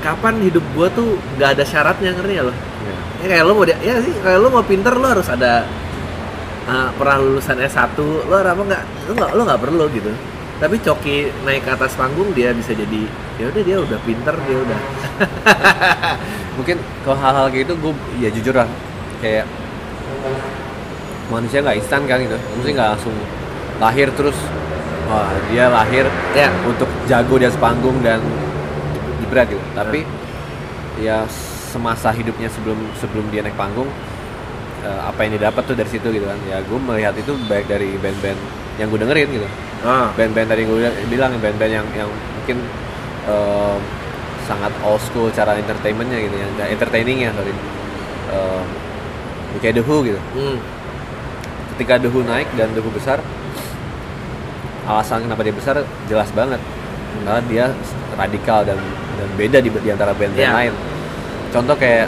kapan 0.00 0.40
hidup 0.44 0.64
gue 0.76 0.88
tuh 0.92 1.08
nggak 1.38 1.50
ada 1.58 1.64
syaratnya 1.64 2.10
ngerti 2.16 2.34
ya 2.36 2.42
lo? 2.44 2.52
Ya. 2.52 2.96
ya 3.22 3.26
kayak 3.32 3.44
lo 3.48 3.52
mau 3.56 3.64
dia 3.64 3.78
ya 3.80 3.94
sih 4.00 4.14
kayak 4.20 4.38
lo 4.40 4.48
mau 4.52 4.64
pinter 4.64 4.94
lo 4.94 5.06
harus 5.08 5.28
ada 5.28 5.64
uh, 6.68 6.88
pernah 6.94 7.16
lulusan 7.22 7.56
S1 7.60 7.96
lo 7.98 8.34
apa 8.36 8.62
nggak? 8.62 8.82
Lo 9.08 9.12
nggak 9.16 9.30
lo 9.32 9.42
nggak 9.46 9.60
perlu 9.60 9.84
gitu. 9.92 10.12
Tapi 10.56 10.80
Coki 10.80 11.28
naik 11.44 11.68
ke 11.68 11.70
atas 11.76 11.92
panggung 12.00 12.32
dia 12.32 12.56
bisa 12.56 12.72
jadi 12.72 13.04
ya 13.36 13.52
udah 13.52 13.62
dia 13.62 13.76
udah 13.76 13.98
pinter 14.04 14.34
dia 14.48 14.56
udah. 14.56 14.80
Mungkin 16.56 16.76
kalau 17.04 17.18
hal-hal 17.20 17.46
kayak 17.52 17.68
gitu 17.68 17.74
gue 17.76 17.92
ya 18.24 18.28
jujur 18.32 18.54
lah 18.56 18.68
kayak 19.20 19.44
manusia 21.28 21.60
nggak 21.60 21.76
instan 21.80 22.08
kan 22.08 22.18
gitu. 22.24 22.36
Mesti 22.36 22.70
nggak 22.72 22.88
langsung 22.96 23.16
lahir 23.76 24.08
terus 24.16 24.36
wah 25.06 25.28
dia 25.52 25.68
lahir 25.68 26.08
ya. 26.32 26.48
untuk 26.64 26.88
jago 27.04 27.36
di 27.36 27.44
atas 27.44 27.60
panggung 27.60 28.00
dan 28.00 28.24
jebret 29.22 29.48
gitu. 29.50 29.62
Tapi 29.72 30.04
ya 31.00 31.28
semasa 31.72 32.08
hidupnya 32.08 32.48
sebelum 32.48 32.78
sebelum 32.96 33.28
dia 33.28 33.44
naik 33.44 33.56
panggung 33.58 33.88
eh, 34.80 35.00
apa 35.04 35.18
yang 35.26 35.36
dia 35.36 35.52
dapat 35.52 35.62
tuh 35.68 35.76
dari 35.76 35.90
situ 35.92 36.08
gitu 36.08 36.24
kan. 36.24 36.38
Ya 36.48 36.60
gue 36.64 36.78
melihat 36.78 37.14
itu 37.16 37.36
baik 37.48 37.68
dari 37.68 37.96
band-band 38.00 38.38
yang 38.80 38.88
gue 38.92 39.00
dengerin 39.00 39.28
gitu. 39.32 39.48
Ah. 39.84 40.08
Band-band 40.16 40.48
tadi 40.48 40.62
gue 40.64 40.78
bilang 41.12 41.36
band-band 41.36 41.72
yang 41.72 41.86
yang 41.96 42.08
mungkin 42.08 42.58
em, 43.28 43.80
sangat 44.46 44.72
old 44.86 45.02
school 45.02 45.28
cara 45.34 45.58
entertainmentnya 45.58 46.22
gitu 46.22 46.36
yang 46.38 46.50
entertainingnya 46.70 47.30
sorry. 47.36 47.52
Em, 48.32 48.64
kayak 49.60 49.80
The 49.80 49.84
Who 49.84 50.04
gitu. 50.04 50.20
Hmm. 50.36 50.58
ketika 51.76 52.00
The 52.00 52.08
Who 52.08 52.24
naik 52.24 52.48
dan 52.56 52.72
The 52.72 52.80
Who 52.80 52.88
besar 52.92 53.20
alasan 54.86 55.26
kenapa 55.26 55.42
dia 55.42 55.54
besar 55.56 55.76
jelas 56.08 56.30
banget. 56.32 56.60
Karena 57.16 57.40
dia 57.48 57.66
radikal 58.14 58.64
dan 58.64 58.78
dan 59.16 59.28
beda 59.34 59.58
di, 59.58 59.68
di 59.70 59.88
antara 59.88 60.12
band-band 60.12 60.38
Iya. 60.42 60.52
lain 60.54 60.72
contoh 61.48 61.74
kayak 61.74 62.06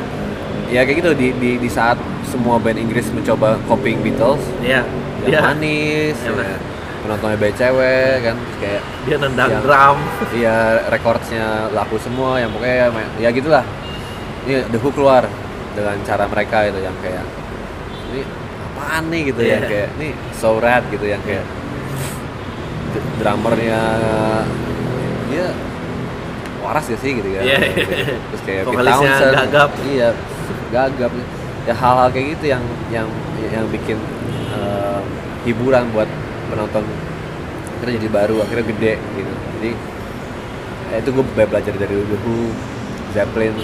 ya 0.68 0.84
kayak 0.84 0.96
gitu 0.98 1.10
di, 1.12 1.28
di 1.34 1.50
di 1.56 1.68
saat 1.68 1.96
semua 2.22 2.56
band 2.56 2.76
Inggris 2.76 3.08
mencoba 3.08 3.56
copying 3.64 4.00
Beatles 4.00 4.42
ya 4.60 4.84
yang 5.18 5.26
dia 5.26 5.40
manis 5.42 6.16
Iya. 6.18 6.32
ya, 6.36 6.56
penontonnya 7.00 7.38
banyak 7.38 7.56
cewek 7.56 8.14
kan 8.22 8.36
kayak 8.58 8.82
dia 9.02 9.16
nendang 9.16 9.48
Yang- 9.50 9.64
drum 9.64 9.98
Iya, 10.38 10.56
rekordsnya 10.86 11.46
laku 11.70 11.96
semua 11.96 12.36
yang 12.36 12.50
pokoknya 12.50 12.76
ya, 12.76 12.86
ya 13.18 13.28
gitulah. 13.30 13.64
Ini 14.44 14.64
The 14.66 14.78
Who 14.78 14.90
keluar 14.90 15.24
dengan 15.72 15.96
cara 16.02 16.24
mereka 16.24 16.64
itu 16.64 16.78
yang 16.78 16.96
kayak 16.98 17.24
ini 18.08 18.22
apaan 18.66 19.04
nih 19.08 19.22
gitu 19.26 19.40
ya 19.42 19.56
Iya. 19.56 19.66
kayak 19.66 19.88
ini 19.96 20.08
so 20.32 20.56
rad 20.58 20.84
gitu 20.88 21.04
yang 21.04 21.20
kayak 21.22 21.44
drummernya 23.18 23.80
dia 25.28 25.46
waras 26.68 26.84
gak 26.84 27.00
sih 27.00 27.16
gitu 27.16 27.28
kan? 27.32 27.42
Iya. 27.48 27.58
terus 28.28 28.42
kayak 28.44 28.62
Pete 28.68 28.84
Townsend, 28.84 29.34
gagap. 29.48 29.70
iya 29.88 30.08
gagap. 30.68 31.12
Ya 31.64 31.74
hal-hal 31.76 32.08
kayak 32.12 32.26
gitu 32.36 32.44
yang 32.52 32.62
yang 32.92 33.08
yang 33.40 33.64
bikin 33.72 33.96
eh, 34.52 35.00
hiburan 35.48 35.88
buat 35.96 36.08
penonton 36.52 36.84
akhirnya 37.78 37.94
jadi 38.04 38.08
baru 38.12 38.36
akhirnya 38.44 38.66
gede 38.68 38.92
gitu. 39.16 39.32
Jadi 39.56 39.70
ya 40.88 40.96
itu 41.00 41.10
gue 41.12 41.24
belajar 41.24 41.72
dari 41.72 41.96
The 42.04 42.18
Who 42.24 42.36
Zeppelin 43.16 43.54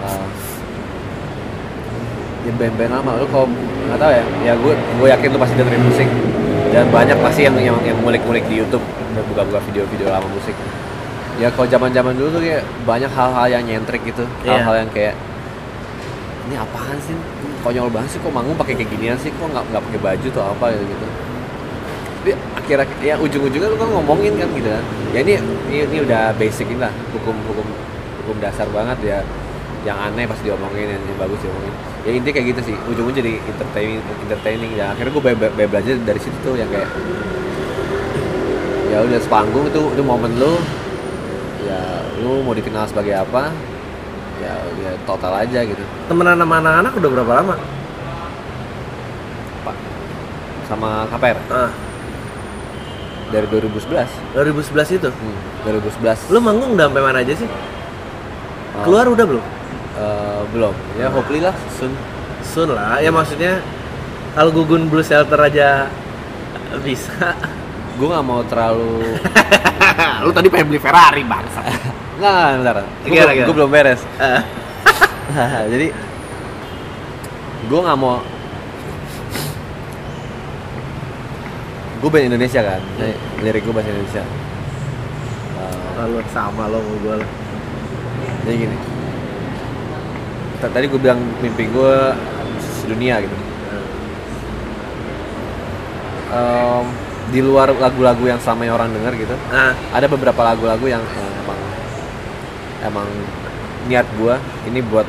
uh, 0.00 0.26
ya 2.48 2.52
band-band 2.56 2.92
lama. 2.92 3.20
Lu 3.20 3.26
kalau 3.28 3.46
nggak 3.52 3.98
tahu 4.00 4.10
ya 4.16 4.24
ya 4.48 4.52
gue 4.56 4.72
gue 4.72 5.08
yakin 5.12 5.28
lu 5.28 5.38
pasti 5.40 5.54
dengerin 5.60 5.84
musik. 5.84 6.08
Dan 6.72 6.88
banyak 6.88 7.20
pasti 7.20 7.44
yang 7.44 7.56
yang 7.60 7.76
yang 7.84 8.00
ngulik-ngulik 8.00 8.48
di 8.48 8.64
YouTube. 8.64 8.84
Buka-buka 9.12 9.60
video-video 9.68 10.08
lama 10.08 10.24
musik 10.32 10.56
ya 11.42 11.50
kalau 11.50 11.66
zaman-zaman 11.66 12.14
dulu 12.14 12.38
tuh 12.38 12.42
kayak 12.46 12.62
banyak 12.86 13.10
hal-hal 13.10 13.46
yang 13.50 13.62
nyentrik 13.66 14.02
gitu. 14.06 14.22
Iya. 14.46 14.62
hal-hal 14.62 14.86
yang 14.86 14.90
kayak 14.94 15.14
ini 16.46 16.54
apaan 16.54 16.98
sih? 17.02 17.16
Konyol 17.66 17.90
banget 17.90 18.14
sih 18.14 18.18
kok 18.22 18.30
manggung 18.30 18.54
pakai 18.54 18.74
kayak 18.78 18.90
ginian 18.94 19.18
sih? 19.18 19.34
Kok 19.34 19.50
nggak 19.50 19.64
nggak 19.74 19.82
pakai 19.90 20.00
baju 20.00 20.26
tuh 20.30 20.44
apa 20.46 20.64
gitu? 20.70 20.86
Gitu 20.86 21.06
tapi 22.22 22.38
akhirnya 22.54 22.86
ya 23.02 23.14
ujung-ujungnya 23.18 23.66
lu 23.66 23.74
kan 23.74 23.90
ngomongin 23.90 24.38
kan 24.38 24.46
gitu 24.54 24.70
kan. 24.70 24.84
Ya 25.10 25.26
ini 25.26 25.42
ini, 25.42 25.76
ini 25.90 25.98
udah 26.06 26.30
basic 26.38 26.70
ini 26.70 26.78
lah 26.78 26.94
hukum 27.10 27.34
hukum 27.50 27.66
hukum 28.22 28.36
dasar 28.38 28.70
banget 28.70 28.98
ya. 29.02 29.18
Yang 29.82 29.98
aneh 29.98 30.24
pasti 30.30 30.46
diomongin 30.46 30.86
yang, 30.86 31.02
yang 31.02 31.18
bagus 31.18 31.42
diomongin. 31.42 31.74
Ya 32.06 32.10
intinya 32.14 32.34
kayak 32.38 32.46
gitu 32.54 32.60
sih. 32.70 32.76
Ujung-ujungnya 32.86 33.18
jadi 33.26 33.32
entertaining 33.42 33.98
entertaining. 34.22 34.70
Ya 34.78 34.94
akhirnya 34.94 35.10
gue 35.18 35.22
be- 35.34 35.50
be- 35.50 35.66
belajar 35.66 35.98
dari 35.98 36.20
situ 36.22 36.36
tuh 36.46 36.54
yang 36.54 36.70
kayak 36.70 36.86
ya 38.94 38.98
udah 39.02 39.18
sepanggung 39.18 39.66
itu 39.66 39.82
itu 39.98 40.02
momen 40.06 40.30
lu. 40.38 40.54
ya 40.54 40.81
lu 42.22 42.46
mau 42.46 42.54
dikenal 42.54 42.86
sebagai 42.86 43.18
apa 43.18 43.50
ya 44.38 44.54
ya 44.78 44.92
total 45.02 45.42
aja 45.42 45.60
gitu. 45.66 45.82
Temenan 46.06 46.38
sama 46.38 46.54
anak-anak 46.62 46.92
udah 46.94 47.10
berapa 47.10 47.32
lama? 47.42 47.54
Pak 49.66 49.76
sama 50.70 50.90
KPR 51.10 51.38
ah. 51.50 51.70
Dari 53.34 53.46
2011 53.50 54.38
2011 54.38 54.98
itu? 55.02 55.08
Hmm, 55.10 55.38
2011 55.66 56.30
lu 56.30 56.38
manggung 56.38 56.70
udah 56.78 56.86
sampai 56.86 57.02
mana 57.02 57.18
aja 57.26 57.34
sih? 57.34 57.48
Oh, 58.78 58.82
keluar 58.86 59.06
udah 59.10 59.24
belum? 59.26 59.44
Eh, 59.98 60.42
belum. 60.54 60.74
Ya 60.96 61.06
hopefully 61.10 61.40
lah 61.42 61.54
soon. 61.76 61.92
Sun 62.42 62.74
lah, 62.74 62.98
ya 62.98 63.14
maksudnya 63.14 63.62
kalau 64.34 64.50
gugun 64.50 64.90
blue 64.90 65.04
shelter 65.04 65.38
aja 65.38 65.90
bisa. 66.82 67.34
gue 67.92 68.08
nggak 68.08 68.24
mau 68.24 68.40
terlalu 68.48 69.04
Lu 70.24 70.30
tadi 70.32 70.48
pengen 70.48 70.72
beli 70.72 70.80
Ferrari 70.80 71.22
bangsa. 71.24 71.62
nggak 72.22 72.46
bentar. 72.62 72.76
Gue 72.78 73.10
belum, 73.10 73.26
gimana? 73.26 73.46
gua 73.46 73.54
belum 73.58 73.70
beres. 73.70 74.00
Eh, 74.22 74.40
jadi 75.72 75.86
gue 77.62 77.80
nggak 77.82 77.98
mau 77.98 78.18
gue 82.02 82.10
band 82.10 82.26
Indonesia 82.34 82.60
kan? 82.62 82.82
Jadi 82.98 83.14
lirik 83.46 83.62
gue 83.62 83.74
bahasa 83.74 83.90
Indonesia. 83.90 84.22
Lu 86.02 86.18
sama 86.34 86.66
lo 86.66 86.78
mau 86.82 86.96
gue. 87.02 87.16
jadi 88.46 88.56
gini. 88.66 88.76
Tadi 90.62 90.86
gue 90.86 91.00
bilang 91.02 91.18
mimpi 91.42 91.70
gue 91.70 91.94
sedunia 92.82 93.22
gitu. 93.22 93.36
Em, 96.32 96.86
di 97.28 97.40
luar 97.44 97.76
lagu-lagu 97.76 98.24
yang 98.24 98.40
sama 98.40 98.64
yang 98.64 98.80
orang 98.80 98.88
denger 98.88 99.12
gitu 99.20 99.36
Nah, 99.52 99.76
ada 99.92 100.08
beberapa 100.08 100.40
lagu-lagu 100.40 100.84
yang 100.88 101.04
eh, 101.04 101.32
emang 102.82 103.06
niat 103.86 104.06
gue 104.14 104.34
ini 104.66 104.78
buat 104.82 105.06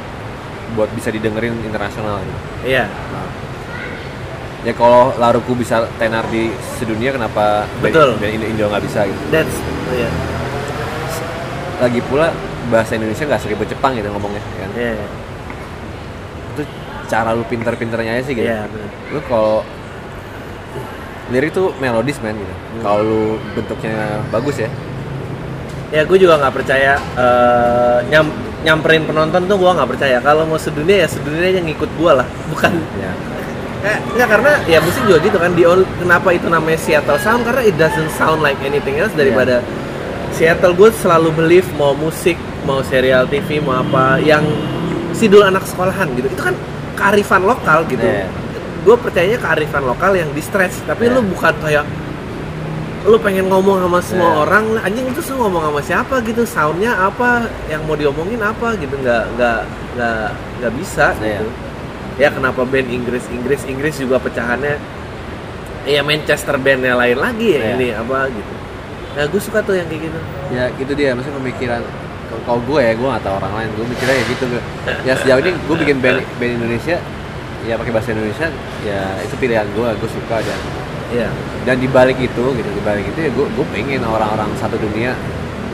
buat 0.74 0.90
bisa 0.94 1.14
didengerin 1.14 1.54
internasional 1.62 2.18
gitu. 2.20 2.40
iya. 2.66 2.90
Nah, 2.90 3.30
ya 4.64 4.74
kalau 4.74 5.14
laruku 5.20 5.54
bisa 5.54 5.86
tenar 6.00 6.26
di 6.32 6.50
sedunia 6.80 7.12
kenapa 7.12 7.68
Betul. 7.84 8.16
band 8.18 8.32
Indo, 8.32 8.48
Indo 8.48 8.66
nggak 8.72 8.82
bisa 8.82 9.04
gitu 9.06 9.20
That's 9.28 9.54
iya. 9.92 10.08
lagi 11.78 12.00
pula 12.08 12.32
bahasa 12.72 12.96
Indonesia 12.96 13.28
nggak 13.28 13.42
seribet 13.44 13.68
Jepang 13.70 13.92
gitu 13.94 14.08
ngomongnya 14.08 14.40
kan 14.56 14.72
Iya. 14.74 14.96
itu 16.56 16.64
cara 17.12 17.36
lu 17.36 17.44
pinter-pinternya 17.44 18.18
aja 18.18 18.24
sih 18.24 18.34
gitu 18.34 18.48
Iya, 18.48 18.64
bener. 18.72 18.90
lu 19.12 19.20
kalau 19.28 19.68
lirik 21.28 21.52
tuh 21.52 21.76
melodis 21.78 22.18
men 22.24 22.40
gitu 22.40 22.54
kalau 22.80 23.00
lu 23.04 23.22
bentuknya 23.54 24.24
bagus 24.32 24.64
ya 24.64 24.70
Ya 25.94 26.02
gue 26.10 26.18
juga 26.18 26.42
nggak 26.42 26.54
percaya 26.58 26.98
eh, 26.98 27.98
nyam, 28.10 28.34
nyamperin 28.66 29.06
penonton 29.06 29.46
tuh 29.46 29.58
gue 29.62 29.72
nggak 29.78 29.90
percaya. 29.94 30.18
Kalau 30.26 30.50
mau 30.50 30.58
sedunia 30.58 31.06
ya 31.06 31.08
sedunia 31.08 31.54
aja 31.54 31.62
ngikut 31.62 31.90
gue 31.94 32.12
lah, 32.12 32.26
bukan 32.52 32.74
ya 32.98 33.14
Eh, 33.84 34.00
enggak 34.16 34.40
karena 34.40 34.52
ya 34.64 34.80
musik 34.80 35.04
juga 35.04 35.20
gitu 35.28 35.36
kan. 35.36 35.52
Di 35.52 35.68
kenapa 36.00 36.32
itu 36.32 36.48
namanya 36.48 36.80
Seattle 36.80 37.20
Sound 37.20 37.44
karena 37.44 37.62
it 37.68 37.76
doesn't 37.76 38.10
sound 38.16 38.40
like 38.40 38.56
anything 38.64 38.96
else 38.96 39.12
daripada 39.12 39.60
Seattle. 40.32 40.72
Gue 40.72 40.88
selalu 41.04 41.36
believe 41.36 41.68
mau 41.76 41.92
musik, 41.92 42.40
mau 42.64 42.80
serial 42.80 43.28
TV, 43.28 43.60
mau 43.60 43.84
apa 43.84 44.24
yang 44.24 44.42
sidul 45.12 45.44
anak 45.44 45.68
sekolahan 45.68 46.08
gitu. 46.16 46.32
Itu 46.32 46.42
kan 46.48 46.56
kearifan 46.96 47.44
lokal 47.44 47.84
gitu. 47.92 48.08
Iya. 48.08 48.32
Gue 48.88 48.96
percayanya 48.96 49.44
kearifan 49.44 49.84
lokal 49.84 50.16
yang 50.16 50.32
di 50.32 50.40
stretch, 50.40 50.80
tapi 50.88 51.12
Iya. 51.12 51.20
lu 51.20 51.22
bukan 51.36 51.52
kayak 51.60 51.84
lu 53.04 53.18
pengen 53.18 53.46
ngomong 53.46 53.78
sama 53.82 54.00
semua 54.00 54.30
Iya. 54.30 54.40
orang 54.42 54.66
anjing 54.80 55.06
itu 55.06 55.20
lu 55.28 55.44
ngomong 55.44 55.64
sama 55.68 55.82
siapa 55.82 56.16
gitu 56.24 56.44
soundnya 56.44 56.96
apa 56.98 57.30
yang 57.68 57.84
mau 57.84 57.94
diomongin 57.94 58.40
apa 58.40 58.76
gitu 58.76 58.96
nggak 58.96 59.24
nggak 59.36 59.60
nggak 59.94 60.28
nggak 60.60 60.74
bisa 60.74 61.12
Iya. 61.18 61.38
gitu 61.38 61.48
ya 62.16 62.30
kenapa 62.30 62.64
band 62.64 62.88
Inggris 62.88 63.28
Inggris 63.28 63.62
Inggris 63.66 63.96
juga 63.98 64.18
pecahannya 64.18 64.80
ya 65.84 66.00
Manchester 66.02 66.56
bandnya 66.56 66.96
lain 66.96 67.18
lagi 67.18 67.48
ya 67.52 67.62
Iya. 67.62 67.74
ini 67.76 67.88
apa 67.92 68.30
gitu 68.30 68.54
nah 69.14 69.24
gue 69.26 69.42
suka 69.42 69.60
tuh 69.60 69.76
yang 69.76 69.86
kayak 69.86 70.08
gitu 70.08 70.20
ya 70.50 70.64
itu 70.74 70.92
dia 70.94 71.12
maksudnya 71.12 71.38
pemikiran 71.38 71.82
kalau 72.42 72.60
gue 72.62 72.80
ya 72.82 72.94
gue 72.94 73.08
gak 73.10 73.22
tau 73.22 73.36
orang 73.36 73.54
lain 73.54 73.70
gue 73.74 73.86
mikirnya 73.86 74.16
ya 74.16 74.26
gitu 74.26 74.46
ya 75.04 75.14
sejauh 75.20 75.40
ini 75.40 75.52
gue 75.54 75.76
bikin 75.78 75.98
band 76.00 76.18
band 76.40 76.52
Indonesia 76.58 76.98
ya 77.62 77.74
pakai 77.76 77.92
bahasa 77.92 78.10
Indonesia 78.10 78.48
ya 78.82 79.02
itu 79.22 79.36
pilihan 79.36 79.68
gue 79.70 79.88
gue 79.92 80.10
suka 80.10 80.40
dan 80.40 80.60
Iya 81.12 81.30
dan 81.64 81.80
di 81.80 81.88
balik 81.88 82.20
itu 82.20 82.44
gitu 82.54 82.70
di 82.70 82.82
balik 82.84 83.08
itu 83.08 83.20
ya 83.20 83.32
gue 83.32 83.46
gue 83.48 83.66
pengen 83.72 84.04
orang-orang 84.04 84.52
satu 84.60 84.76
dunia 84.76 85.16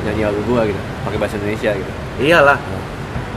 nyanyi 0.06 0.24
lagu 0.24 0.42
gue 0.46 0.62
gitu 0.70 0.82
pakai 1.04 1.18
bahasa 1.18 1.36
Indonesia 1.42 1.72
gitu. 1.74 1.92
Iyalah. 2.20 2.60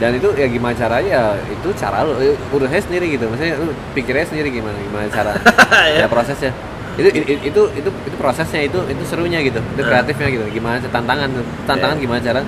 Dan 0.01 0.17
itu 0.17 0.29
ya 0.35 0.47
gimana 0.49 0.73
caranya? 0.75 1.07
Ya 1.07 1.23
itu 1.45 1.69
cara 1.75 2.03
lu 2.03 2.13
eh, 2.19 2.35
urusnya 2.51 2.81
sendiri 2.81 3.13
gitu. 3.13 3.25
Maksudnya 3.29 3.55
lu 3.57 3.71
pikirnya 3.93 4.25
sendiri 4.27 4.49
gimana 4.51 4.75
gimana 4.75 5.05
cara 5.07 5.31
ya 6.01 6.07
prosesnya. 6.07 6.51
Itu 6.93 7.09
itu 7.09 7.25
itu 7.41 7.61
itu, 7.73 7.89
itu 7.89 8.15
prosesnya 8.19 8.61
itu 8.63 8.79
itu 8.89 9.03
serunya 9.05 9.39
gitu. 9.41 9.59
Itu 9.73 9.81
Ah. 9.81 9.87
kreatifnya 9.89 10.27
gitu. 10.29 10.45
Gimana 10.51 10.77
tantangan 10.83 11.29
tantangan 11.65 11.97
Iya. 11.97 12.03
gimana 12.03 12.19
cara 12.21 12.41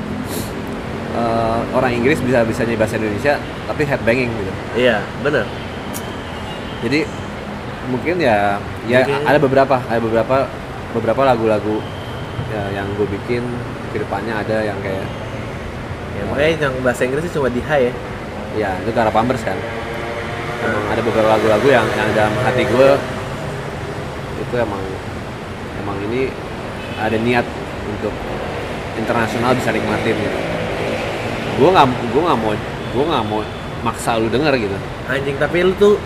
eh, 1.16 1.60
orang 1.72 1.92
Inggris 1.96 2.20
bisa 2.20 2.44
bisa 2.44 2.62
nyanyi 2.68 2.78
bahasa 2.78 2.96
Indonesia 3.00 3.34
tapi 3.68 3.82
headbanging 3.88 4.30
gitu. 4.32 4.52
Iya 4.76 5.00
bener. 5.24 5.46
Jadi 6.84 7.00
mungkin 7.88 8.16
ya 8.18 8.58
ya 8.86 9.02
Mungkin- 9.02 9.26
ada 9.26 9.38
beberapa 9.38 9.76
ada 9.82 10.00
beberapa 10.00 10.36
beberapa 10.92 11.22
lagu-lagu 11.26 11.82
ya, 12.50 12.62
yang 12.74 12.88
gue 12.96 13.08
bikin 13.10 13.44
ke 13.92 14.00
depannya 14.00 14.40
ada 14.40 14.64
yang 14.64 14.80
kayak 14.80 15.06
ya 16.16 16.24
makanya 16.28 16.52
yang 16.68 16.76
bahasa 16.80 17.02
Inggrisnya 17.04 17.32
cuma 17.32 17.48
di 17.48 17.60
high 17.60 17.90
ya. 17.90 17.94
Ya 18.56 18.70
itu 18.80 18.92
Gara 18.92 19.12
Pampers 19.12 19.44
kan. 19.44 19.60
Emang 20.64 20.88
ada 20.88 21.02
beberapa 21.04 21.28
lagu-lagu 21.28 21.68
yang 21.68 21.84
yang 21.92 22.10
dalam 22.16 22.32
hati 22.42 22.64
gue 22.64 22.90
itu 24.40 24.56
emang 24.56 24.80
emang 25.84 25.98
ini 26.08 26.32
ada 26.96 27.20
niat 27.20 27.44
untuk 27.86 28.16
internasional 28.96 29.52
bisa 29.54 29.76
nikmatin 29.76 30.16
gitu. 30.16 30.40
Gue 31.60 31.70
nggak 31.70 31.86
gue 32.10 32.22
nggak 32.24 32.40
mau 32.40 32.52
gue 32.96 33.04
nggak 33.04 33.24
mau 33.28 33.40
maksa 33.84 34.16
lu 34.16 34.32
denger 34.32 34.56
gitu. 34.56 34.78
Anjing 35.06 35.36
tapi 35.36 35.62
lu 35.62 35.76
tuh 35.76 36.00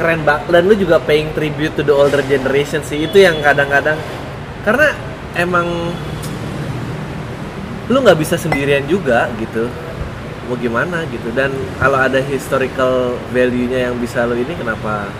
keren 0.00 0.24
banget. 0.24 0.48
Dan 0.48 0.62
lu 0.64 0.74
juga 0.74 0.96
paying 0.96 1.36
tribute 1.36 1.76
to 1.76 1.84
the 1.84 1.92
older 1.92 2.24
generation 2.24 2.80
sih. 2.80 3.04
Itu 3.04 3.20
yang 3.20 3.44
kadang-kadang 3.44 4.00
karena 4.64 4.96
emang 5.36 5.68
lu 7.90 7.98
nggak 8.00 8.16
bisa 8.16 8.40
sendirian 8.40 8.88
juga 8.88 9.28
gitu. 9.36 9.68
Mau 10.48 10.56
gimana 10.56 11.04
gitu. 11.12 11.28
Dan 11.30 11.52
kalau 11.76 12.00
ada 12.00 12.18
historical 12.24 13.20
value-nya 13.30 13.92
yang 13.92 14.00
bisa 14.00 14.24
lu 14.24 14.34
ini 14.34 14.56
kenapa 14.56 15.10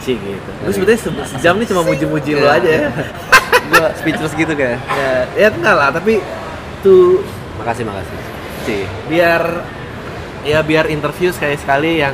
sih 0.00 0.14
gitu? 0.14 0.50
Lu 0.62 0.70
sebetulnya 0.70 1.00
se- 1.00 1.28
sejam 1.36 1.56
ini 1.58 1.66
cuma 1.66 1.82
muji-muji 1.82 2.38
lu 2.38 2.46
aja 2.46 2.68
ya. 2.68 2.88
Gue 3.74 3.86
speechless 3.96 4.36
gitu 4.36 4.52
kayak 4.52 4.76
ya, 4.76 5.12
ya 5.34 5.48
enggak 5.48 5.72
lah 5.72 5.88
tapi 5.88 6.20
tuh 6.84 7.24
makasih 7.56 7.88
makasih. 7.88 8.18
Sih. 8.68 8.84
Biar 9.08 9.40
ya 10.44 10.60
biar 10.60 10.92
interview 10.92 11.32
sekali 11.32 11.56
sekali 11.56 12.04
yang 12.04 12.12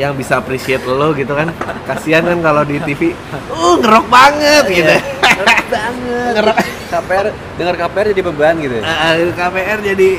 yang 0.00 0.16
bisa 0.16 0.40
appreciate 0.40 0.80
lo 0.88 1.12
gitu 1.12 1.36
kan. 1.36 1.52
Kasihan 1.84 2.24
kan 2.24 2.40
kalau 2.40 2.64
di 2.64 2.80
TV 2.80 3.12
uh 3.52 3.74
ngerok 3.76 4.06
banget 4.08 4.64
gitu. 4.72 4.94
Ngerok 5.20 5.64
banget. 5.68 6.32
Ngerok. 6.40 6.56
KPR 6.90 7.26
dengar 7.60 7.74
KPR 7.76 8.06
jadi 8.16 8.22
beban 8.24 8.54
gitu 8.58 8.74
ya? 8.80 8.84
Eh, 8.88 9.30
KPR 9.36 9.78
jadi 9.84 10.10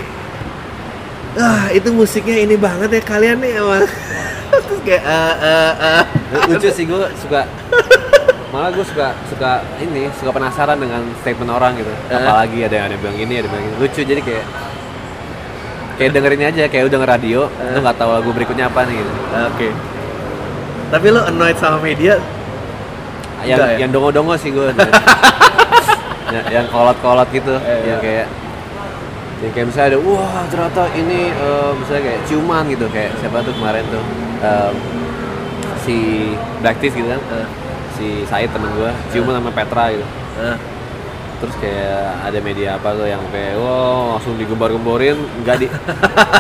ah 1.32 1.72
itu 1.72 1.88
musiknya 1.96 2.44
ini 2.44 2.60
banget 2.60 2.92
ya 2.92 3.02
kalian 3.08 3.40
nih 3.40 3.56
emang 3.56 3.88
terus 4.68 4.82
kayak 4.84 5.00
eh, 5.00 5.36
eh, 5.40 5.74
eh. 5.80 6.04
lucu 6.52 6.68
sih 6.68 6.84
gue 6.84 7.08
suka 7.24 7.48
malah 8.52 8.68
gue 8.76 8.84
suka 8.84 9.16
suka 9.32 9.64
ini 9.80 10.12
suka 10.20 10.32
penasaran 10.36 10.76
dengan 10.76 11.00
statement 11.24 11.52
orang 11.56 11.80
gitu. 11.80 11.88
Eh. 12.12 12.20
apalagi 12.20 12.68
ada 12.68 12.76
yang 12.76 12.86
ada 12.92 12.94
yang 13.00 13.04
bilang 13.08 13.18
ini 13.24 13.34
ada 13.40 13.48
yang 13.48 13.54
bilang 13.56 13.64
ini 13.64 13.76
lucu 13.80 14.02
jadi 14.04 14.20
kayak 14.20 14.46
kayak 16.02 16.12
dengerin 16.12 16.42
aja 16.44 16.64
kayak 16.66 16.84
udah 16.90 16.94
denger 16.98 17.10
radio 17.10 17.40
Eh. 17.46 17.72
lu 17.72 17.80
nggak 17.80 17.98
tahu 17.98 18.10
lagu 18.10 18.30
berikutnya 18.34 18.66
apa 18.66 18.80
nih 18.90 18.96
gitu. 18.98 19.12
Oke. 19.54 19.68
Tapi 20.90 21.08
lo 21.08 21.22
annoyed 21.24 21.56
sama 21.56 21.78
media? 21.80 22.18
Yang 23.42 23.58
Enggak 23.58 23.70
ya? 23.70 23.78
yang 23.80 23.90
dongo-dongo 23.90 24.34
sih 24.36 24.50
gue 24.50 24.68
yang, 26.34 26.46
yang 26.52 26.66
kolot-kolot 26.68 27.30
gitu. 27.30 27.54
Eh, 27.58 27.80
yang 27.86 28.02
iya. 28.02 28.04
kayak 28.04 28.28
yang 29.42 29.52
kayak 29.52 29.66
misalnya 29.70 29.88
ada 29.94 30.00
wah 30.02 30.46
ternyata 30.50 30.82
ini 30.94 31.20
eh, 31.30 31.72
misalnya 31.78 32.04
kayak 32.06 32.20
ciuman 32.26 32.64
gitu. 32.68 32.86
Kayak 32.90 33.12
siapa 33.18 33.38
tuh 33.42 33.54
kemarin 33.56 33.84
tuh 33.90 34.04
em, 34.42 34.74
si 35.82 35.98
Blacktis 36.62 36.94
gitu 36.94 37.08
kan? 37.08 37.22
Eh, 37.40 37.48
si 37.94 38.08
Said 38.26 38.50
temen 38.50 38.70
gue 38.74 38.92
ciuman 39.10 39.38
sama 39.38 39.50
Petra 39.50 39.90
gitu. 39.90 40.06
Eh. 40.42 40.58
Terus 41.42 41.56
kayak 41.58 42.22
ada 42.22 42.40
media 42.40 42.78
apa 42.78 42.94
tuh 42.94 43.10
yang 43.10 43.20
kayak 43.34 43.58
wow 43.58 44.16
langsung 44.16 44.38
digembar-gemborin. 44.38 45.18
Nggak 45.42 45.58
di 45.58 45.68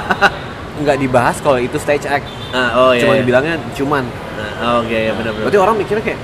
nggak 0.81 0.97
dibahas 0.97 1.37
kalau 1.41 1.57
itu 1.57 1.77
stage 1.77 2.05
act. 2.05 2.25
Ah, 2.53 2.73
oh 2.77 2.91
iya 2.93 3.01
cuma 3.01 3.13
iya. 3.17 3.21
dibilangnya 3.21 3.55
cuman. 3.73 4.03
Ah, 4.61 4.79
oke 4.79 4.93
ya 4.93 5.11
benar-benar. 5.13 5.45
Berarti 5.49 5.59
orang 5.59 5.75
mikirnya 5.77 6.03
kayak 6.05 6.19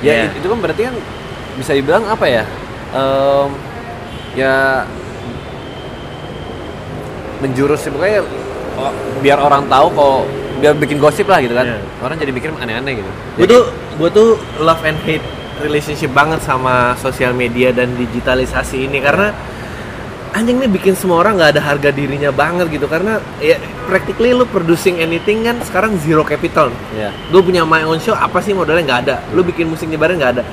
ya 0.00 0.12
it- 0.26 0.36
itu 0.36 0.46
kan 0.46 0.58
berarti 0.58 0.82
kan 0.86 0.94
bisa 1.54 1.70
dibilang 1.74 2.04
apa 2.04 2.26
ya 2.26 2.44
Em, 2.90 3.48
ya 4.34 4.82
menjurus 7.40 7.86
sih 7.86 7.90
pokoknya 7.94 8.20
oh, 8.76 8.92
biar 9.22 9.38
orang 9.38 9.64
tahu 9.70 9.86
kok 9.94 10.20
biar 10.60 10.74
bikin 10.76 10.98
gosip 10.98 11.24
lah 11.24 11.40
gitu 11.40 11.54
kan. 11.56 11.64
Iya. 11.64 11.78
orang 12.02 12.16
jadi 12.18 12.32
mikir 12.34 12.50
aneh-aneh 12.52 13.00
gitu. 13.00 13.10
Gue 13.38 13.46
tuh 13.48 13.62
gue 13.96 14.08
tuh 14.10 14.28
love 14.60 14.82
and 14.84 14.98
hate 15.06 15.24
relationship 15.60 16.10
banget 16.10 16.40
sama 16.42 16.96
sosial 16.98 17.36
media 17.36 17.70
dan 17.70 17.92
digitalisasi 17.94 18.88
ini. 18.88 18.98
Karena 18.98 19.30
anjing 20.30 20.62
nih 20.62 20.70
bikin 20.70 20.94
semua 20.94 21.20
orang 21.26 21.38
nggak 21.38 21.58
ada 21.58 21.62
harga 21.62 21.90
dirinya 21.92 22.30
banget 22.34 22.70
gitu. 22.70 22.86
Karena 22.88 23.20
ya 23.38 23.60
practically 23.86 24.32
lu 24.32 24.46
producing 24.48 24.98
anything 25.02 25.44
kan 25.46 25.58
sekarang 25.62 25.94
zero 26.00 26.22
capital. 26.22 26.70
Ya 26.96 27.10
gue 27.10 27.42
punya 27.42 27.66
my 27.66 27.84
own 27.86 27.98
show 28.02 28.16
apa 28.16 28.40
sih 28.42 28.56
modalnya? 28.56 28.84
Nggak 28.86 29.00
ada. 29.06 29.16
Lu 29.36 29.42
bikin 29.44 29.68
musik 29.68 29.86
nyebarin 29.86 30.18
nggak 30.18 30.32
ada. 30.40 30.44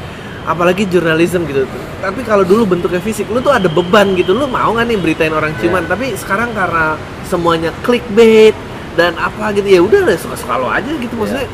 Apalagi 0.48 0.88
jurnalism 0.88 1.44
gitu. 1.44 1.68
Tapi 2.00 2.24
kalau 2.24 2.48
dulu 2.48 2.78
bentuknya 2.78 3.04
fisik 3.04 3.28
lu 3.28 3.44
tuh 3.44 3.52
ada 3.52 3.68
beban 3.68 4.16
gitu. 4.16 4.32
Lu 4.34 4.48
mau 4.48 4.72
nggak 4.74 4.86
nih 4.88 4.98
beritain 5.00 5.34
orang 5.34 5.52
Iya. 5.60 5.84
tapi 5.86 6.16
sekarang 6.16 6.56
karena 6.56 6.96
semuanya 7.28 7.70
clickbait 7.84 8.56
dan 8.96 9.14
apa 9.20 9.54
gitu 9.54 9.68
ya 9.68 9.84
udah 9.84 10.10
deh 10.10 10.18
suka-suka 10.18 10.56
lo 10.58 10.72
aja 10.72 10.88
gitu 10.88 11.14
maksudnya. 11.14 11.46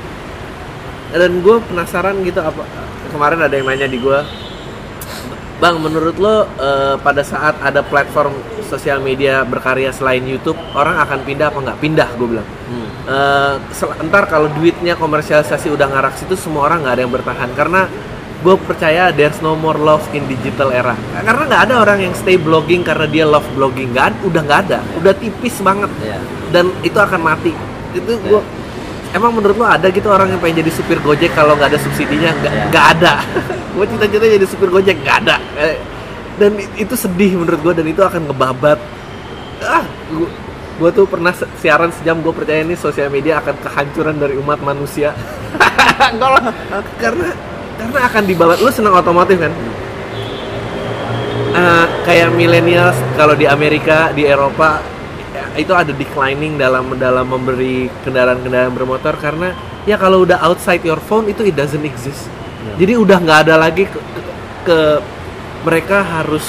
Dan 1.14 1.46
gue 1.46 1.62
penasaran 1.70 2.22
gitu 2.26 2.42
apa 2.42 2.66
kemarin 3.14 3.40
ada 3.46 3.54
yang 3.54 3.70
nanya 3.70 3.86
di 3.86 4.02
gue 4.02 4.20
bang 5.62 5.80
menurut 5.80 6.18
lo 6.20 6.44
eh, 6.60 6.96
pada 7.00 7.24
saat 7.24 7.56
ada 7.64 7.86
platform 7.86 8.36
sosial 8.68 9.00
media 9.00 9.46
berkarya 9.46 9.94
selain 9.94 10.26
YouTube 10.26 10.58
orang 10.74 10.98
akan 11.00 11.22
pindah 11.24 11.54
apa 11.54 11.60
nggak? 11.62 11.78
Pindah 11.80 12.10
gue 12.18 12.28
bilang. 12.36 12.48
Hmm. 12.68 12.90
Sel- 13.70 13.94
ntar 14.10 14.26
kalau 14.28 14.50
duitnya 14.50 14.98
komersialisasi 14.98 15.70
udah 15.72 15.88
ngarak 15.94 16.18
situ 16.18 16.34
semua 16.34 16.68
orang 16.68 16.84
nggak 16.84 16.94
ada 16.98 17.02
yang 17.06 17.14
bertahan. 17.14 17.50
Karena 17.54 17.86
gue 18.44 18.56
percaya 18.60 19.14
there's 19.14 19.40
no 19.40 19.54
more 19.56 19.78
love 19.78 20.04
in 20.12 20.26
digital 20.28 20.74
era. 20.74 20.98
Karena 21.22 21.48
nggak 21.48 21.62
ada 21.70 21.76
orang 21.80 22.12
yang 22.12 22.14
stay 22.18 22.36
blogging 22.36 22.82
karena 22.84 23.08
dia 23.08 23.24
love 23.24 23.46
blogging. 23.56 23.94
Nggak 23.94 24.06
ada- 24.10 24.22
udah 24.26 24.42
nggak 24.44 24.60
ada. 24.68 24.80
Udah 25.00 25.14
tipis 25.16 25.62
banget. 25.64 25.92
Ya 26.04 26.18
dan 26.54 26.70
itu 26.86 26.96
akan 27.02 27.22
mati. 27.26 27.52
Itu 27.98 28.14
gue 28.22 28.42
emang 29.14 29.32
menurut 29.34 29.56
lo 29.56 29.66
ada 29.66 29.88
gitu 29.94 30.10
orang 30.10 30.34
yang 30.34 30.42
pengen 30.42 30.66
jadi 30.66 30.72
supir 30.74 31.00
gojek 31.00 31.32
kalau 31.38 31.54
nggak 31.56 31.74
ada 31.74 31.80
subsidinya? 31.80 32.34
Nggak 32.42 32.54
nggak 32.74 32.86
ada. 32.98 33.14
Gue 33.78 33.86
cita-cita 33.90 34.26
jadi 34.26 34.46
supir 34.46 34.70
gojek 34.70 34.98
nggak 35.02 35.18
ada. 35.26 35.36
Eh, 35.58 35.78
dan 36.38 36.58
itu 36.78 36.94
sedih 36.98 37.38
menurut 37.38 37.62
gue 37.62 37.74
dan 37.78 37.86
itu 37.86 38.02
akan 38.02 38.26
ngebabat. 38.26 38.80
Ah 39.62 39.86
gue 40.74 40.90
tuh 40.90 41.06
pernah 41.06 41.30
siaran 41.62 41.94
sejam 41.94 42.18
gue 42.26 42.34
percaya 42.34 42.66
ini 42.66 42.74
sosial 42.74 43.14
media 43.14 43.38
akan 43.38 43.54
kehancuran 43.62 44.18
dari 44.18 44.34
umat 44.42 44.58
manusia. 44.66 45.14
Enggak 46.14 46.30
lah. 46.34 46.44
Karena 46.98 47.30
karena 47.78 48.00
akan 48.10 48.24
dibabat. 48.26 48.58
Lu 48.62 48.74
senang 48.74 48.98
otomotif 48.98 49.38
kan? 49.38 49.54
Eh, 51.54 51.86
kayak 52.10 52.34
millennials 52.34 52.98
kalau 53.14 53.38
di 53.38 53.46
Amerika 53.46 54.10
di 54.10 54.26
Eropa 54.26 54.82
ya, 54.82 55.03
itu 55.56 55.74
ada 55.74 55.94
declining 55.94 56.58
dalam 56.58 56.98
dalam 56.98 57.26
memberi 57.30 57.86
kendaraan-kendaraan 58.02 58.74
bermotor 58.74 59.14
karena 59.22 59.54
ya 59.86 59.96
kalau 59.96 60.26
udah 60.26 60.42
outside 60.42 60.82
your 60.82 60.98
phone 60.98 61.30
itu 61.30 61.46
it 61.46 61.54
doesn't 61.54 61.84
exist. 61.86 62.26
Ya. 62.64 62.80
jadi 62.80 62.94
udah 62.96 63.18
nggak 63.20 63.40
ada 63.50 63.56
lagi 63.60 63.84
ke, 63.86 64.00
ke- 64.00 64.36
ke- 64.66 65.02
mereka 65.64 66.00
harus 66.02 66.44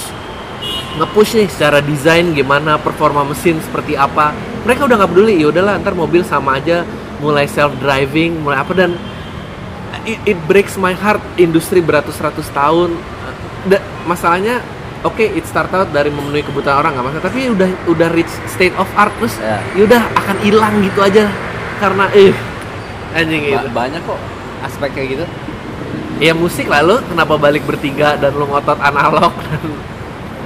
nge-push 0.95 1.35
nih 1.37 1.49
secara 1.51 1.83
desain 1.83 2.31
gimana 2.33 2.79
performa 2.79 3.27
mesin 3.27 3.59
seperti 3.61 3.99
apa. 3.99 4.31
Mereka 4.65 4.87
udah 4.87 4.97
nggak 5.03 5.11
peduli 5.11 5.43
ya 5.43 5.51
udahlah 5.51 5.77
ntar 5.83 5.93
mobil 5.93 6.23
sama 6.23 6.57
aja 6.63 6.87
mulai 7.19 7.45
self 7.51 7.75
driving 7.83 8.41
mulai 8.41 8.63
apa 8.63 8.73
dan 8.75 8.95
it, 10.07 10.19
it 10.25 10.39
breaks 10.47 10.79
my 10.79 10.95
heart 10.95 11.21
industri 11.37 11.83
beratus-ratus 11.83 12.47
tahun. 12.55 12.95
Da- 13.67 13.83
masalahnya 14.07 14.63
oke 15.05 15.21
it 15.23 15.45
start 15.45 15.71
out 15.71 15.89
dari 15.89 16.09
memenuhi 16.09 16.43
kebutuhan 16.43 16.81
orang 16.81 16.93
nggak 16.93 17.07
masalah. 17.07 17.25
Tapi 17.25 17.41
udah 17.49 17.69
udah 17.87 18.09
reach 18.11 18.33
state 18.47 18.75
of 18.75 18.89
art 18.95 19.13
terus 19.17 19.37
Ya. 19.37 19.61
yaudah 19.75 20.03
akan 20.15 20.37
hilang 20.41 20.75
gitu 20.81 21.01
aja. 21.01 21.29
Karena 21.77 22.09
eh 22.11 22.33
anjing 23.13 23.53
Ba- 23.53 23.87
banyak 23.87 24.03
kok 24.03 24.21
aspek 24.63 24.91
kayak 24.93 25.09
gitu. 25.13 25.25
Ya 26.17 26.33
musik 26.33 26.67
lalu 26.67 27.03
kenapa 27.05 27.35
balik 27.35 27.63
bertiga 27.63 28.15
dan 28.15 28.33
lu 28.33 28.47
ngotot 28.47 28.79
analog 28.79 29.35
dan 29.45 29.63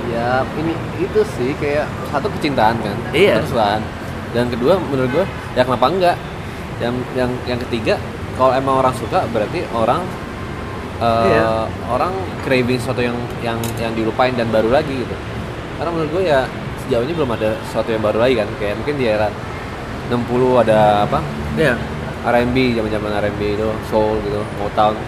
ya 0.09 0.28
ini 0.56 0.72
itu 0.98 1.20
sih 1.30 1.52
kayak 1.54 1.84
satu 2.09 2.26
kecintaan 2.30 2.80
kan 2.80 2.96
Iya. 3.12 3.44
kesukaan 3.44 3.84
dan 4.28 4.48
kedua 4.48 4.80
menurut 4.82 5.12
gue 5.12 5.24
ya 5.52 5.62
kenapa 5.62 5.86
enggak? 5.86 6.16
Yang 6.78 6.94
yang 7.12 7.30
yang 7.44 7.61
ketiga 7.61 7.94
kalau 8.34 8.52
emang 8.52 8.80
orang 8.80 8.94
suka 8.94 9.28
berarti 9.28 9.66
orang 9.70 10.00
eh, 10.99 11.26
Iya. 11.30 11.66
orang 11.90 12.12
craving 12.42 12.78
sesuatu 12.78 13.03
yang 13.03 13.16
yang 13.42 13.59
yang 13.78 13.92
dilupain 13.94 14.34
dan 14.34 14.51
baru 14.51 14.70
lagi 14.70 14.92
gitu. 15.03 15.14
Karena 15.78 15.90
menurut 15.94 16.11
gue 16.11 16.22
ya 16.26 16.42
sejauh 16.84 17.05
ini 17.07 17.12
belum 17.14 17.30
ada 17.34 17.55
sesuatu 17.70 17.90
yang 17.94 18.03
baru 18.03 18.18
lagi 18.22 18.34
kan. 18.38 18.49
Kayak 18.59 18.74
mungkin 18.82 18.94
di 18.99 19.07
era 19.07 19.28
60 20.11 20.62
ada 20.62 21.05
apa? 21.07 21.18
Ya 21.55 21.74
R&B 22.26 22.74
zaman-zaman 22.74 23.14
R&B 23.24 23.40
itu 23.55 23.68
soul 23.88 24.18
gitu 24.26 24.42
Motown 24.59 24.99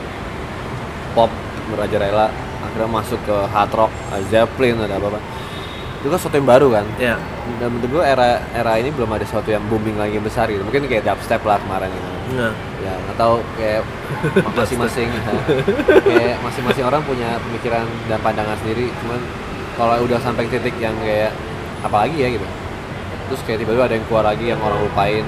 pop 1.12 1.30
merajalela 1.68 2.30
akhirnya 2.62 2.86
masuk 2.86 3.18
ke 3.26 3.36
hard 3.51 3.72
rock 3.74 3.93
Zeppelin 4.30 4.78
ada 4.78 4.95
apa 4.97 5.16
apa 5.16 5.20
itu 6.01 6.09
kan 6.09 6.16
sesuatu 6.16 6.36
yang 6.40 6.48
baru 6.48 6.68
kan? 6.72 6.86
Ya 6.96 7.16
dan 7.59 7.68
menurut 7.74 7.90
gue 7.90 8.05
era 8.07 8.28
era 8.55 8.78
ini 8.78 8.94
belum 8.94 9.11
ada 9.11 9.24
sesuatu 9.26 9.51
yang 9.51 9.64
booming 9.66 9.98
lagi 9.98 10.14
yang 10.14 10.24
besar 10.24 10.46
gitu. 10.46 10.62
Mungkin 10.62 10.86
kayak 10.86 11.03
dubstep 11.03 11.42
lah 11.42 11.59
kemarin 11.59 11.90
gitu. 11.90 12.09
Nah 12.38 12.53
ya 12.80 12.94
tahu 13.18 13.42
kayak 13.59 13.82
masing-masing 14.59 15.09
ya. 15.11 15.22
kayak 16.01 16.36
masing-masing 16.46 16.84
orang 16.86 17.03
punya 17.03 17.36
pemikiran 17.42 17.84
dan 18.07 18.18
pandangan 18.22 18.55
sendiri. 18.62 18.86
Cuman 19.03 19.18
kalau 19.74 19.98
udah 20.07 20.18
sampai 20.22 20.46
titik 20.46 20.76
yang 20.78 20.94
kayak 21.03 21.34
apalagi 21.82 22.16
ya 22.16 22.28
gitu. 22.30 22.46
Terus 23.30 23.40
kayak 23.46 23.59
tiba-tiba 23.66 23.84
ada 23.90 23.94
yang 23.98 24.07
keluar 24.07 24.24
lagi 24.26 24.44
yang 24.46 24.61
orang 24.62 24.78
lupain. 24.78 25.24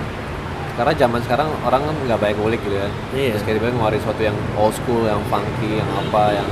Karena 0.72 0.92
zaman 0.96 1.20
sekarang 1.20 1.48
orang 1.68 1.84
kan 1.84 1.94
nggak 2.08 2.16
banyak 2.16 2.36
ngulik 2.40 2.60
gitu 2.64 2.80
kan 2.80 2.88
Iya. 3.12 3.36
terus 3.36 3.44
kayak 3.44 3.56
tiba-tiba 3.60 3.76
ngeluarin 3.76 4.00
sesuatu 4.00 4.22
yang 4.24 4.36
old 4.56 4.72
school 4.72 5.04
yang 5.04 5.20
funky 5.28 5.76
yang 5.76 5.90
apa 6.00 6.32
yang 6.32 6.48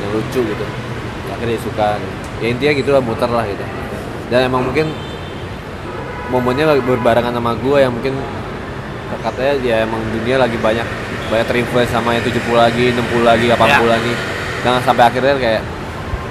yang 0.00 0.10
lucu 0.16 0.40
gitu. 0.40 0.66
Akhirnya 1.28 1.52
dia 1.52 1.60
suka 1.60 1.88
gitu. 2.00 2.14
Ya 2.42 2.50
intinya 2.50 2.72
gitu 2.74 2.90
lah 2.90 3.00
muter 3.00 3.30
lah 3.30 3.46
gitu. 3.46 3.62
Dan 4.28 4.50
emang 4.50 4.66
mungkin 4.66 4.90
momennya 6.28 6.64
lagi 6.66 6.82
berbarengan 6.82 7.32
sama 7.32 7.52
gue 7.54 7.78
yang 7.78 7.92
mungkin 7.92 8.16
katanya 9.22 9.54
ya 9.60 9.76
emang 9.84 10.00
dunia 10.10 10.40
lagi 10.40 10.56
banyak 10.58 10.84
banyak 11.28 11.46
terinfluence 11.46 11.92
sama 11.92 12.16
yang 12.16 12.24
70 12.24 12.40
lagi 12.52 12.90
60 12.90 13.22
lagi 13.22 13.46
80 13.48 13.60
Ya. 13.68 13.78
lagi. 13.86 14.12
Dan 14.62 14.80
sampai 14.82 15.04
akhirnya 15.06 15.34
kayak 15.36 15.62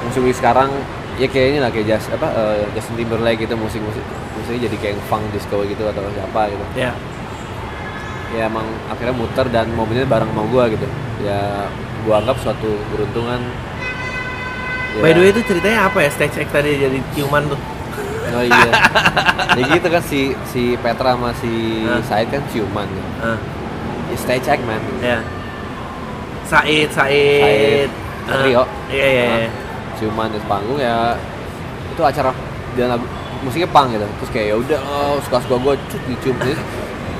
musik 0.02 0.24
sekarang 0.34 0.70
ya 1.16 1.28
kayak 1.30 1.48
ini 1.54 1.60
lah 1.62 1.70
kayak 1.70 1.86
Just, 1.86 2.10
apa 2.10 2.28
eh, 2.34 2.66
Justin 2.74 2.98
Timberlake 2.98 3.46
gitu 3.46 3.54
musik 3.54 3.80
musik 3.86 4.02
musiknya 4.34 4.66
jadi 4.72 4.78
kayak 4.82 4.96
funk 5.06 5.26
disco 5.32 5.62
gitu 5.64 5.84
atau 5.86 6.02
siapa 6.12 6.50
gitu. 6.50 6.66
Ya. 6.76 6.92
Ya 8.32 8.48
emang 8.48 8.64
akhirnya 8.88 9.14
muter 9.14 9.46
dan 9.52 9.68
momennya 9.76 10.08
bareng 10.08 10.32
sama 10.32 10.44
gue 10.48 10.64
gitu. 10.80 10.88
Ya 11.22 11.70
gue 12.02 12.14
anggap 12.18 12.40
suatu 12.42 12.72
beruntungan 12.90 13.44
Ya. 14.92 15.02
by 15.08 15.12
the 15.16 15.22
way 15.24 15.30
itu 15.32 15.42
ceritanya 15.48 15.88
apa 15.88 15.98
ya? 16.04 16.10
Stage 16.12 16.36
act 16.44 16.52
tadi 16.52 16.76
jadi 16.76 17.00
ciuman 17.16 17.48
tuh. 17.48 17.60
Oh 18.32 18.44
iya. 18.44 18.72
Ya 19.60 19.64
gitu 19.68 19.88
kan 19.92 20.04
si 20.04 20.32
si 20.48 20.80
Petra 20.80 21.16
sama 21.20 21.36
si 21.36 21.84
Hah? 21.84 22.00
Said 22.08 22.32
kan 22.32 22.44
ciuman 22.52 22.88
ya. 22.88 23.06
Ah, 23.36 23.40
Ya, 24.12 24.16
stay 24.20 24.40
check 24.44 24.60
man. 24.68 24.80
Ya. 25.00 25.24
Said 26.48 26.92
Said, 26.92 27.88
Said, 28.28 28.44
iya 28.44 28.64
iya 28.92 29.08
iya. 29.08 29.50
ciuman 29.96 30.28
di 30.32 30.40
panggung 30.48 30.80
ya 30.80 31.16
itu 31.92 32.02
acara 32.04 32.32
dan 32.76 32.96
lagu 32.96 33.06
musiknya 33.44 33.68
pang 33.72 33.88
gitu. 33.92 34.04
Terus 34.04 34.30
kayak 34.32 34.48
ya 34.52 34.56
udah 34.60 34.80
oh, 34.84 35.16
suka 35.24 35.38
suka 35.44 35.56
gue 35.60 35.74
cut 35.92 36.02
dicium. 36.08 36.36
Jadi, 36.40 36.56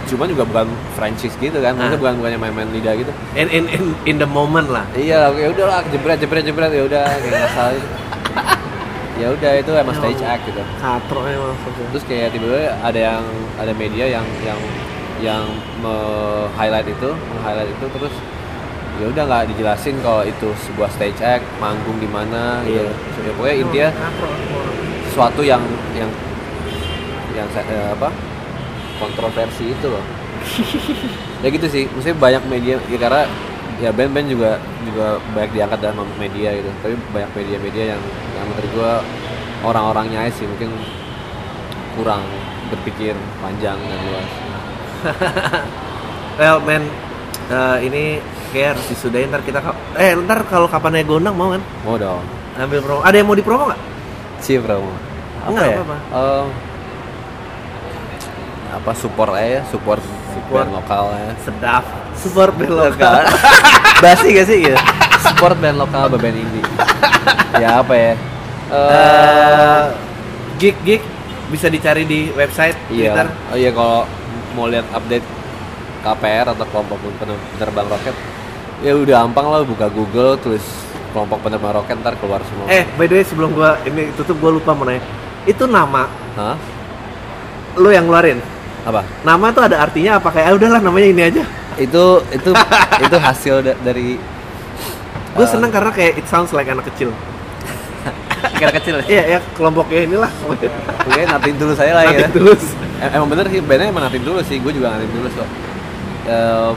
ciuman 0.04 0.28
juga 0.28 0.44
bukan 0.44 0.66
Francis 0.94 1.34
gitu 1.36 1.58
kan 1.58 1.74
maksudnya 1.74 1.94
Ah. 1.94 2.02
bukan 2.02 2.14
bukannya 2.18 2.40
main-main 2.40 2.70
lidah 2.70 2.94
gitu 2.96 3.12
in, 3.34 3.48
in 3.48 3.64
in 3.68 3.84
in 4.06 4.16
the 4.16 4.26
moment 4.26 4.68
lah 4.68 4.86
iya 4.94 5.30
ya 5.30 5.48
udah 5.50 5.66
lah 5.68 5.80
jebret 5.88 6.18
jebret 6.18 6.44
jebret 6.44 6.70
ya 6.70 6.84
udah 6.84 7.04
kayak 7.04 7.32
nggak 7.32 7.52
salah 7.52 7.74
gitu. 7.74 7.88
ya 9.18 9.28
udah 9.30 9.52
itu 9.54 9.72
emang 9.72 9.94
Ya 9.94 10.02
stage 10.02 10.24
act 10.24 10.44
gitu 10.46 10.62
katro 10.78 11.20
emang 11.24 11.54
maksudnya. 11.54 11.86
terus 11.90 12.04
kayak 12.06 12.28
tiba-tiba 12.32 12.74
ada 12.80 13.00
yang 13.00 13.24
ada 13.56 13.74
media 13.74 14.06
yang 14.10 14.26
yang 14.42 14.60
yang 15.22 15.44
highlight 16.52 16.86
itu 16.86 17.10
highlight 17.40 17.70
itu 17.70 17.86
terus 17.92 18.14
ya 18.98 19.06
udah 19.08 19.24
nggak 19.24 19.44
dijelasin 19.50 19.96
kalau 20.02 20.22
itu 20.22 20.50
sebuah 20.66 20.90
stage 20.90 21.22
act 21.22 21.46
manggung 21.58 21.98
di 21.98 22.06
mana 22.06 22.62
gitu 22.64 22.82
Iya. 22.82 23.22
ya, 23.22 23.32
pokoknya 23.34 23.56
intinya 23.60 23.90
sesuatu 25.06 25.42
yang 25.42 25.62
yang 25.94 26.10
yang 27.32 27.48
eh, 27.48 27.90
apa 27.92 28.10
kontroversi 29.02 29.74
itu 29.74 29.88
loh. 29.90 30.06
Ya 31.42 31.50
gitu 31.50 31.66
sih 31.66 31.90
maksudnya 31.90 32.18
banyak 32.22 32.44
media 32.46 32.76
ya 32.86 32.98
karena 33.02 33.26
ya 33.82 33.90
band-band 33.90 34.30
juga 34.30 34.62
juga 34.86 35.18
banyak 35.34 35.52
diangkat 35.58 35.80
dalam 35.82 36.06
media 36.22 36.54
gitu. 36.54 36.70
Tapi 36.86 36.94
banyak 37.10 37.32
media-media 37.34 37.84
yang 37.98 38.02
yang 38.38 38.46
menurut 38.46 38.72
gua 38.78 38.92
orang-orangnya 39.66 40.30
sih 40.30 40.46
mungkin 40.46 40.70
kurang 41.98 42.22
berpikir 42.70 43.18
panjang 43.42 43.78
dan 43.82 44.00
luas. 44.06 44.32
Well 46.40 46.64
man 46.64 46.88
eh, 47.52 47.78
ini 47.86 48.04
kayak 48.56 48.78
harus 48.78 48.86
disudahin 48.88 49.30
ntar 49.30 49.44
kita 49.44 49.60
eh 50.00 50.16
ntar 50.16 50.48
kalau 50.48 50.70
kapan 50.70 51.02
naik 51.02 51.08
gondang 51.10 51.36
mau 51.36 51.52
kan? 51.52 51.62
Mau 51.84 51.98
dong. 52.00 52.24
Ambil 52.56 52.80
promo. 52.86 53.02
Ada 53.04 53.16
yang 53.20 53.28
mau 53.28 53.36
dipromo 53.36 53.64
nggak? 53.68 53.82
Sih 54.40 54.58
bro. 54.58 54.80
Enggak, 55.42 55.82
apa-apa. 55.82 55.98
Eh, 55.98 56.44
apa 56.46 56.71
support 58.96 59.32
aja 59.36 59.60
ya 59.60 59.62
support 59.68 60.02
Support. 60.32 60.68
band 60.68 60.74
lokal 60.76 61.04
ya. 61.12 61.32
sedap 61.44 61.84
support 62.16 62.52
band 62.56 62.72
lokal. 62.72 63.24
Basi 64.04 64.28
gak 64.32 64.48
sih 64.48 64.58
gitu 64.64 64.78
support 65.22 65.56
band 65.60 65.78
lokal 65.78 66.08
band 66.12 66.36
indie. 66.36 66.64
Ya 67.60 67.84
apa 67.84 67.94
ya? 67.94 68.14
Eh, 68.72 69.82
gig 70.58 70.76
gig 70.82 71.02
bisa 71.52 71.68
dicari 71.68 72.08
di 72.08 72.32
website 72.32 72.76
iya. 72.88 73.12
Twitter. 73.12 73.28
Oh 73.52 73.58
iya 73.60 73.72
kalau 73.72 74.08
mau 74.56 74.68
lihat 74.68 74.88
update 74.92 75.24
KPR 76.02 76.56
atau 76.56 76.66
kelompok 76.66 76.98
pener- 77.20 77.44
penerbang 77.56 77.88
roket 77.88 78.16
ya 78.82 78.98
udah 78.98 79.22
gampang 79.22 79.46
lah 79.46 79.62
buka 79.62 79.88
Google 79.88 80.34
tulis 80.42 80.64
kelompok 81.14 81.44
penerbang 81.46 81.76
roket 81.76 81.96
ntar 82.00 82.16
keluar 82.18 82.42
semua. 82.48 82.66
Eh 82.72 82.88
by 82.96 83.06
the 83.06 83.20
way 83.20 83.26
sebelum 83.28 83.52
gua 83.52 83.78
ini 83.84 84.10
tutup 84.16 84.40
gua 84.40 84.56
lupa 84.56 84.72
mau 84.72 84.88
nanya. 84.88 85.04
Itu 85.44 85.68
nama 85.68 86.08
Hah? 86.38 86.56
lu 87.76 87.88
yang 87.88 88.08
ngeluarin 88.08 88.40
apa 88.82 89.02
nama 89.22 89.46
tuh 89.52 89.64
ada 89.64 89.78
artinya 89.80 90.18
apa 90.18 90.30
kayak 90.30 90.48
ah, 90.48 90.58
udahlah 90.58 90.82
namanya 90.82 91.08
ini 91.08 91.22
aja 91.24 91.44
itu 91.78 92.04
itu 92.30 92.50
itu 93.06 93.18
hasil 93.18 93.56
da- 93.62 93.80
dari 93.82 94.18
gue 95.32 95.46
Eh. 95.46 95.50
seneng 95.50 95.72
karena 95.72 95.90
kayak 95.90 96.18
it 96.18 96.26
sounds 96.26 96.52
like 96.52 96.66
anak 96.66 96.84
kecil 96.88 97.14
kira 98.58 98.72
kecil 98.74 99.00
iya 99.06 99.38
ya 99.38 99.40
kelompoknya 99.54 100.02
inilah 100.04 100.32
Oke, 101.02 101.22
natin 101.24 101.54
dulu 101.58 101.74
saya 101.74 101.92
lah 101.94 102.04
ya. 102.06 102.26
Nanti 102.26 102.38
tulus 102.38 102.64
Em- 103.02 103.18
Emang 103.18 103.28
bener 103.28 103.50
sih, 103.50 103.58
bandnya 103.60 103.90
emang 103.90 104.06
natin 104.06 104.22
dulu 104.22 104.38
sih. 104.42 104.62
Gue 104.62 104.70
juga 104.70 104.94
natin 104.94 105.10
dulu 105.10 105.26
kok. 105.28 105.50
Em, 106.24 106.74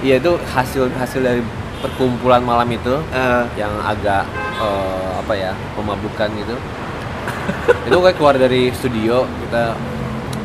Iya 0.00 0.16
itu 0.18 0.32
hasil 0.48 0.88
hasil 0.90 1.20
dari 1.20 1.44
perkumpulan 1.78 2.40
malam 2.40 2.64
itu 2.66 2.96
Eh, 3.10 3.42
yang 3.54 3.70
agak 3.78 4.24
eh, 4.56 5.10
apa 5.18 5.32
ya 5.32 5.52
memabukkan 5.76 6.28
gitu. 6.34 6.56
itu 7.84 7.94
kayak 7.94 8.16
keluar 8.16 8.34
dari 8.34 8.72
studio 8.72 9.28
kita 9.44 9.76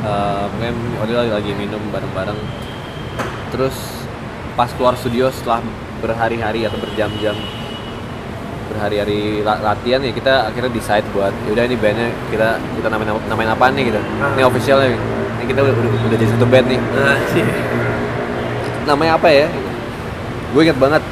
eh, 0.04 0.44
mungkin 0.54 0.74
waktu 1.02 1.12
itu 1.14 1.34
lagi 1.34 1.52
minum 1.58 1.82
bareng-bareng. 1.90 2.40
Terus 3.54 3.76
pas 4.54 4.70
keluar 4.74 4.98
studio 4.98 5.30
setelah 5.30 5.62
berhari-hari 6.02 6.66
atau 6.66 6.78
berjam-jam 6.78 7.34
berhari-hari 8.68 9.42
la- 9.42 9.62
latihan 9.64 10.04
ya 10.04 10.12
kita 10.12 10.52
akhirnya 10.52 10.70
decide 10.70 11.08
buat 11.16 11.32
yaudah 11.48 11.66
ini 11.66 11.80
bandnya 11.80 12.12
kita 12.30 12.60
kita 12.78 12.88
namain 12.92 13.16
namain 13.32 13.50
apaan 13.50 13.74
nih 13.74 13.90
gitu. 13.90 14.02
Ini 14.38 14.44
officialnya 14.44 14.88
nih. 14.94 15.02
ini 15.38 15.46
kita 15.54 15.60
udah, 15.64 15.74
udah, 15.74 15.92
udah 15.94 16.18
jadi 16.18 16.26
satu 16.36 16.46
band 16.50 16.68
nih. 16.68 16.80
Sih. 17.32 17.46
namanya 18.88 19.20
apa 19.20 19.28
ya? 19.32 19.48
Gue 20.52 20.62
inget 20.68 20.80
banget. 20.80 21.04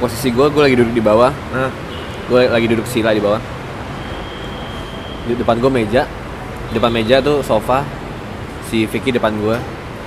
Posisi 0.00 0.32
gue 0.32 0.46
gue 0.48 0.62
lagi 0.64 0.76
duduk 0.80 0.94
di 0.96 1.02
bawah. 1.04 1.32
Nah, 1.52 1.70
gue 2.28 2.40
lagi 2.48 2.66
duduk 2.72 2.86
sila 2.88 3.12
di 3.12 3.20
bawah. 3.20 3.40
Di 5.28 5.36
depan 5.36 5.60
gue 5.60 5.70
meja 5.70 6.08
depan 6.70 6.90
meja 6.94 7.18
tuh 7.18 7.42
sofa 7.42 7.82
si 8.70 8.86
Vicky 8.86 9.10
depan 9.10 9.34
gue 9.34 9.58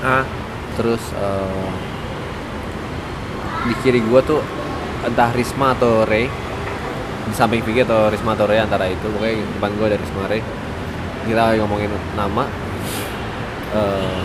ah, 0.04 0.24
terus 0.80 1.02
eh, 1.16 1.72
di 3.68 3.74
kiri 3.84 4.04
gue 4.04 4.22
tuh 4.24 4.42
entah 5.04 5.30
Risma 5.32 5.76
atau 5.76 6.04
Ray. 6.08 6.28
Di 7.24 7.34
samping 7.36 7.64
Vicky 7.64 7.84
atau 7.84 8.12
Risma 8.12 8.36
atau 8.36 8.48
Ray 8.48 8.60
antara 8.60 8.88
itu 8.92 9.08
pokoknya 9.08 9.44
depan 9.60 9.72
gue 9.80 9.86
ada 9.88 9.98
Risma 10.00 10.24
Ray. 10.28 10.42
Kita 11.24 11.56
ngomongin 11.64 11.92
nama. 12.20 12.44
Eh, 13.74 14.20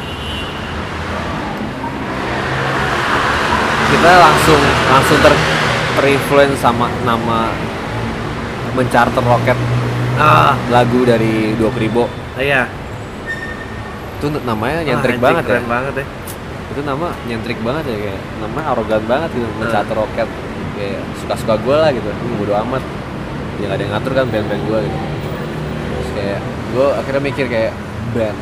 kita 3.89 4.10
langsung 4.20 4.60
langsung 4.93 5.19
ter 5.24 5.35
terinfluence 5.97 6.60
sama 6.60 6.86
nama 7.02 7.48
mencarter 8.77 9.24
roket 9.24 9.59
ah. 10.20 10.55
Lagu 10.69 11.02
dari 11.09 11.56
Dua 11.56 11.73
Kribo 11.73 12.28
iya. 12.40 12.62
Itu 14.19 14.27
namanya 14.43 14.82
Wah, 14.82 14.86
nyentrik 14.86 15.16
anjing, 15.19 15.24
banget 15.27 15.43
ya. 15.44 15.48
keren 15.48 15.66
banget 15.70 15.94
ya. 16.02 16.06
Itu 16.69 16.81
nama 16.85 17.06
nyentrik 17.24 17.59
banget 17.65 17.85
ya 17.89 17.97
kayak 17.97 18.20
namanya 18.43 18.66
arogan 18.74 19.02
banget 19.06 19.31
gitu 19.35 19.47
mencatat 19.59 19.94
roket. 19.94 20.28
Kayak 20.78 21.02
suka-suka 21.23 21.55
gue 21.59 21.77
lah 21.77 21.90
gitu 21.90 22.09
hmm, 22.10 22.39
bodo 22.39 22.55
amat. 22.66 22.82
Ya 23.59 23.65
gak 23.66 23.74
ada 23.74 23.82
yang 23.82 23.93
ngatur 23.98 24.12
kan 24.15 24.27
band-band 24.31 24.62
gue 24.66 24.78
gitu. 24.86 24.98
Terus 25.89 26.10
kayak 26.15 26.40
gue 26.74 26.86
akhirnya 26.98 27.23
mikir 27.23 27.47
kayak 27.51 27.73
band. 28.15 28.39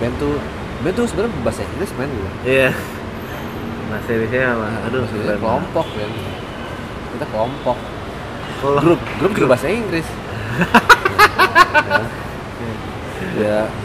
Band 0.00 0.14
tuh 0.20 0.34
band 0.84 0.94
tuh 0.96 1.06
sebenarnya 1.08 1.32
bahasa 1.44 1.60
Inggris 1.64 1.90
main 1.96 2.10
gitu. 2.12 2.28
Iya. 2.44 2.70
Bahasa 3.86 4.08
Indonesia 4.12 4.40
apa? 4.52 4.66
Aduh 4.88 5.00
Maksudnya 5.04 5.24
keren. 5.28 5.40
kelompok 5.40 5.86
kan 5.92 6.10
kita 7.16 7.26
kelompok. 7.32 7.76
Grup 8.56 9.00
grup 9.20 9.32
juga 9.36 9.46
bahasa 9.56 9.68
Inggris. 9.68 10.08
Ya 12.56 12.72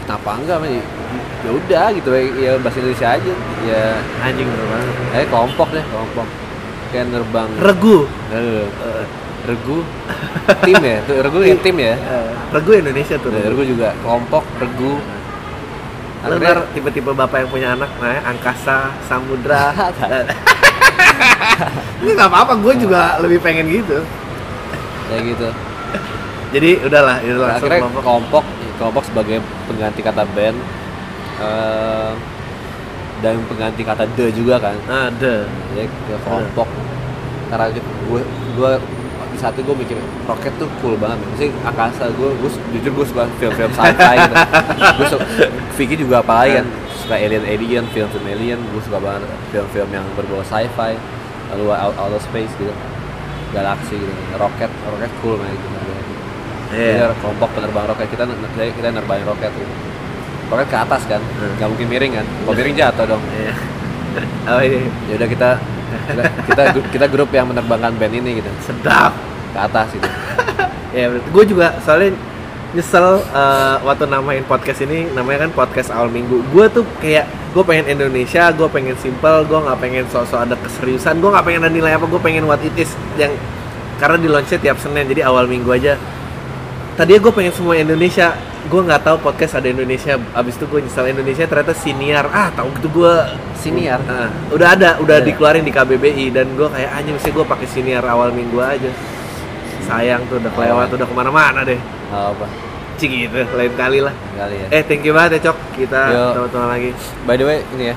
kenapa 0.06 0.30
enggak 0.38 0.58
Mas? 0.62 0.72
ya 1.42 1.50
udah 1.50 1.86
gitu. 1.98 2.10
Ya 2.38 2.52
bahasa 2.62 2.78
Indonesia 2.80 3.08
aja. 3.18 3.34
Ya. 3.66 3.86
Anjing 4.22 4.48
bener 4.48 4.68
banget. 4.70 4.96
Eh 5.18 5.26
kelompok 5.28 5.68
deh 5.74 5.84
kelompok. 5.88 6.28
Kayak 6.92 7.06
nerbang. 7.10 7.50
Regu. 7.58 7.98
Eh, 8.30 8.66
regu. 9.48 9.78
Tim 10.68 10.78
ya? 10.80 10.98
Tuh 11.08 11.16
regu 11.24 11.40
yang 11.42 11.60
tim. 11.64 11.76
ya? 11.80 11.96
Eh, 11.96 12.30
regu 12.52 12.72
Indonesia 12.76 13.16
tuh 13.18 13.30
Nah, 13.32 13.42
regu. 13.42 13.64
juga. 13.66 13.90
Kelompok 14.04 14.44
regu. 14.60 14.94
Lu 16.22 16.38
Akhirnya- 16.38 16.54
ntar 16.54 16.60
tiba-tiba 16.78 17.12
bapak 17.18 17.38
yang 17.42 17.50
punya 17.50 17.68
anak 17.74 17.90
nah 17.98 18.22
angkasa 18.30 18.94
samudra. 19.10 19.74
Ini 22.02 22.12
nggak 22.14 22.30
apa-apa 22.30 22.54
gue 22.62 22.74
juga 22.78 23.18
lebih 23.18 23.42
pengen 23.42 23.66
gitu. 23.66 24.06
Kayak 25.10 25.24
gitu. 25.34 25.48
Jadi 26.52 26.70
udahlah 26.84 27.18
itu 27.24 27.40
langsung 27.40 27.68
akhirnya 27.72 27.80
kelompok. 27.82 28.02
kelompok 28.04 28.46
kelompok 28.82 29.06
sebagai 29.06 29.38
pengganti 29.70 30.02
kata 30.02 30.26
band 30.34 30.58
eh, 31.38 32.12
dan 33.22 33.38
pengganti 33.46 33.86
kata 33.86 34.10
the 34.18 34.34
juga 34.34 34.58
kan? 34.58 34.74
Ada 34.90 35.46
ya 35.78 35.86
ke 35.86 36.16
kelompok 36.26 36.66
karena 37.54 37.70
gue 38.10 38.22
gue 38.58 38.72
di 39.32 39.38
saat 39.40 39.54
itu 39.54 39.62
gue 39.64 39.78
mikir 39.78 39.98
roket 40.26 40.50
tuh 40.58 40.66
cool 40.82 40.98
banget. 40.98 41.22
Sih 41.38 41.54
angkasa 41.62 42.10
gue 42.10 42.30
gue 42.42 42.50
jujur 42.74 42.92
gue 42.98 43.06
suka 43.06 43.30
film-film 43.38 43.70
sci-fi 43.78 44.16
gitu. 44.18 44.36
Gue 44.98 45.06
suka 45.08 45.26
Vicky 45.78 45.96
juga 45.96 46.26
apa 46.26 46.34
lagi 46.44 46.58
kan? 46.60 46.66
Suka 46.98 47.16
alien 47.16 47.46
alien 47.46 47.86
film-film 47.94 48.26
alien 48.26 48.60
gue 48.60 48.82
suka 48.82 48.98
banget 48.98 49.30
film-film 49.54 49.90
yang 49.94 50.06
berbau 50.18 50.42
sci-fi 50.42 50.98
lalu 51.54 51.70
out- 51.72 51.96
outer 52.02 52.20
space 52.20 52.50
gitu. 52.58 52.74
Galaksi 53.54 53.96
gitu. 54.02 54.12
Roket 54.36 54.72
roket 54.90 55.12
cool 55.22 55.38
man. 55.38 55.54
gitu 55.54 55.91
Jadi 56.72 57.20
kelompok 57.20 57.50
penerbang 57.54 57.86
roket. 57.92 58.08
Kita 58.10 58.24
kita, 58.28 58.64
kita 58.76 58.88
nerbangin 58.96 59.26
roket 59.28 59.52
gitu. 59.52 59.74
roket 60.52 60.68
ke 60.68 60.78
atas 60.78 61.02
kan? 61.08 61.22
Hmm. 61.22 61.52
nggak 61.60 61.70
mungkin 61.70 61.88
miring 61.88 62.14
kan? 62.16 62.26
Kalau 62.26 62.56
miring 62.56 62.76
jatuh 62.76 63.06
dong. 63.06 63.24
Iya. 63.32 63.54
oh 64.52 64.62
iya. 64.64 64.80
Ya 65.12 65.14
udah 65.20 65.30
kita 65.30 65.50
kita 66.08 66.24
kita, 66.48 66.64
kita 66.92 67.06
grup 67.12 67.30
yang 67.36 67.48
menerbangkan 67.52 67.92
band 67.96 68.14
ini 68.16 68.40
gitu. 68.44 68.50
Sedap. 68.64 69.16
Ke 69.52 69.60
atas 69.60 69.88
gitu. 69.96 70.08
Ya 70.92 71.08
gue 71.08 71.44
juga 71.48 71.80
soalnya 71.88 72.20
nyesel 72.76 73.24
eh, 73.24 73.76
waktu 73.80 74.12
namain 74.12 74.44
podcast 74.44 74.84
ini 74.84 75.08
namanya 75.16 75.48
kan 75.48 75.52
podcast 75.56 75.88
awal 75.88 76.12
minggu. 76.12 76.44
Gue 76.52 76.68
tuh 76.68 76.84
kayak 77.00 77.24
gue 77.52 77.64
pengen 77.68 77.88
Indonesia 77.92 78.48
gue 78.56 78.68
pengen 78.72 78.96
simple 78.96 79.44
gue 79.44 79.60
nggak 79.60 79.80
pengen 79.84 80.06
sosok 80.08 80.40
ada 80.40 80.56
keseriusan 80.56 81.20
gue 81.20 81.30
nggak 81.36 81.44
pengen 81.44 81.68
ada 81.68 81.72
nilai 81.72 82.00
apa 82.00 82.08
gue 82.08 82.22
pengen 82.24 82.48
what 82.48 82.64
it 82.64 82.72
is 82.80 82.88
yang 83.20 83.36
karena 84.00 84.16
di 84.16 84.28
launchnya 84.32 84.56
tiap 84.56 84.80
senin 84.80 85.04
jadi 85.12 85.28
awal 85.28 85.52
minggu 85.52 85.68
aja 85.68 86.00
tadinya 87.02 87.18
gue 87.18 87.34
pengen 87.34 87.50
semua 87.50 87.74
Indonesia. 87.74 88.38
Gue 88.70 88.86
nggak 88.86 89.02
tahu 89.02 89.18
podcast 89.26 89.58
ada 89.58 89.66
Indonesia. 89.66 90.22
Abis 90.38 90.54
itu 90.54 90.70
gue 90.70 90.86
nyesel 90.86 91.10
Indonesia 91.10 91.50
ternyata 91.50 91.74
siniar. 91.74 92.30
Ah 92.30 92.54
tahu 92.54 92.70
gitu 92.78 93.02
gue 93.02 93.14
Siniar? 93.58 94.02
Ah, 94.06 94.30
udah 94.50 94.74
ada 94.74 94.90
udah 95.02 95.18
Iya. 95.22 95.26
dikeluarin 95.34 95.66
di 95.66 95.74
KBBI. 95.74 96.30
Dan 96.30 96.54
gue 96.54 96.66
kayak 96.66 96.94
anjing 96.94 97.18
sih 97.18 97.34
gue 97.34 97.42
pakai 97.42 97.66
siniar 97.66 98.06
awal 98.06 98.30
minggu 98.30 98.58
aja. 98.58 98.90
Sayang 99.90 100.30
tuh 100.30 100.38
udah 100.38 100.54
kelewat 100.54 100.94
Oh. 100.94 100.98
udah 100.98 101.08
ke 101.10 101.16
mana-mana 101.18 101.60
deh. 101.66 101.78
Apa 102.10 102.46
cik 102.98 103.10
gitu. 103.10 103.38
Lain 103.58 103.74
kali 103.74 103.98
lah. 104.02 104.14
Kali 104.38 104.62
ya. 104.62 104.68
Eh 104.70 104.82
thank 104.86 105.02
you 105.02 105.14
banget 105.18 105.42
ya 105.42 105.50
cok. 105.50 105.58
Kita 105.74 106.02
teman-teman 106.38 106.70
lagi. 106.70 106.90
By 107.26 107.34
the 107.38 107.46
way 107.50 107.60
ini 107.74 107.94
ya. 107.94 107.96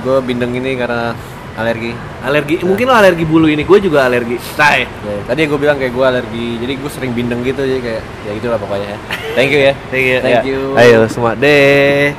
Gue 0.00 0.16
bindeng 0.24 0.56
ini 0.56 0.72
karena 0.76 1.12
alergi. 1.56 1.92
Alergi. 2.20 2.54
Mungkin 2.62 2.84
lo 2.84 2.94
alergi 2.94 3.24
bulu 3.24 3.48
ini 3.48 3.64
gue 3.64 3.78
juga 3.80 4.04
alergi. 4.04 4.36
Tay 4.54 4.84
Ya, 4.84 5.16
tadi 5.24 5.48
gue 5.48 5.58
bilang 5.58 5.80
kayak 5.80 5.92
gue 5.92 6.04
alergi 6.04 6.46
jadi 6.60 6.72
gue 6.76 6.90
sering 6.92 7.12
bindeng 7.16 7.40
gitu 7.42 7.64
jadi 7.64 7.80
kayak 7.80 8.02
ya 8.28 8.30
gitulah 8.36 8.58
pokoknya 8.60 8.88
ya. 8.92 8.98
Thank 9.32 9.50
you 9.52 9.60
ya. 9.64 9.74
Thank 9.88 10.06
you. 10.06 10.18
Thank 10.20 10.36
Ya. 10.36 10.42
you. 10.44 10.60
ayo 10.76 10.98
semua. 11.08 11.32
Deh 11.32 12.12